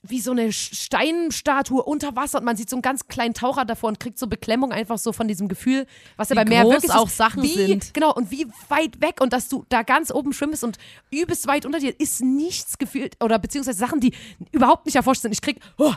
wie 0.09 0.19
so 0.19 0.31
eine 0.31 0.51
Steinstatue 0.51 1.81
unter 1.83 2.15
Wasser 2.15 2.39
und 2.39 2.45
man 2.45 2.55
sieht 2.57 2.69
so 2.69 2.75
einen 2.75 2.81
ganz 2.81 3.07
kleinen 3.07 3.33
Taucher 3.33 3.65
davor 3.65 3.89
und 3.89 3.99
kriegt 3.99 4.17
so 4.17 4.27
Beklemmung 4.27 4.71
einfach 4.71 4.97
so 4.97 5.13
von 5.13 5.27
diesem 5.27 5.47
Gefühl, 5.47 5.85
was 6.15 6.29
ja 6.29 6.35
bei 6.35 6.45
Meer 6.45 6.65
wirklich 6.65 6.91
auch 6.91 7.07
ist, 7.07 7.17
Sachen 7.17 7.43
wie, 7.43 7.53
sind. 7.53 7.93
Genau, 7.93 8.13
und 8.13 8.31
wie 8.31 8.47
weit 8.69 9.01
weg 9.01 9.21
und 9.21 9.33
dass 9.33 9.49
du 9.49 9.65
da 9.69 9.83
ganz 9.83 10.11
oben 10.11 10.33
schwimmst 10.33 10.63
und 10.63 10.77
übelst 11.11 11.47
weit 11.47 11.65
unter 11.65 11.79
dir 11.79 11.99
ist 11.99 12.21
nichts 12.21 12.77
gefühlt 12.77 13.15
oder 13.23 13.39
beziehungsweise 13.39 13.77
Sachen, 13.77 13.99
die 13.99 14.13
überhaupt 14.51 14.85
nicht 14.85 14.95
erforscht 14.95 15.21
sind. 15.21 15.31
Ich 15.31 15.41
krieg, 15.41 15.59
oh, 15.77 15.93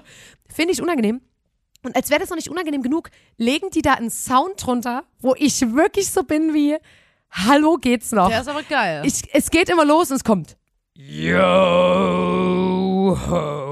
finde 0.48 0.72
ich 0.72 0.82
unangenehm. 0.82 1.20
Und 1.82 1.96
als 1.96 2.10
wäre 2.10 2.20
das 2.20 2.28
noch 2.28 2.36
nicht 2.36 2.50
unangenehm 2.50 2.82
genug, 2.82 3.10
legen 3.38 3.70
die 3.70 3.80
da 3.82 3.94
einen 3.94 4.10
Sound 4.10 4.64
drunter, 4.64 5.04
wo 5.18 5.34
ich 5.36 5.60
wirklich 5.74 6.10
so 6.10 6.24
bin 6.24 6.52
wie, 6.52 6.76
hallo, 7.30 7.78
geht's 7.80 8.12
noch? 8.12 8.28
Der 8.28 8.42
ist 8.42 8.48
aber 8.48 8.62
geil. 8.62 9.02
Ich, 9.06 9.22
es 9.32 9.50
geht 9.50 9.70
immer 9.70 9.86
los 9.86 10.10
und 10.10 10.16
es 10.16 10.24
kommt. 10.24 10.56
Yo 10.94 11.38
ho. 13.16 13.69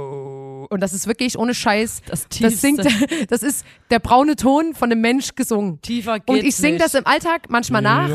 Und 0.68 0.80
das 0.80 0.92
ist 0.92 1.06
wirklich 1.06 1.38
ohne 1.38 1.54
Scheiß. 1.54 2.02
Das 2.06 2.28
Das 2.28 2.60
singt, 2.60 2.84
das 3.30 3.42
ist 3.42 3.64
der 3.90 3.98
braune 3.98 4.36
Ton 4.36 4.74
von 4.74 4.90
einem 4.90 5.00
Mensch 5.00 5.34
gesungen. 5.34 5.80
Tiefer 5.80 6.20
geht's 6.20 6.28
Und 6.28 6.44
ich 6.44 6.56
singe 6.56 6.78
das 6.78 6.94
im 6.94 7.06
Alltag 7.06 7.46
manchmal 7.48 7.82
nach. 7.82 8.10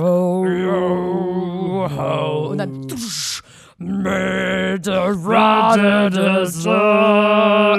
Und 2.50 2.58
dann. 2.58 2.88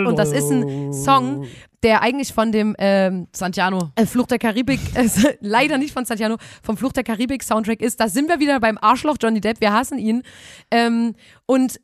Und 0.07 0.19
das 0.19 0.33
ist 0.33 0.51
ein 0.51 0.93
Song, 0.93 1.47
der 1.83 2.03
eigentlich 2.03 2.33
von 2.33 2.51
dem 2.51 2.75
ähm, 2.79 3.29
Santiano. 3.33 3.91
äh, 3.95 4.07
Fluch 4.07 4.27
der 4.27 4.39
Karibik, 4.39 4.81
äh, 4.95 5.09
leider 5.41 5.79
nicht 5.79 5.93
von 5.93 6.05
Santiano, 6.05 6.37
vom 6.63 6.77
Fluch 6.77 6.93
der 6.93 7.05
Karibik 7.05 7.43
Soundtrack 7.43 7.81
ist. 7.81 8.01
Da 8.01 8.09
sind 8.09 8.29
wir 8.29 8.41
wieder 8.41 8.59
beim 8.59 8.79
Arschloch 8.81 9.17
Johnny 9.23 9.41
Depp, 9.41 9.61
wir 9.61 9.73
hassen 9.73 9.99
ihn. 9.99 10.23
Ähm, 10.71 11.15
und 11.47 11.79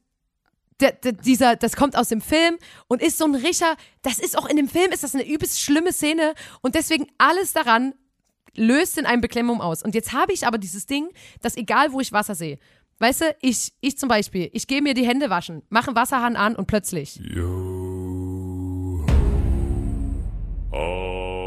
der, 0.80 0.92
der, 0.92 1.12
dieser, 1.12 1.56
das 1.56 1.76
kommt 1.76 1.96
aus 1.96 2.08
dem 2.08 2.20
Film 2.20 2.56
und 2.88 3.02
ist 3.02 3.18
so 3.18 3.24
ein 3.24 3.34
Richer, 3.34 3.76
das 4.02 4.18
ist 4.18 4.36
auch 4.36 4.46
in 4.46 4.56
dem 4.56 4.68
Film, 4.68 4.92
ist 4.92 5.02
das 5.02 5.14
eine 5.14 5.26
übelst 5.26 5.60
schlimme 5.60 5.92
Szene 5.92 6.34
und 6.62 6.74
deswegen 6.74 7.06
alles 7.18 7.52
daran 7.52 7.94
löst 8.54 8.98
in 8.98 9.06
einem 9.06 9.20
Beklemmung 9.20 9.60
aus. 9.60 9.82
Und 9.82 9.94
jetzt 9.94 10.12
habe 10.12 10.32
ich 10.32 10.46
aber 10.46 10.58
dieses 10.58 10.86
Ding, 10.86 11.08
dass 11.40 11.56
egal 11.56 11.92
wo 11.92 12.00
ich 12.00 12.12
Wasser 12.12 12.34
sehe, 12.34 12.58
weißt 12.98 13.20
du, 13.22 13.36
ich, 13.40 13.72
ich 13.80 13.96
zum 13.98 14.08
Beispiel, 14.08 14.50
ich 14.52 14.66
gehe 14.66 14.82
mir 14.82 14.94
die 14.94 15.06
Hände 15.06 15.30
waschen, 15.30 15.62
mache 15.68 15.88
einen 15.88 15.96
Wasserhahn 15.96 16.36
an 16.36 16.56
und 16.56 16.66
plötzlich. 16.66 17.20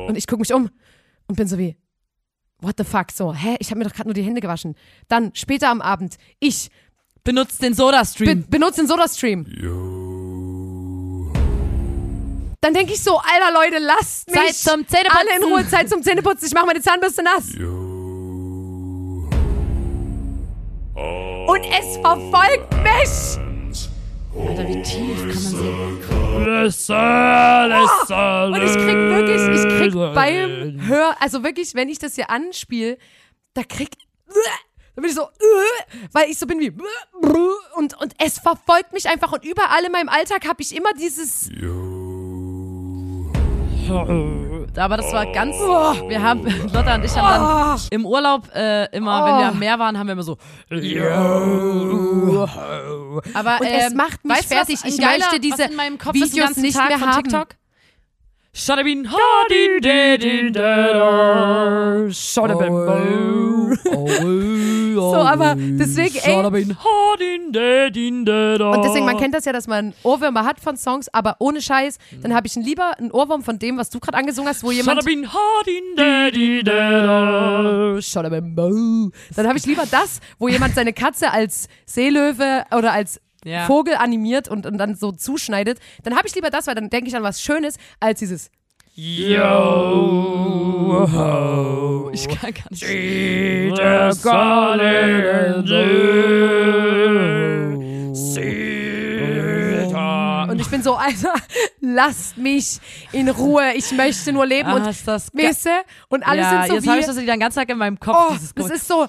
Und 0.08 0.17
ich 0.17 0.28
gucke 0.28 0.39
mich 0.39 0.54
um 0.54 0.69
und 1.28 1.36
bin 1.36 1.48
so 1.48 1.58
wie, 1.58 1.78
what 2.60 2.76
the 2.78 2.84
fuck, 2.84 3.12
so, 3.12 3.34
hä, 3.34 3.56
ich 3.60 3.69
habe 3.69 3.80
mir 3.80 3.86
doch 3.86 3.93
gerade 3.93 4.08
nur 4.08 4.13
die 4.13 4.24
Hände 4.24 4.41
gewaschen. 4.41 4.76
Dann 5.08 5.34
später 5.36 5.69
am 5.69 5.82
Abend, 5.82 6.17
ich 6.39 6.69
Benutzt 7.23 7.62
den 7.62 7.71
be 7.71 7.75
Soda-Stream. 7.77 8.45
benutze 8.49 8.81
den 8.81 8.88
Soda-Stream. 8.88 9.45
Dann 12.62 12.73
denke 12.73 12.93
ich 12.93 13.03
so, 13.03 13.17
alter 13.17 13.53
Leute, 13.53 13.79
lasst 13.79 14.29
mich 14.29 14.39
Zeit 14.39 14.55
zum 14.55 14.88
Zähneputzen. 14.88 15.19
alle 15.19 15.36
in 15.38 15.43
Ruhe, 15.43 15.67
Zeit 15.67 15.89
zum 15.89 16.01
Zähneputzen, 16.01 16.47
ich 16.47 16.53
mache 16.53 16.65
meine 16.65 16.81
Zahnbürste 16.81 17.23
nass. 17.23 17.53
Und 21.45 21.62
es 21.65 21.97
verfolgt 21.97 22.73
mich. 22.83 23.39
Alter, 24.36 24.67
wie 24.67 24.81
tief 24.81 25.19
kann 25.19 25.43
man 25.43 26.69
sehen? 26.69 26.93
Und 28.53 28.62
ich 28.63 28.73
krieg 28.73 28.97
wirklich, 28.97 29.43
ich 29.55 29.67
krieg 29.77 29.93
beim 30.15 30.88
Hör, 30.88 31.15
also 31.21 31.43
wirklich, 31.43 31.75
wenn 31.75 31.89
ich 31.89 31.99
das 31.99 32.15
hier 32.15 32.29
anspiele, 32.29 32.97
da 33.53 33.63
krieg, 33.63 33.89
da 34.95 35.01
bin 35.01 35.10
ich 35.10 35.15
so, 35.15 35.27
weil 36.12 36.29
ich 36.29 36.38
so 36.38 36.45
bin 36.45 36.60
wie, 36.60 36.71
und, 37.75 37.99
und 37.99 38.13
es 38.19 38.39
verfolgt 38.39 38.93
mich 38.93 39.10
einfach 39.10 39.32
und 39.32 39.43
überall 39.43 39.84
in 39.86 39.91
meinem 39.91 40.10
Alltag 40.10 40.47
habe 40.47 40.62
ich 40.62 40.75
immer 40.75 40.93
dieses, 40.93 41.49
Aber 44.77 44.97
das 44.97 45.12
war 45.12 45.25
ganz. 45.32 45.56
Wir 45.56 46.21
haben, 46.21 46.45
Lotta 46.73 46.95
und 46.95 47.06
ich 47.06 47.15
haben 47.15 47.77
dann 47.77 47.79
im 47.91 48.06
Urlaub 48.06 48.49
äh, 48.56 48.86
immer, 48.95 49.25
wenn 49.25 49.38
wir 49.39 49.47
am 49.47 49.60
Meer 49.60 49.77
waren, 49.79 49.97
haben 49.97 50.08
wir 50.08 50.13
immer 50.13 50.23
so. 50.23 50.38
Aber 53.34 53.58
Und 53.60 53.67
ähm, 53.67 53.79
es 53.88 53.93
macht 53.93 54.23
mich 54.23 54.38
weißt 54.38 54.47
fertig. 54.53 54.79
Was 54.82 54.89
Ich 54.89 54.99
geiler, 54.99 55.19
möchte 55.19 55.39
diese 55.39 55.69
Videos 55.69 56.56
nicht 56.58 56.77
Tag 56.77 56.88
mehr 56.89 56.99
haben. 57.01 57.23
TikTok. 57.23 57.49
Shadabin, 58.56 59.08
hadin, 59.10 59.82
dadin, 59.82 60.54
dada. 60.54 62.08
Shadabin, 62.12 62.72
So, 64.94 65.16
aber 65.16 65.56
deswegen, 65.58 66.16
ey. 66.24 66.36
Und 68.76 68.84
deswegen, 68.86 69.06
man 69.06 69.18
kennt 69.18 69.34
das 69.34 69.46
ja, 69.46 69.54
dass 69.54 69.66
man 69.66 69.94
Ohrwürmer 70.04 70.46
hat 70.46 70.60
von 70.60 70.78
Songs, 70.78 71.10
aber 71.12 71.38
ohne 71.39 71.63
Scheiß, 71.63 71.98
dann 72.22 72.36
habe 72.36 72.46
ich 72.46 72.54
lieber 72.56 72.96
einen 73.00 73.10
Ohrwurm 73.12 73.42
von 73.42 73.58
dem, 73.58 73.78
was 73.78 73.89
du 73.89 74.00
gerade 74.00 74.20
angesungen 74.20 74.50
hast, 74.50 74.63
wo 74.63 74.70
jemand. 74.72 75.00
Dada. 76.63 78.00
Shadabim, 78.02 78.54
boo. 78.56 79.10
Dann 79.36 79.48
habe 79.48 79.58
ich 79.58 79.66
lieber 79.66 79.86
das, 79.89 80.20
wo 80.38 80.48
jemand 80.48 80.76
seine 80.76 80.94
Katze 80.94 81.32
als 81.32 81.68
Seelöwe 81.88 82.66
oder 82.72 82.94
als 82.94 83.20
Ja. 83.45 83.65
Vogel 83.65 83.95
animiert 83.95 84.47
und, 84.47 84.65
und 84.65 84.77
dann 84.77 84.95
so 84.95 85.12
zuschneidet. 85.12 85.79
Dann 86.03 86.15
habe 86.17 86.27
ich 86.27 86.36
lieber 86.36 86.49
das, 86.49 86.67
weil 86.67 86.75
dann 86.75 86.89
denke 86.89 87.08
ich 87.10 87.15
an 87.15 87.23
was 87.23 87.41
Schönes, 87.41 87.75
als 87.99 88.19
dieses. 88.19 88.49
Ich 92.13 92.27
kann 92.27 92.53
gar 92.53 92.63
nicht. 92.69 92.84
Und 100.49 100.60
ich 100.60 100.69
bin 100.69 100.84
so, 100.84 100.93
Alter, 100.95 101.34
lasst 101.82 102.38
mich 102.38 102.79
in 103.12 103.29
Ruhe. 103.29 103.73
Ich 103.75 103.91
möchte 103.93 104.32
nur 104.34 104.45
leben 104.45 104.69
Ah, 104.69 104.75
und 104.75 104.88
ist 104.88 105.08
das 105.08 105.32
ge- 105.32 105.47
Misse 105.47 105.69
und 106.10 106.23
alles 106.27 106.43
ja, 106.45 106.49
sind 106.51 106.67
so 106.67 106.73
jetzt 106.75 106.84
wie. 106.86 106.89
habe 106.89 106.99
ich 106.99 107.06
das 107.06 107.15
wieder 107.19 107.34
den 107.34 107.39
ganzen 107.39 107.60
Tag 107.60 107.69
in 107.69 107.77
meinem 107.77 107.99
Kopf. 107.99 108.17
Oh, 108.29 108.36
das 108.56 108.69
ist 108.69 108.88
so. 108.88 109.08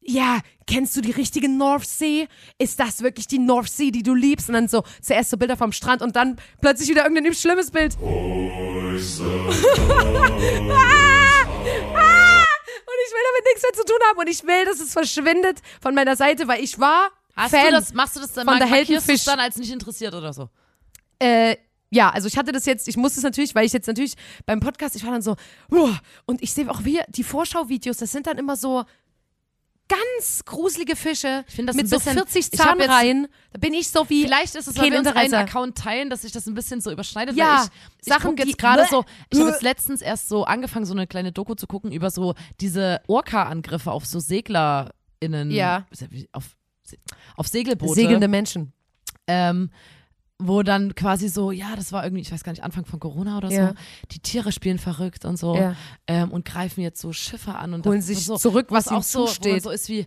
Ja, 0.00 0.38
kennst 0.66 0.96
du 0.96 1.00
die 1.00 1.10
richtige 1.10 1.48
North 1.48 1.86
Sea? 1.86 2.26
Ist 2.58 2.80
das 2.80 3.02
wirklich 3.02 3.26
die 3.26 3.38
North 3.38 3.70
Sea, 3.70 3.90
die 3.90 4.02
du 4.02 4.14
liebst? 4.14 4.48
Und 4.48 4.54
dann 4.54 4.68
so 4.68 4.82
zuerst 5.02 5.30
so 5.30 5.36
Bilder 5.36 5.56
vom 5.56 5.72
Strand 5.72 6.02
und 6.02 6.16
dann 6.16 6.36
plötzlich 6.60 6.88
wieder 6.88 7.04
irgendein 7.04 7.34
schlimmes 7.34 7.70
Bild. 7.70 7.96
und 8.00 8.10
ich 8.96 9.18
will 13.12 13.24
damit 13.30 13.44
nichts 13.46 13.62
mehr 13.62 13.72
zu 13.74 13.84
tun 13.84 13.98
haben 14.08 14.18
und 14.18 14.28
ich 14.28 14.44
will, 14.44 14.64
dass 14.64 14.80
es 14.80 14.92
verschwindet 14.92 15.60
von 15.80 15.94
meiner 15.94 16.16
Seite, 16.16 16.48
weil 16.48 16.62
ich 16.62 16.78
war 16.78 17.10
Hast 17.36 17.50
Fan 17.50 17.66
du 17.66 17.70
das, 17.72 17.92
machst 17.92 18.16
du 18.16 18.20
das 18.20 18.32
dann 18.32 18.46
von 18.46 18.58
der 18.58 18.68
Heldenfisch. 18.68 19.24
dann 19.24 19.40
als 19.40 19.56
nicht 19.56 19.72
interessiert 19.72 20.14
oder 20.14 20.32
so? 20.32 20.48
Äh, 21.18 21.56
ja, 21.90 22.10
also 22.10 22.28
ich 22.28 22.36
hatte 22.36 22.52
das 22.52 22.66
jetzt, 22.66 22.88
ich 22.88 22.96
musste 22.96 23.20
es 23.20 23.24
natürlich, 23.24 23.54
weil 23.54 23.66
ich 23.66 23.72
jetzt 23.72 23.86
natürlich 23.86 24.14
beim 24.46 24.60
Podcast, 24.60 24.96
ich 24.96 25.04
war 25.04 25.12
dann 25.12 25.22
so, 25.22 25.36
uah, 25.70 26.00
und 26.26 26.42
ich 26.42 26.52
sehe 26.52 26.68
auch 26.70 26.80
hier 26.80 27.04
die 27.08 27.22
Vorschauvideos, 27.22 27.98
das 27.98 28.10
sind 28.12 28.26
dann 28.26 28.38
immer 28.38 28.56
so 28.56 28.84
ganz 29.96 30.44
gruselige 30.44 30.96
Fische 30.96 31.44
Ich 31.48 31.56
das 31.64 31.76
mit 31.76 31.88
so 31.88 31.96
bisschen- 31.96 32.14
40 32.14 32.48
ich 32.52 32.60
hab 32.60 32.76
jetzt- 32.78 32.86
Zahnreihen. 32.88 33.28
Da 33.52 33.58
bin 33.58 33.74
ich 33.74 33.90
so 33.90 34.08
wie 34.08 34.24
Vielleicht 34.24 34.54
ist 34.54 34.66
es, 34.68 34.76
weil 34.78 34.90
wir 34.90 34.98
uns 34.98 35.08
einen. 35.08 35.34
Account 35.34 35.76
teilen, 35.78 36.10
dass 36.10 36.22
sich 36.22 36.32
das 36.32 36.46
ein 36.46 36.54
bisschen 36.54 36.80
so 36.80 36.90
überschneidet. 36.90 37.36
Ja, 37.36 37.64
ich, 37.64 37.70
ich 38.06 38.12
Sachen, 38.12 38.36
die- 38.36 38.42
jetzt 38.42 38.58
gerade 38.58 38.86
so, 38.90 39.04
ich 39.30 39.38
habe 39.38 39.50
jetzt 39.50 39.62
letztens 39.62 40.00
erst 40.02 40.28
so 40.28 40.44
angefangen, 40.44 40.84
so 40.86 40.94
eine 40.94 41.06
kleine 41.06 41.32
Doku 41.32 41.54
zu 41.54 41.66
gucken 41.66 41.92
über 41.92 42.10
so 42.10 42.34
diese 42.60 43.00
Orca-Angriffe 43.06 43.90
auf 43.92 44.06
so 44.06 44.18
SeglerInnen. 44.20 45.50
Ja. 45.50 45.86
Auf, 46.32 46.56
auf 47.36 47.48
Segelboote. 47.48 47.94
segelnde 47.94 48.28
Menschen. 48.28 48.72
ähm, 49.26 49.70
wo 50.40 50.62
dann 50.62 50.94
quasi 50.94 51.28
so, 51.28 51.52
ja, 51.52 51.76
das 51.76 51.92
war 51.92 52.02
irgendwie, 52.04 52.22
ich 52.22 52.32
weiß 52.32 52.42
gar 52.42 52.52
nicht, 52.52 52.64
Anfang 52.64 52.84
von 52.84 52.98
Corona 53.00 53.38
oder 53.38 53.50
Ja. 53.50 53.68
so, 53.68 53.74
die 54.10 54.18
Tiere 54.18 54.50
spielen 54.52 54.78
verrückt 54.78 55.24
und 55.24 55.36
so 55.38 55.54
Ja. 55.56 55.76
ähm, 56.08 56.32
und 56.32 56.44
greifen 56.44 56.80
jetzt 56.80 57.00
so 57.00 57.12
Schiffe 57.12 57.54
an 57.54 57.72
und 57.72 57.86
Holen 57.86 58.02
sich 58.02 58.24
so, 58.24 58.36
zurück, 58.36 58.66
was 58.70 58.88
auch 58.88 59.02
so, 59.02 59.26
zusteht. 59.26 59.62
so 59.62 59.70
ist 59.70 59.88
wie, 59.88 60.06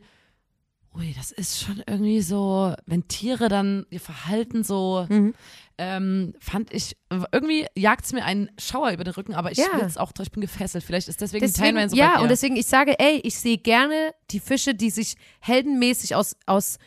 ui, 0.96 1.14
das 1.16 1.32
ist 1.32 1.62
schon 1.62 1.82
irgendwie 1.88 2.22
so, 2.22 2.74
wenn 2.86 3.08
Tiere 3.08 3.48
dann 3.50 3.86
ihr 3.90 4.00
Verhalten 4.02 4.64
so, 4.64 5.06
Mhm. 5.10 5.34
ähm, 5.78 6.34
fand 6.40 6.74
ich, 6.74 6.98
irgendwie 7.32 7.68
jagt 7.76 8.04
es 8.06 8.12
mir 8.12 8.26
einen 8.26 8.50
Schauer 8.60 8.92
über 8.92 9.04
den 9.06 9.14
Rücken, 9.14 9.34
aber 9.34 9.52
ich 9.52 9.60
Ja. 9.60 9.78
will 9.78 9.86
es 9.86 9.96
auch, 9.98 10.12
ich 10.20 10.32
bin 10.32 10.42
gefesselt, 10.42 10.84
vielleicht 10.84 11.08
ist 11.08 11.22
deswegen, 11.22 11.46
Deswegen, 11.46 11.68
Timeline 11.68 11.90
so 11.90 11.96
ja, 11.96 12.20
und 12.20 12.30
deswegen, 12.30 12.56
ich 12.58 12.66
sage, 12.66 13.00
ey, 13.00 13.22
ich 13.24 13.38
sehe 13.38 13.58
gerne 13.60 14.14
die 14.32 14.40
Fische, 14.42 14.74
die 14.76 14.90
sich 14.90 15.16
heldenmäßig 15.40 16.16
aus, 16.16 16.36
aus 16.48 16.80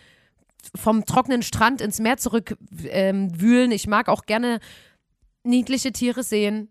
vom 0.75 1.05
trockenen 1.05 1.43
Strand 1.43 1.81
ins 1.81 1.99
Meer 2.01 2.17
zurück 2.17 2.57
ähm. 2.89 3.33
Ich 3.73 3.87
mag 3.87 4.09
auch 4.09 4.27
gerne 4.27 4.61
niedliche 5.43 5.93
Tiere 5.93 6.23
sehen. 6.23 6.69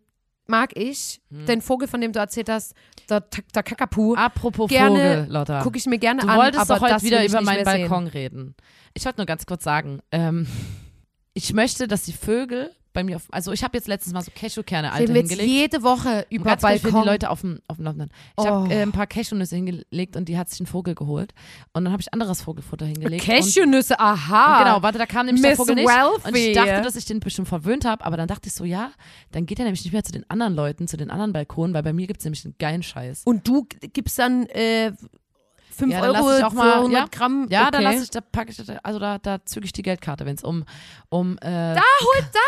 Mag 0.47 0.75
ich. 0.75 1.21
Hm. 1.29 1.45
Den 1.45 1.61
Vogel, 1.61 1.87
von 1.87 2.01
dem 2.01 2.11
du 2.11 2.19
erzählt 2.19 2.49
hast, 2.49 2.73
der, 3.09 3.21
der 3.53 3.63
Kakapu, 3.63 4.15
Apropos 4.15 4.67
gerne 4.67 5.19
Vogel, 5.19 5.27
Lotta. 5.29 5.61
gucke 5.61 5.77
ich 5.77 5.85
mir 5.85 5.99
gerne 5.99 6.21
Du 6.21 6.27
an. 6.27 6.37
wolltest 6.37 6.61
aber 6.69 6.79
doch 6.79 6.89
heute 6.89 7.03
wieder 7.03 7.23
über 7.23 7.41
meinen 7.41 7.63
mehr 7.63 7.73
sehen. 7.73 7.87
Balkon 7.87 8.07
reden. 8.07 8.55
Ich 8.93 9.05
wollte 9.05 9.19
nur 9.19 9.27
ganz 9.27 9.45
kurz 9.45 9.63
sagen, 9.63 9.99
ähm, 10.11 10.47
ich 11.33 11.53
möchte, 11.53 11.87
dass 11.87 12.03
die 12.03 12.13
Vögel 12.13 12.71
bei 12.91 13.03
mir, 13.03 13.17
auf, 13.17 13.27
also 13.31 13.51
ich 13.51 13.63
habe 13.63 13.77
jetzt 13.77 13.87
letztens 13.87 14.13
mal 14.13 14.21
so 14.23 14.31
Cashewkerne 14.33 14.91
alte 14.91 15.13
wir 15.13 15.21
jetzt 15.21 15.29
hingelegt. 15.29 15.53
jede 15.73 15.83
Woche 15.83 16.25
Und 16.29 16.35
über 16.35 16.45
ganz 16.45 16.61
kurz 16.63 16.73
für 16.81 16.81
Balkon. 16.87 17.01
die 17.03 17.07
Leute 17.07 17.29
auf 17.29 17.41
dem, 17.41 17.59
auf 17.67 17.77
dem 17.77 17.85
Laufenden. 17.85 18.09
Ich 18.39 18.43
Oh. 18.43 18.47
habe 18.47 18.73
äh, 18.73 18.81
ein 18.81 18.91
paar 18.91 19.05
Cashewnüsse 19.05 19.55
hingelegt 19.55 20.15
und 20.15 20.27
die 20.27 20.37
hat 20.37 20.49
sich 20.49 20.59
ein 20.59 20.65
Vogel 20.65 20.95
geholt. 20.95 21.33
Und 21.73 21.83
dann 21.85 21.91
habe 21.93 22.01
ich 22.01 22.11
anderes 22.13 22.41
Vogelfutter 22.41 22.85
hingelegt. 22.87 23.27
und, 23.27 23.35
Cashewnüsse, 23.35 23.93
und 23.93 23.99
aha. 23.99 24.63
Genau, 24.63 24.81
warte, 24.81 24.97
da 24.97 25.05
kam 25.05 25.27
nämlich 25.27 25.41
der 25.43 25.51
Miss 25.51 25.57
Vogel 25.59 25.75
nicht. 25.75 25.87
Und 25.87 25.93
Wealthy. 26.25 26.47
ich 26.49 26.55
dachte, 26.55 26.81
dass 26.81 26.95
ich 26.95 27.05
den 27.05 27.19
bestimmt 27.19 27.47
verwöhnt 27.47 27.85
habe, 27.85 28.03
aber 28.03 28.17
dann 28.17 28.27
dachte 28.27 28.47
ich 28.47 28.53
so, 28.53 28.63
ja, 28.65 28.91
dann 29.31 29.45
geht 29.45 29.59
er 29.59 29.65
nämlich 29.65 29.83
nicht 29.83 29.93
mehr 29.93 30.03
zu 30.03 30.11
den 30.11 30.27
anderen 30.29 30.55
Leuten, 30.55 30.87
zu 30.87 30.97
den 30.97 31.11
anderen 31.11 31.31
Balkonen, 31.31 31.73
weil 31.75 31.83
bei 31.83 31.93
mir 31.93 32.07
gibt 32.07 32.21
es 32.21 32.25
nämlich 32.25 32.43
einen 32.43 32.55
geilen 32.57 32.81
Scheiß. 32.83 33.21
Und 33.25 33.47
du 33.47 33.67
gibst 33.93 34.17
dann 34.17 34.47
äh, 34.47 34.91
5 35.71 35.93
Ja, 35.93 36.01
Euro 36.01 36.37
ich 36.37 36.43
auch 36.43 36.53
mal- 36.53 36.71
für 36.71 36.77
100 36.79 36.99
ja. 36.99 37.07
Gramm. 37.11 37.47
Ja, 37.49 37.61
okay. 37.61 37.69
dann 37.73 37.83
lasse 37.83 38.03
ich, 38.03 38.09
da 38.09 38.19
packe 38.21 38.51
ich, 38.51 38.61
also 38.83 38.99
da, 38.99 39.17
da 39.19 39.45
züge 39.45 39.65
ich 39.65 39.71
die 39.73 39.83
Geldkarte, 39.83 40.25
wenn 40.25 40.35
es 40.35 40.43
um, 40.43 40.65
um 41.09 41.37
äh, 41.37 41.75
Da 41.75 41.75
hol, 42.01 42.23
da, 42.33 42.39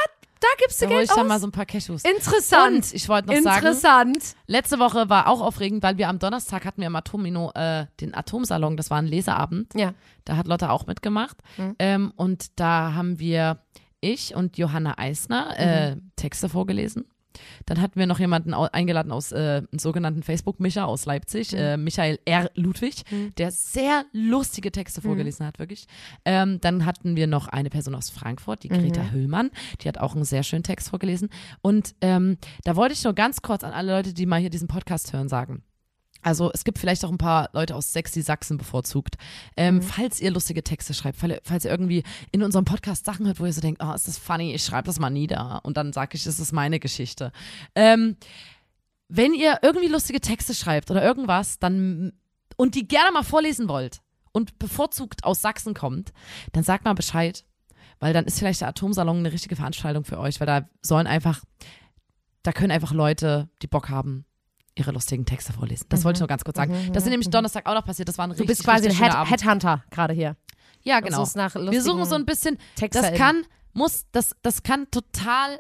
da 0.42 0.48
gibst 0.60 0.82
du 0.82 0.86
da 0.88 0.92
Geld 0.92 1.04
ich 1.06 1.10
dann 1.12 1.20
aus. 1.22 1.28
mal 1.28 1.40
so 1.40 1.48
ein 1.48 1.52
paar 1.52 1.66
Cashews. 1.66 2.04
Interessant. 2.04 2.76
Und 2.76 2.94
ich 2.94 3.08
wollte 3.08 3.28
noch 3.30 3.36
sagen, 3.42 3.58
Interessant. 3.68 4.36
letzte 4.48 4.80
Woche 4.80 5.08
war 5.10 5.28
auch 5.28 5.40
aufregend, 5.42 5.82
weil 5.84 5.98
wir 5.98 6.10
am 6.10 6.20
Donnerstag 6.20 6.66
hatten 6.66 6.82
wir 6.82 6.88
im 6.88 6.96
Atomino 6.96 7.52
äh, 7.56 7.86
den 8.02 8.14
Atomsalon, 8.14 8.76
das 8.76 8.90
war 8.90 8.98
ein 8.98 9.08
Leseabend. 9.08 9.74
Ja. 9.76 9.94
Da 10.26 10.36
hat 10.38 10.48
Lotte 10.48 10.70
auch 10.72 10.86
mitgemacht. 10.88 11.38
Mhm. 11.58 11.76
Ähm, 11.80 12.14
und 12.16 12.60
da 12.60 12.94
haben 12.94 13.20
wir, 13.20 13.60
ich 14.02 14.36
und 14.36 14.58
Johanna 14.58 14.98
Eisner, 14.98 15.54
äh, 15.58 15.96
Mhm. 15.96 16.12
Texte 16.16 16.50
vorgelesen. 16.50 17.06
Dann 17.66 17.82
hatten 17.82 18.00
wir 18.00 18.08
noch 18.08 18.20
jemanden 18.20 18.54
eingeladen 18.54 19.12
aus 19.12 19.32
äh, 19.32 19.36
einem 19.72 19.80
sogenannten 19.80 20.24
Facebook-Micha 20.24 20.86
aus 20.86 21.06
Mhm. 21.06 21.12
Leipzig, 21.12 21.54
äh, 21.54 21.78
Michael 21.78 22.20
R. 22.26 22.50
Ludwig, 22.56 23.04
der 23.38 23.52
sehr 23.52 24.06
lustige 24.14 24.72
Texte 24.72 25.02
Mhm. 25.02 25.06
vorgelesen 25.06 25.46
hat, 25.46 25.60
wirklich. 25.60 25.86
Ähm, 26.26 26.60
dann 26.62 26.86
hatten 26.86 27.16
wir 27.16 27.28
noch 27.28 27.48
eine 27.48 27.70
Person 27.70 27.96
aus 27.96 28.10
Frankfurt, 28.10 28.64
die 28.64 28.70
Greta 28.70 29.04
Mhm. 29.04 29.12
Hüllmann, 29.12 29.52
die 29.82 29.88
hat 29.88 29.98
auch 29.98 30.16
einen 30.16 30.26
sehr 30.26 30.44
schönen 30.44 30.64
Text 30.64 30.90
vorgelesen. 30.90 31.30
Und 31.62 31.96
ähm, 32.02 32.38
da 32.64 32.76
wollte 32.76 32.94
ich 32.94 33.04
nur 33.04 33.14
ganz 33.14 33.42
kurz 33.42 33.64
an 33.64 33.72
alle 33.74 33.92
Leute, 33.96 34.14
die 34.14 34.26
mal 34.26 34.40
hier 34.40 34.50
diesen 34.50 34.68
Podcast 34.68 35.14
hören, 35.14 35.30
sagen. 35.30 35.64
Also 36.22 36.52
es 36.54 36.64
gibt 36.64 36.78
vielleicht 36.80 37.04
auch 37.06 37.10
ein 37.12 37.18
paar 37.18 37.50
Leute 37.54 37.76
aus 37.76 37.92
Sexy 37.92 38.22
Sachsen 38.22 38.58
bevorzugt. 38.58 39.16
Ähm, 39.58 39.76
Mhm. 39.76 39.82
Falls 39.82 40.20
ihr 40.22 40.32
lustige 40.32 40.64
Texte 40.64 40.94
schreibt, 40.94 41.18
fall- 41.18 41.40
falls 41.44 41.66
ihr 41.66 41.72
irgendwie 41.72 42.04
in 42.32 42.44
unserem 42.44 42.66
Podcast 42.66 43.06
Sachen 43.06 43.26
hört, 43.26 43.40
wo 43.40 43.46
ihr 43.46 43.54
so 43.54 43.62
denkt, 43.62 43.82
oh, 43.84 43.92
ist 43.94 44.08
das 44.08 44.18
funny, 44.18 44.54
ich 44.54 44.64
schreibe 44.64 44.86
das 44.86 45.00
mal 45.00 45.10
nieder. 45.10 45.62
Und 45.64 45.78
dann 45.78 45.94
sage 45.94 46.16
ich, 46.16 46.24
das 46.24 46.40
ist 46.40 46.52
meine 46.52 46.80
Geschichte. 46.80 47.32
Ähm, 47.76 48.18
wenn 49.08 49.34
ihr 49.34 49.60
irgendwie 49.62 49.88
lustige 49.88 50.22
Texte 50.22 50.54
schreibt 50.54 50.90
oder 50.92 51.04
irgendwas, 51.04 51.60
dann 51.60 52.14
und 52.56 52.76
die 52.76 52.88
gerne 52.88 53.12
mal 53.12 53.24
vorlesen 53.24 53.68
wollt 53.68 54.02
und 54.32 54.58
bevorzugt 54.60 55.24
aus 55.24 55.42
Sachsen 55.42 55.74
kommt, 55.74 56.14
dann 56.54 56.64
sagt 56.64 56.86
mal 56.86 56.94
Bescheid. 56.94 57.44
Weil 58.00 58.14
dann 58.14 58.26
ist 58.26 58.40
vielleicht 58.40 58.62
der 58.62 58.68
Atomsalon 58.70 59.18
eine 59.18 59.32
richtige 59.32 59.56
Veranstaltung 59.56 60.06
für 60.06 60.18
euch, 60.20 60.40
weil 60.40 60.48
da 60.48 60.68
sollen 60.82 61.06
einfach, 61.06 61.44
da 62.42 62.52
können 62.52 62.72
einfach 62.72 62.94
Leute, 62.94 63.48
die 63.62 63.68
Bock 63.68 63.90
haben, 63.90 64.26
ihre 64.76 64.92
lustigen 64.92 65.26
Texte 65.26 65.54
vorlesen. 65.54 65.86
Das 65.90 66.04
wollte 66.04 66.18
ich 66.18 66.22
nur 66.22 66.28
ganz 66.28 66.44
kurz 66.44 66.58
sagen. 66.58 66.74
Das 66.94 67.04
ist 67.04 67.10
nämlich 67.10 67.30
Donnerstag 67.30 67.66
auch 67.66 67.74
noch 67.74 67.86
passiert. 67.86 68.08
Das 68.08 68.18
war 68.18 68.26
ein 68.26 68.30
Du 68.30 68.38
richtig, 68.38 68.48
bist 68.48 68.64
quasi 68.64 68.88
ein 68.90 68.96
Head. 68.96 69.30
Headhunter 69.30 69.84
gerade 69.90 70.14
hier. 70.14 70.36
Ja, 70.84 71.00
genau. 71.00 71.26
Wir 71.26 71.82
suchen 71.84 72.06
so 72.06 72.16
ein 72.16 72.26
bisschen, 72.26 72.58
das 72.58 72.76
TexterInnen. 72.76 73.18
kann, 73.20 73.44
muss, 73.74 74.06
das, 74.12 74.36
das 74.42 74.64
kann 74.64 74.90
total, 74.90 75.60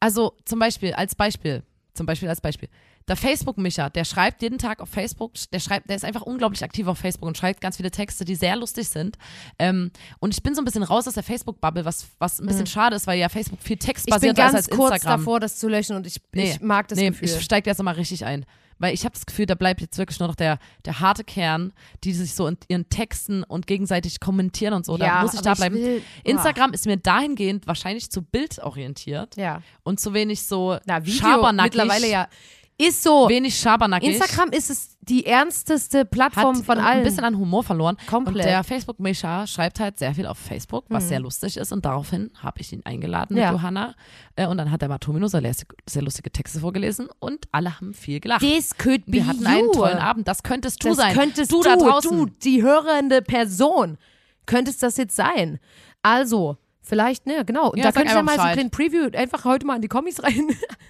also 0.00 0.36
zum 0.44 0.58
Beispiel, 0.58 0.92
als 0.92 1.14
Beispiel, 1.14 1.62
zum 1.94 2.06
Beispiel 2.06 2.28
als 2.28 2.40
Beispiel, 2.40 2.68
der 3.06 3.16
Facebook-Micha, 3.16 3.90
der 3.90 4.04
schreibt 4.04 4.40
jeden 4.40 4.56
Tag 4.58 4.80
auf 4.80 4.88
Facebook, 4.88 5.32
der 5.52 5.60
schreibt, 5.60 5.88
der 5.90 5.96
ist 5.96 6.04
einfach 6.04 6.22
unglaublich 6.22 6.64
aktiv 6.64 6.86
auf 6.86 6.98
Facebook 6.98 7.26
und 7.28 7.36
schreibt 7.36 7.60
ganz 7.60 7.76
viele 7.76 7.90
Texte, 7.90 8.24
die 8.24 8.34
sehr 8.34 8.56
lustig 8.56 8.88
sind. 8.88 9.18
Ähm, 9.58 9.90
und 10.20 10.32
ich 10.32 10.42
bin 10.42 10.54
so 10.54 10.62
ein 10.62 10.64
bisschen 10.64 10.82
raus 10.82 11.06
aus 11.06 11.14
der 11.14 11.22
Facebook-Bubble, 11.22 11.84
was, 11.84 12.06
was 12.18 12.40
ein 12.40 12.46
bisschen 12.46 12.66
schade 12.66 12.96
ist, 12.96 13.06
weil 13.06 13.18
ja 13.18 13.28
Facebook 13.28 13.60
viel 13.60 13.74
Mhm. 13.76 13.80
Ich 13.80 13.86
bin 13.86 13.94
textbasierter 13.94 14.30
ist 14.46 14.52
ganz 14.52 14.54
als 14.54 14.70
kurz 14.70 14.94
Instagram. 14.94 15.20
davor, 15.20 15.40
das 15.40 15.58
zu 15.58 15.68
löschen 15.68 15.96
und 15.96 16.06
ich, 16.06 16.16
Nee, 16.32 16.52
ich 16.52 16.60
mag 16.60 16.88
das 16.88 16.98
nee, 16.98 17.08
Gefühl. 17.10 17.28
ich 17.28 17.40
steige 17.42 17.68
jetzt 17.68 17.78
nochmal 17.78 17.94
richtig 17.94 18.24
ein. 18.24 18.46
Weil 18.80 18.92
ich 18.92 19.04
habe 19.04 19.12
das 19.14 19.24
Gefühl, 19.24 19.46
da 19.46 19.54
bleibt 19.54 19.80
jetzt 19.82 19.96
wirklich 19.98 20.18
nur 20.18 20.26
noch 20.26 20.34
der, 20.34 20.58
der 20.84 20.98
harte 20.98 21.22
Kern, 21.22 21.72
die 22.02 22.12
sich 22.12 22.34
so 22.34 22.48
in 22.48 22.56
ihren 22.66 22.88
Texten 22.88 23.44
und 23.44 23.68
gegenseitig 23.68 24.18
kommentieren 24.18 24.74
und 24.74 24.84
so. 24.84 24.96
Da 24.96 25.06
Ja, 25.06 25.22
muss 25.22 25.32
ich 25.34 25.42
da 25.42 25.52
ich 25.52 25.58
bleiben. 25.58 25.76
will- 25.76 26.02
Instagram 26.24 26.72
ist 26.72 26.84
mir 26.84 26.96
dahingehend 26.96 27.68
wahrscheinlich 27.68 28.10
zu 28.10 28.22
bildorientiert 28.22 29.36
ja. 29.36 29.62
und 29.84 30.00
zu 30.00 30.12
wenig 30.14 30.42
so 30.46 30.78
Na, 30.86 31.04
Video 31.04 31.52
mittlerweile 31.52 32.08
ja. 32.10 32.28
Ist 32.76 33.02
so. 33.04 33.28
Wenig 33.28 33.56
schabernackig. 33.58 34.08
Instagram 34.14 34.50
ist 34.50 34.68
es 34.68 34.96
die 35.00 35.26
ernsteste 35.26 36.04
Plattform 36.04 36.56
hat 36.56 36.64
von 36.64 36.78
ein 36.78 36.84
allen. 36.84 37.04
bisschen 37.04 37.22
an 37.24 37.38
Humor 37.38 37.62
verloren. 37.62 37.96
Komplett. 38.08 38.34
Und 38.36 38.44
der 38.44 38.64
Facebook-Mischa 38.64 39.46
schreibt 39.46 39.78
halt 39.78 39.98
sehr 39.98 40.12
viel 40.14 40.26
auf 40.26 40.38
Facebook, 40.38 40.84
was 40.88 41.08
sehr 41.08 41.20
lustig 41.20 41.56
ist. 41.56 41.70
Und 41.72 41.84
daraufhin 41.84 42.30
habe 42.42 42.60
ich 42.60 42.72
ihn 42.72 42.80
eingeladen 42.84 43.34
Mhm. 43.34 43.40
Ja. 43.40 43.52
mit 43.52 43.60
Johanna. 43.60 43.94
Äh, 44.34 44.46
und 44.48 44.56
dann 44.58 44.70
hat 44.72 44.80
der 44.82 44.88
Matomino 44.88 45.28
sehr, 45.28 45.42
sehr 45.88 46.02
lustige 46.02 46.32
Texte 46.32 46.58
vorgelesen 46.60 47.08
und 47.20 47.46
alle 47.52 47.76
haben 47.78 47.94
viel 47.94 48.18
gelacht. 48.18 48.40
This 48.40 48.76
could 48.76 49.06
be 49.06 49.12
Wir 49.12 49.26
hatten 49.28 49.46
einen 49.46 49.66
you. 49.66 49.72
tollen 49.72 49.98
Abend. 49.98 50.26
Das 50.26 50.42
könntest 50.42 50.82
du 50.82 50.88
Das 50.88 50.96
sein. 50.96 51.14
könntest 51.14 51.52
du 51.52 51.58
du, 51.62 51.68
da 51.68 51.76
draußen. 51.76 52.10
du, 52.10 52.26
die 52.26 52.62
hörende 52.62 53.22
Person, 53.22 53.98
könntest 54.46 54.82
das 54.82 54.96
jetzt 54.96 55.14
sein. 55.14 55.60
Also, 56.02 56.56
vielleicht, 56.82 57.26
ne, 57.26 57.44
genau. 57.44 57.70
Und 57.70 57.78
Ja, 57.78 57.84
da 57.84 57.92
könnt 57.92 58.10
ihr 58.10 58.14
mal 58.22 58.34
so 58.36 58.40
einen 58.42 58.52
Bescheid. 58.52 58.52
kleinen 58.54 58.70
Preview 58.70 59.16
einfach 59.16 59.44
heute 59.44 59.64
mal 59.64 59.76
in 59.76 59.82
die 59.82 59.88
Kommis 59.88 60.22
rein. 60.22 60.48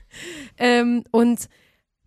ähm, 0.57 1.05
und 1.11 1.49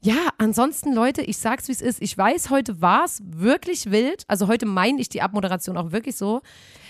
ja, 0.02 0.30
ansonsten, 0.38 0.94
Leute, 0.94 1.22
ich 1.22 1.38
sag's 1.38 1.68
wie 1.68 1.72
es 1.72 1.82
ist. 1.82 2.02
Ich 2.02 2.16
weiß, 2.16 2.52
heute 2.52 2.82
war's 2.82 3.20
wirklich 3.26 3.90
wild. 3.90 4.24
Also 4.28 4.48
heute 4.48 4.68
meine 4.68 5.02
ich 5.02 5.10
die 5.10 5.24
Abmoderation 5.24 5.76
auch 5.76 5.92
wirklich 5.92 6.16
so. 6.16 6.42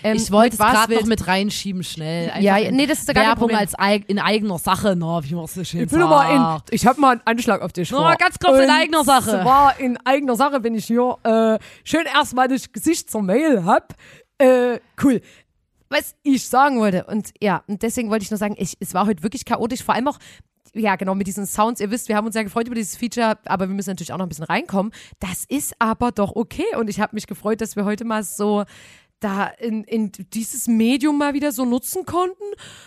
Ähm, 0.02 0.16
Ich 0.16 0.30
wollte 0.30 0.54
es 0.54 0.58
gerade 0.58 0.94
noch 0.94 1.06
mit 1.06 1.26
reinschieben, 1.26 1.82
schnell. 1.82 2.30
Einfach 2.30 2.42
Ja, 2.42 2.70
nee, 2.70 2.86
das 2.86 2.98
ist 3.00 3.08
ja 3.08 3.14
gar 3.14 3.24
Werbung 3.24 3.50
als 3.50 3.78
eig 3.78 4.04
in 4.08 4.18
eigener 4.18 4.58
Sache, 4.58 4.94
no, 4.94 5.20
wie 5.24 5.34
man 5.34 5.46
so 5.46 5.64
schön 5.64 5.84
Ich 5.84 5.90
bin 5.90 6.00
mal 6.00 6.60
in, 6.60 6.62
ich 6.70 6.86
habe 6.86 7.00
mal 7.00 7.12
einen 7.12 7.22
Anschlag 7.24 7.62
auf 7.62 7.72
dich 7.72 7.90
mal 7.90 8.14
ganz 8.16 8.38
kurz 8.38 8.62
in 8.62 8.70
eigener 8.70 9.04
Sache. 9.04 9.40
Zwar 9.42 9.80
in 9.80 9.96
eigener 10.04 10.36
Sache, 10.36 10.62
wenn 10.62 10.74
ich 10.74 10.84
hier 10.84 11.16
äh, 11.24 11.58
schön 11.84 12.04
erstmal 12.04 12.46
das 12.48 12.70
Gesicht 12.72 13.10
zur 13.10 13.22
Mail 13.22 13.64
hab. 13.64 13.94
Äh, 14.36 14.80
cool. 15.02 15.22
Was 15.88 16.14
ich 16.22 16.46
sagen 16.46 16.78
wollte. 16.78 17.04
Und 17.04 17.32
ja, 17.40 17.62
und 17.66 17.82
deswegen 17.82 18.10
wollte 18.10 18.24
ich 18.24 18.30
nur 18.30 18.38
sagen, 18.38 18.54
ich, 18.58 18.74
es 18.80 18.92
war 18.92 19.06
heute 19.06 19.22
wirklich 19.22 19.46
chaotisch. 19.46 19.82
Vor 19.82 19.94
allem 19.94 20.08
auch, 20.08 20.18
ja, 20.74 20.96
genau, 20.96 21.14
mit 21.14 21.26
diesen 21.26 21.46
Sounds. 21.46 21.80
Ihr 21.80 21.90
wisst, 21.90 22.08
wir 22.08 22.16
haben 22.16 22.26
uns 22.26 22.34
ja 22.34 22.42
gefreut 22.42 22.66
über 22.66 22.74
dieses 22.74 22.96
Feature, 22.96 23.38
aber 23.44 23.68
wir 23.68 23.74
müssen 23.74 23.90
natürlich 23.90 24.12
auch 24.12 24.18
noch 24.18 24.26
ein 24.26 24.28
bisschen 24.28 24.44
reinkommen. 24.44 24.92
Das 25.20 25.44
ist 25.44 25.74
aber 25.78 26.12
doch 26.12 26.36
okay. 26.36 26.76
Und 26.76 26.88
ich 26.90 27.00
habe 27.00 27.14
mich 27.14 27.26
gefreut, 27.26 27.60
dass 27.60 27.76
wir 27.76 27.84
heute 27.84 28.04
mal 28.04 28.22
so 28.22 28.64
da 29.20 29.46
in, 29.46 29.84
in 29.84 30.12
dieses 30.32 30.68
Medium 30.68 31.18
mal 31.18 31.34
wieder 31.34 31.52
so 31.52 31.64
nutzen 31.64 32.04
konnten. 32.04 32.44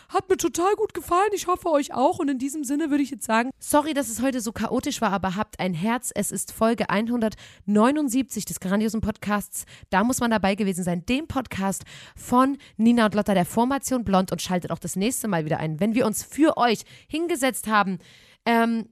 Hat 0.09 0.29
mir 0.29 0.37
total 0.37 0.73
gut 0.75 0.93
gefallen. 0.93 1.29
Ich 1.33 1.47
hoffe 1.47 1.69
euch 1.69 1.93
auch. 1.93 2.19
Und 2.19 2.29
in 2.29 2.37
diesem 2.37 2.63
Sinne 2.63 2.89
würde 2.89 3.03
ich 3.03 3.11
jetzt 3.11 3.25
sagen, 3.25 3.51
sorry, 3.59 3.93
dass 3.93 4.09
es 4.09 4.21
heute 4.21 4.41
so 4.41 4.51
chaotisch 4.51 5.01
war, 5.01 5.11
aber 5.11 5.35
habt 5.35 5.59
ein 5.59 5.73
Herz. 5.73 6.11
Es 6.13 6.31
ist 6.31 6.53
Folge 6.53 6.89
179 6.89 8.45
des 8.45 8.59
grandiosen 8.59 9.01
Podcasts. 9.01 9.65
Da 9.89 10.03
muss 10.03 10.19
man 10.19 10.31
dabei 10.31 10.55
gewesen 10.55 10.83
sein. 10.83 11.05
Dem 11.05 11.27
Podcast 11.27 11.83
von 12.15 12.57
Nina 12.77 13.05
und 13.05 13.15
Lotta 13.15 13.33
der 13.33 13.45
Formation 13.45 14.03
Blond 14.03 14.31
und 14.31 14.41
schaltet 14.41 14.71
auch 14.71 14.79
das 14.79 14.95
nächste 14.95 15.27
Mal 15.27 15.45
wieder 15.45 15.59
ein. 15.59 15.79
Wenn 15.79 15.95
wir 15.95 16.05
uns 16.05 16.23
für 16.23 16.57
euch 16.57 16.83
hingesetzt 17.07 17.67
haben, 17.67 17.99
ähm, 18.45 18.87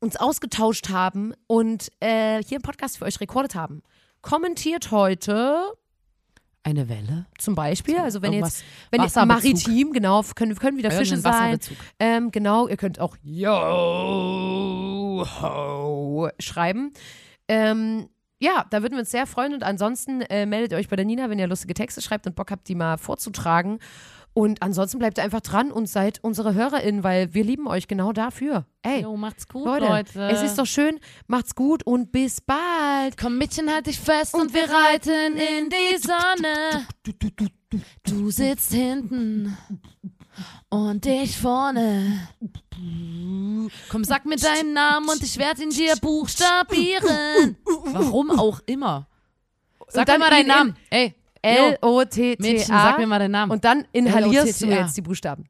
uns 0.00 0.16
ausgetauscht 0.16 0.90
haben 0.90 1.32
und 1.46 1.90
äh, 2.00 2.42
hier 2.42 2.56
im 2.56 2.62
Podcast 2.62 2.98
für 2.98 3.04
euch 3.04 3.20
rekordet 3.20 3.54
haben. 3.54 3.82
Kommentiert 4.22 4.90
heute 4.90 5.74
Eine 6.66 6.88
Welle? 6.88 7.26
zum 7.38 7.54
Beispiel, 7.54 7.98
also 7.98 8.22
wenn 8.22 8.32
Irgendwas- 8.32 8.60
jetzt, 8.60 8.64
wenn 8.90 9.02
jetzt 9.02 9.16
maritim, 9.16 9.92
genau, 9.92 10.22
können, 10.34 10.54
können 10.56 10.78
wieder 10.78 10.90
Fische 10.90 11.18
sein. 11.18 11.58
Ähm, 12.00 12.30
genau, 12.30 12.68
ihr 12.68 12.78
könnt 12.78 12.98
auch 13.00 13.16
Yo 13.22 13.50
ho 15.42 16.28
schreiben. 16.38 16.92
Ähm, 17.48 18.08
ja, 18.40 18.66
da 18.70 18.82
würden 18.82 18.94
wir 18.94 19.00
uns 19.00 19.10
sehr 19.10 19.26
freuen 19.26 19.54
und 19.54 19.62
ansonsten 19.62 20.20
äh, 20.22 20.46
meldet 20.46 20.72
ihr 20.72 20.78
euch 20.78 20.88
bei 20.88 20.96
der 20.96 21.04
Nina, 21.04 21.30
wenn 21.30 21.38
ihr 21.38 21.46
lustige 21.46 21.74
Texte 21.74 22.02
schreibt 22.02 22.26
und 22.26 22.34
Bock 22.34 22.50
habt, 22.50 22.68
die 22.68 22.74
mal 22.74 22.98
vorzutragen. 22.98 23.78
Und 24.34 24.62
ansonsten 24.62 24.98
bleibt 24.98 25.18
ihr 25.18 25.24
einfach 25.24 25.40
dran 25.40 25.70
und 25.70 25.88
seid 25.88 26.18
unsere 26.22 26.54
HörerInnen, 26.54 27.04
weil 27.04 27.32
wir 27.34 27.44
lieben 27.44 27.68
euch 27.68 27.86
genau 27.86 28.12
dafür. 28.12 28.66
Ey, 28.82 29.02
Jo, 29.02 29.16
macht's 29.16 29.46
gut, 29.46 29.64
Leute, 29.64 29.86
Leute. 29.86 30.28
es 30.28 30.42
ist 30.42 30.58
doch 30.58 30.66
schön. 30.66 30.98
Macht's 31.28 31.54
gut 31.54 31.84
und 31.86 32.10
bis 32.10 32.40
bald. 32.40 33.16
Komm, 33.16 33.38
Mädchen, 33.38 33.72
halt 33.72 33.86
dich 33.86 33.98
fest 33.98 34.34
und, 34.34 34.52
wir 34.52 34.64
reiten 34.68 35.36
in 35.36 35.70
die 35.70 35.98
Sonne. 35.98 36.86
Du 38.02 38.30
sitzt 38.30 38.72
hinten 38.72 39.56
und 40.68 41.06
ich 41.06 41.38
vorne. 41.38 42.28
Komm, 43.88 44.02
sag 44.02 44.26
mir 44.26 44.36
deinen 44.36 44.72
Namen 44.72 45.08
und 45.08 45.22
ich 45.22 45.38
werde 45.38 45.62
ihn 45.62 45.70
dir 45.70 45.94
buchstabieren. 46.00 47.56
Warum 47.92 48.32
auch 48.32 48.60
immer. 48.66 49.06
Sag 49.86 50.08
mal 50.18 50.30
deinen 50.30 50.48
Namen. 50.48 50.76
Ey, 50.90 51.14
L-O-T-T-A. 51.44 52.42
Mädchen, 52.42 52.66
sag 52.66 52.98
mir 52.98 53.06
mal 53.06 53.18
deinen 53.18 53.32
Namen. 53.32 53.52
Und 53.52 53.64
dann 53.64 53.86
inhalierst 53.92 54.62
du 54.62 54.66
jetzt 54.66 54.96
die 54.96 55.02
Buchstaben. 55.02 55.44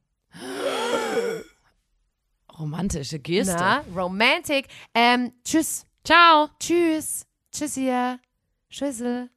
Romantische 2.58 3.18
Geste. 3.18 3.56
Na, 3.56 3.84
Romantic. 3.94 4.68
Ähm, 4.94 5.32
tschüss. 5.44 5.86
Ciao. 6.04 6.48
Tschüss. 6.60 7.26
Tschüss 7.52 7.76
ihr. 7.76 8.18
Tschüssel. 8.70 9.30